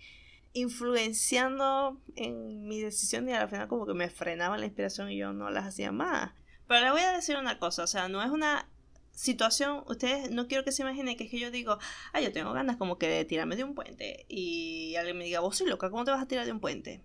influenciando 0.54 2.00
en 2.16 2.68
mi 2.68 2.80
decisión 2.80 3.28
y 3.28 3.34
al 3.34 3.50
final 3.50 3.68
como 3.68 3.88
que 3.88 3.96
me 3.96 4.12
frenaba 4.12 4.60
la 4.60 4.66
inspiración 4.66 5.10
y 5.12 5.18
yo 5.18 5.34
no 5.34 5.50
las 5.50 5.66
hacía 5.66 5.92
más. 5.92 6.34
Pero 6.68 6.86
le 6.86 6.92
voy 6.92 7.02
a 7.02 7.14
decir 7.14 7.36
una 7.36 7.58
cosa, 7.58 7.84
o 7.84 7.88
sea, 7.88 8.10
no 8.10 8.22
es 8.22 8.30
una 8.30 8.70
situación, 9.18 9.84
ustedes 9.88 10.30
no 10.30 10.48
quiero 10.48 10.64
que 10.64 10.72
se 10.72 10.84
imaginen 10.84 11.18
que 11.18 11.24
es 11.24 11.32
que 11.32 11.40
yo 11.40 11.50
digo, 11.50 11.80
ay, 12.14 12.24
yo 12.24 12.32
tengo 12.32 12.54
ganas 12.54 12.78
como 12.78 13.00
que 13.00 13.10
de 13.10 13.26
tirarme 13.26 13.56
de 13.56 13.64
un 13.64 13.74
puente 13.74 14.26
y 14.30 14.96
alguien 14.96 15.18
me 15.18 15.26
diga, 15.26 15.40
vos 15.40 15.58
soy 15.58 15.68
loca, 15.68 15.90
¿cómo 15.90 16.06
te 16.06 16.12
vas 16.12 16.22
a 16.22 16.28
tirar 16.28 16.46
de 16.46 16.52
un 16.52 16.60
puente? 16.60 17.02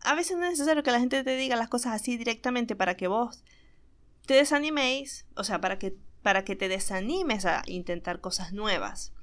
A 0.00 0.14
veces 0.14 0.36
no 0.36 0.44
es 0.44 0.50
necesario 0.50 0.82
que 0.82 0.90
la 0.90 1.00
gente 1.00 1.24
te 1.24 1.36
diga 1.36 1.56
las 1.56 1.70
cosas 1.70 1.94
así 1.94 2.18
directamente 2.18 2.76
para 2.76 2.98
que 2.98 3.08
vos 3.08 3.42
te 4.26 4.34
desaniméis, 4.34 5.24
o 5.36 5.42
sea, 5.44 5.62
para 5.62 5.78
que, 5.78 5.96
para 6.22 6.44
que 6.44 6.54
te 6.54 6.68
desanimes 6.68 7.46
a 7.46 7.62
intentar 7.66 8.20
cosas 8.20 8.52
nuevas. 8.52 9.14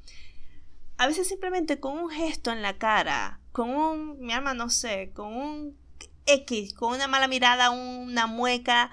A 0.97 1.05
veces 1.05 1.27
simplemente 1.27 1.79
con 1.79 1.95
un 1.95 2.09
gesto 2.09 2.51
en 2.51 2.63
la 2.63 2.79
cara, 2.79 3.39
con 3.51 3.69
un, 3.69 4.19
mi 4.19 4.33
alma 4.33 4.55
no 4.55 4.71
sé, 4.71 5.11
con 5.13 5.31
un 5.35 5.77
X, 6.25 6.73
con 6.73 6.95
una 6.95 7.07
mala 7.07 7.27
mirada, 7.27 7.69
una 7.69 8.25
mueca, 8.25 8.89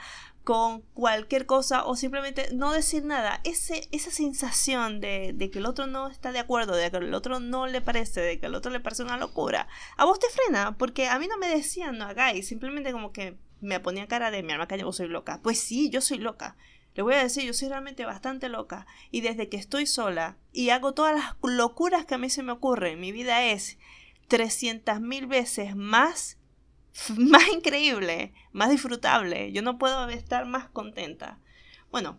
con 0.48 0.80
cualquier 0.94 1.44
cosa 1.44 1.84
o 1.84 1.94
simplemente 1.94 2.48
no 2.54 2.72
decir 2.72 3.04
nada. 3.04 3.42
Ese, 3.44 3.86
esa 3.92 4.10
sensación 4.10 4.98
de, 4.98 5.34
de, 5.34 5.50
que 5.50 5.58
el 5.58 5.66
otro 5.66 5.86
no 5.86 6.08
está 6.08 6.32
de 6.32 6.38
acuerdo, 6.38 6.74
de 6.74 6.90
que 6.90 6.96
el 6.96 7.12
otro 7.12 7.38
no 7.38 7.66
le 7.66 7.82
parece, 7.82 8.22
de 8.22 8.40
que 8.40 8.46
el 8.46 8.54
otro 8.54 8.70
le 8.70 8.80
parece 8.80 9.02
una 9.02 9.18
locura, 9.18 9.68
a 9.98 10.06
vos 10.06 10.18
te 10.18 10.26
frena, 10.30 10.78
porque 10.78 11.06
a 11.06 11.18
mí 11.18 11.26
no 11.28 11.36
me 11.36 11.50
decían 11.50 11.98
no 11.98 12.06
hagáis, 12.06 12.48
simplemente 12.48 12.92
como 12.92 13.12
que 13.12 13.36
me 13.60 13.78
ponía 13.78 14.08
cara 14.08 14.30
de 14.30 14.42
mi 14.42 14.54
alma 14.54 14.66
caña, 14.66 14.86
vos 14.86 14.96
soy 14.96 15.08
loca. 15.08 15.38
Pues 15.42 15.60
sí, 15.60 15.90
yo 15.90 16.00
soy 16.00 16.16
loca. 16.16 16.56
Le 16.94 17.02
voy 17.02 17.12
a 17.12 17.22
decir, 17.22 17.44
yo 17.44 17.52
soy 17.52 17.68
realmente 17.68 18.06
bastante 18.06 18.48
loca. 18.48 18.86
Y 19.10 19.20
desde 19.20 19.50
que 19.50 19.58
estoy 19.58 19.84
sola 19.84 20.38
y 20.54 20.70
hago 20.70 20.94
todas 20.94 21.14
las 21.14 21.34
locuras 21.42 22.06
que 22.06 22.14
a 22.14 22.18
mí 22.18 22.30
se 22.30 22.42
me 22.42 22.52
ocurren, 22.52 22.98
mi 23.00 23.12
vida 23.12 23.44
es 23.44 23.76
300 24.28 24.98
mil 25.02 25.26
veces 25.26 25.76
más, 25.76 26.37
más 27.16 27.48
increíble, 27.48 28.32
más 28.52 28.70
disfrutable. 28.70 29.52
Yo 29.52 29.62
no 29.62 29.78
puedo 29.78 30.08
estar 30.08 30.46
más 30.46 30.68
contenta. 30.68 31.38
Bueno, 31.90 32.18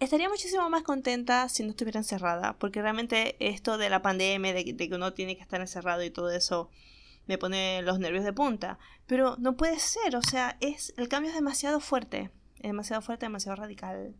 estaría 0.00 0.28
muchísimo 0.28 0.68
más 0.70 0.82
contenta 0.82 1.48
si 1.48 1.62
no 1.62 1.70
estuviera 1.70 2.00
encerrada, 2.00 2.56
porque 2.58 2.82
realmente 2.82 3.36
esto 3.40 3.78
de 3.78 3.90
la 3.90 4.02
pandemia, 4.02 4.52
de, 4.52 4.64
que 4.64 4.90
uno 4.92 5.12
tiene 5.12 5.36
que 5.36 5.42
estar 5.42 5.60
encerrado 5.60 6.02
y 6.02 6.10
todo 6.10 6.30
eso, 6.30 6.70
me 7.26 7.38
pone 7.38 7.82
los 7.82 7.98
nervios 7.98 8.24
de 8.24 8.32
punta. 8.32 8.78
Pero 9.06 9.36
no 9.38 9.56
puede 9.56 9.78
ser, 9.78 10.16
o 10.16 10.22
sea, 10.22 10.56
es 10.60 10.94
el 10.96 11.08
cambio 11.08 11.30
es 11.30 11.36
demasiado 11.36 11.80
fuerte, 11.80 12.30
es 12.56 12.62
demasiado 12.62 13.02
fuerte, 13.02 13.26
demasiado 13.26 13.56
radical. 13.56 14.14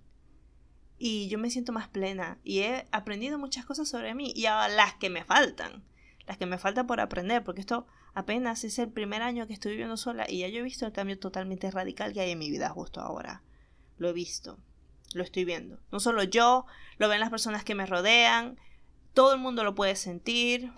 Y 0.97 1.29
yo 1.29 1.39
me 1.39 1.51
siento 1.51 1.73
más 1.73 1.89
plena 1.89 2.39
y 2.45 2.61
he 2.61 2.87
aprendido 2.93 3.39
muchas 3.39 3.65
cosas 3.67 3.89
sobre 3.89 4.15
mí 4.15 4.33
y 4.35 4.43
las 4.43 4.95
que 4.95 5.11
me 5.11 5.25
faltan, 5.25 5.85
las 6.27 6.39
que 6.39 6.47
me 6.47 6.59
faltan 6.59 6.87
por 6.87 7.01
aprender, 7.01 7.45
porque 7.45 7.61
esto 7.61 7.87
apenas 8.15 8.65
es 8.65 8.79
el 8.79 8.91
primer 8.91 9.23
año 9.23 9.47
que 9.47 9.53
estoy 9.53 9.73
viviendo 9.73 9.97
sola 9.97 10.25
y 10.29 10.39
ya 10.41 10.49
yo 10.49 10.61
he 10.61 10.63
visto 10.63 10.87
el 10.87 10.93
cambio 10.93 11.19
totalmente 11.19 11.71
radical 11.71 12.13
que 12.13 12.21
hay 12.21 12.31
en 12.31 12.39
mi 12.39 12.51
vida 12.51 12.69
justo 12.71 13.01
ahora. 13.01 13.43
Lo 13.99 14.09
he 14.09 14.13
visto, 14.13 14.59
lo 15.13 15.23
estoy 15.23 15.45
viendo. 15.45 15.79
No 15.93 16.01
solo 16.01 16.23
yo, 16.23 16.67
lo 16.99 17.09
ven 17.09 17.21
las 17.21 17.31
personas 17.31 17.65
que 17.65 17.75
me 17.75 17.87
rodean, 17.87 18.59
todo 19.13 19.35
el 19.35 19.41
mundo 19.41 19.65
lo 19.65 19.75
puede 19.75 19.97
sentir, 19.97 20.73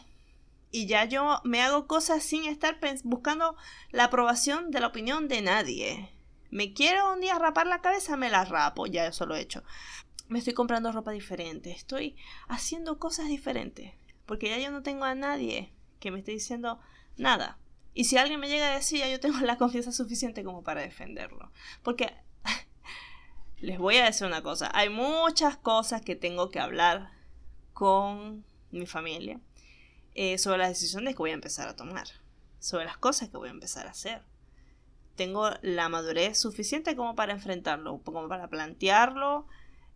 y 0.71 0.87
ya 0.87 1.05
yo 1.05 1.41
me 1.45 1.63
hago 1.63 1.87
cosas 1.87 2.23
sin 2.23 2.45
estar 2.45 2.79
buscando 3.05 3.57
la 3.91 4.05
aprobación 4.05 4.71
de 4.71 4.81
la 4.81 4.89
opinión 4.89 5.29
de 5.29 5.43
nadie. 5.43 6.11
Me 6.51 6.73
quiero 6.75 7.13
un 7.13 7.21
día 7.21 7.39
rapar 7.39 7.67
la 7.67 7.81
cabeza, 7.81 8.17
me 8.17 8.31
la 8.31 8.45
rapo, 8.45 8.87
ya 8.87 9.07
eso 9.07 9.27
lo 9.27 9.37
he 9.37 9.41
hecho. 9.41 9.63
Me 10.29 10.39
estoy 10.39 10.55
comprando 10.55 10.93
ropa 10.93 11.13
diferente, 11.13 11.71
estoy 11.71 12.17
haciendo 12.49 12.99
cosas 12.99 13.29
diferentes, 13.29 13.95
porque 14.27 14.49
ya 14.49 14.59
yo 14.59 14.71
no 14.71 14.83
tengo 14.83 15.05
a 15.05 15.15
nadie 15.15 15.73
que 16.01 16.11
me 16.11 16.19
esté 16.19 16.33
diciendo 16.33 16.81
nada. 17.17 17.59
Y 17.95 18.05
si 18.05 18.19
alguien 18.19 18.41
me 18.41 18.49
llega 18.49 18.71
a 18.71 18.75
decir, 18.75 18.99
ya 19.01 19.09
yo 19.09 19.21
tengo 19.21 19.39
la 19.41 19.57
confianza 19.57 19.93
suficiente 19.93 20.45
como 20.45 20.63
para 20.63 20.83
defenderlo. 20.83 21.51
Porque 21.83 22.13
les 23.59 23.79
voy 23.79 23.97
a 23.97 24.05
decir 24.05 24.27
una 24.27 24.43
cosa, 24.43 24.71
hay 24.75 24.91
muchas 24.91 25.57
cosas 25.57 26.03
que 26.03 26.17
tengo 26.17 26.51
que 26.51 26.61
hablar 26.61 27.11
con 27.73 28.45
mi 28.71 28.87
familia 28.87 29.41
eh, 30.15 30.39
sobre 30.39 30.59
las 30.59 30.71
decisiones 30.71 31.15
que 31.15 31.19
voy 31.19 31.31
a 31.31 31.35
empezar 31.35 31.69
a 31.69 31.77
tomar, 31.77 32.07
sobre 32.59 32.85
las 32.87 32.97
cosas 32.97 33.29
que 33.29 33.37
voy 33.37 33.49
a 33.49 33.53
empezar 33.53 33.87
a 33.87 33.91
hacer. 33.91 34.23
Tengo 35.15 35.51
la 35.63 35.89
madurez 35.89 36.39
suficiente 36.39 36.97
como 36.97 37.15
para 37.15 37.33
enfrentarlo, 37.33 38.01
como 38.03 38.29
para 38.29 38.49
plantearlo 38.49 39.47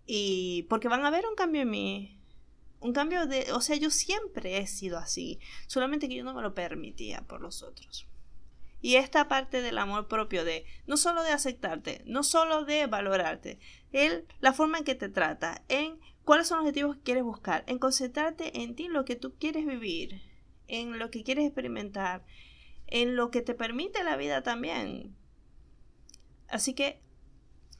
y 0.06 0.64
porque 0.64 0.88
van 0.88 1.04
a 1.04 1.10
ver 1.10 1.26
un 1.26 1.34
cambio 1.34 1.62
en 1.62 1.70
mí. 1.70 2.19
Un 2.80 2.92
cambio 2.92 3.26
de, 3.26 3.52
o 3.52 3.60
sea, 3.60 3.76
yo 3.76 3.90
siempre 3.90 4.58
he 4.58 4.66
sido 4.66 4.98
así, 4.98 5.38
solamente 5.66 6.08
que 6.08 6.16
yo 6.16 6.24
no 6.24 6.34
me 6.34 6.42
lo 6.42 6.54
permitía 6.54 7.22
por 7.22 7.40
los 7.40 7.62
otros. 7.62 8.06
Y 8.80 8.96
esta 8.96 9.28
parte 9.28 9.60
del 9.60 9.76
amor 9.76 10.08
propio 10.08 10.44
de 10.44 10.64
no 10.86 10.96
solo 10.96 11.22
de 11.22 11.32
aceptarte, 11.32 12.02
no 12.06 12.22
solo 12.22 12.64
de 12.64 12.86
valorarte, 12.86 13.58
él 13.92 14.26
la 14.40 14.54
forma 14.54 14.78
en 14.78 14.84
que 14.84 14.94
te 14.94 15.10
trata, 15.10 15.62
en 15.68 16.00
cuáles 16.24 16.48
son 16.48 16.58
los 16.58 16.64
objetivos 16.64 16.96
que 16.96 17.02
quieres 17.02 17.24
buscar, 17.24 17.64
en 17.66 17.78
concentrarte 17.78 18.62
en 18.62 18.74
ti, 18.74 18.88
lo 18.88 19.04
que 19.04 19.16
tú 19.16 19.34
quieres 19.38 19.66
vivir, 19.66 20.22
en 20.66 20.98
lo 20.98 21.10
que 21.10 21.22
quieres 21.22 21.44
experimentar, 21.44 22.24
en 22.86 23.16
lo 23.16 23.30
que 23.30 23.42
te 23.42 23.54
permite 23.54 24.02
la 24.02 24.16
vida 24.16 24.42
también. 24.42 25.14
Así 26.48 26.74
que 26.74 27.02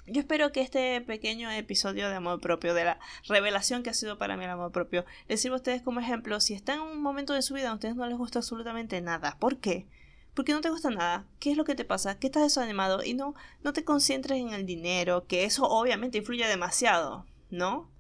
yo 0.07 0.21
espero 0.21 0.53
que 0.53 0.61
este 0.61 1.01
pequeño 1.01 1.51
episodio 1.51 2.09
de 2.09 2.17
amor 2.17 2.41
propio, 2.41 2.75
de 2.75 2.85
la 2.85 2.99
revelación 3.29 3.83
que 3.83 3.91
ha 3.91 3.95
sido 3.95 4.19
para 4.19 4.37
mí 4.37 4.45
el 4.45 4.51
amor 4.51 4.73
propio, 4.73 5.05
les 5.29 5.41
sirva 5.41 5.57
a 5.57 5.59
ustedes 5.59 5.83
como 5.83 6.01
ejemplo. 6.01 6.41
Si 6.41 6.55
están 6.55 6.77
en 6.77 6.83
un 6.83 7.03
momento 7.03 7.33
de 7.33 7.43
su 7.43 7.55
vida 7.55 7.71
a 7.71 7.75
ustedes 7.75 7.97
no 7.97 8.07
les 8.07 8.19
gusta 8.19 8.41
absolutamente 8.41 9.01
nada, 9.01 9.37
¿por 9.39 9.59
qué? 9.59 9.87
Porque 10.35 10.53
no 10.53 10.61
te 10.61 10.71
gusta 10.71 10.91
nada. 10.91 11.27
¿Qué 11.39 11.51
es 11.51 11.57
lo 11.57 11.65
que 11.65 11.75
te 11.75 11.85
pasa? 11.85 12.19
¿Qué 12.19 12.29
estás 12.29 12.43
desanimado? 12.43 13.03
Y 13.05 13.15
no, 13.15 13.35
no 13.63 13.73
te 13.73 13.85
concentres 13.85 14.39
en 14.39 14.51
el 14.51 14.67
dinero, 14.67 15.27
que 15.27 15.45
eso 15.45 15.65
obviamente 15.69 16.19
influye 16.19 16.47
demasiado, 16.47 17.27
¿no? 17.51 17.91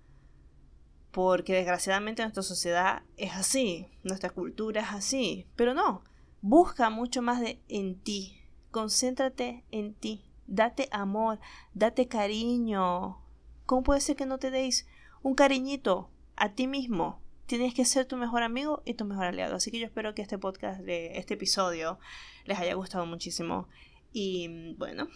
porque 1.10 1.54
desgraciadamente 1.54 2.22
nuestra 2.22 2.42
sociedad 2.42 3.02
es 3.16 3.32
así, 3.34 3.88
nuestra 4.04 4.30
cultura 4.30 4.82
es 4.82 4.90
así, 4.90 5.46
pero 5.56 5.74
no, 5.74 6.02
busca 6.40 6.90
mucho 6.90 7.22
más 7.22 7.40
de 7.40 7.60
en 7.68 7.98
ti, 7.98 8.40
concéntrate 8.70 9.64
en 9.70 9.94
ti, 9.94 10.24
date 10.50 10.88
amor, 10.90 11.40
date 11.72 12.08
cariño. 12.08 13.18
¿Cómo 13.64 13.82
puede 13.82 14.00
ser 14.00 14.16
que 14.16 14.26
no 14.26 14.38
te 14.38 14.50
deis 14.50 14.86
un 15.22 15.34
cariñito 15.34 16.10
a 16.36 16.50
ti 16.50 16.66
mismo? 16.66 17.22
Tienes 17.46 17.72
que 17.72 17.84
ser 17.84 18.04
tu 18.04 18.16
mejor 18.16 18.42
amigo 18.42 18.82
y 18.84 18.94
tu 18.94 19.04
mejor 19.04 19.24
aliado. 19.24 19.56
Así 19.56 19.70
que 19.70 19.78
yo 19.78 19.86
espero 19.86 20.14
que 20.14 20.22
este 20.22 20.38
podcast, 20.38 20.80
este 20.86 21.34
episodio, 21.34 21.98
les 22.44 22.58
haya 22.58 22.74
gustado 22.74 23.06
muchísimo. 23.06 23.68
Y 24.12 24.74
bueno, 24.74 25.08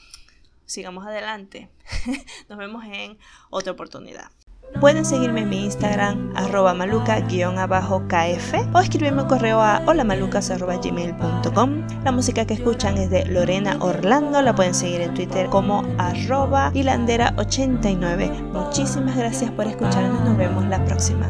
sigamos 0.65 1.07
adelante. 1.07 1.69
Nos 2.49 2.59
vemos 2.59 2.85
en 2.85 3.19
otra 3.51 3.73
oportunidad. 3.73 4.31
Pueden 4.81 5.05
seguirme 5.05 5.43
en 5.43 5.49
mi 5.49 5.65
Instagram, 5.65 6.33
arroba 6.37 6.75
maluca-kf 6.75 8.75
o 8.75 8.81
escribirme 8.81 9.23
un 9.23 9.29
correo 9.29 9.61
a 9.61 9.83
holamalucas.gmail.com. 9.87 11.87
La 12.05 12.13
música 12.13 12.45
que 12.45 12.55
escuchan 12.55 12.99
es 12.99 13.11
de 13.11 13.25
Lorena 13.27 13.77
Orlando, 13.81 14.43
la 14.43 14.55
pueden 14.55 14.75
seguir 14.75 15.01
en 15.01 15.15
Twitter 15.15 15.49
como 15.49 15.85
arroba 15.99 16.73
hilandera89. 16.73 18.53
Muchísimas 18.53 19.17
gracias 19.17 19.51
por 19.53 19.67
escucharnos, 19.67 20.25
nos 20.25 20.37
vemos 20.37 20.67
la 20.67 20.85
próxima. 20.85 21.27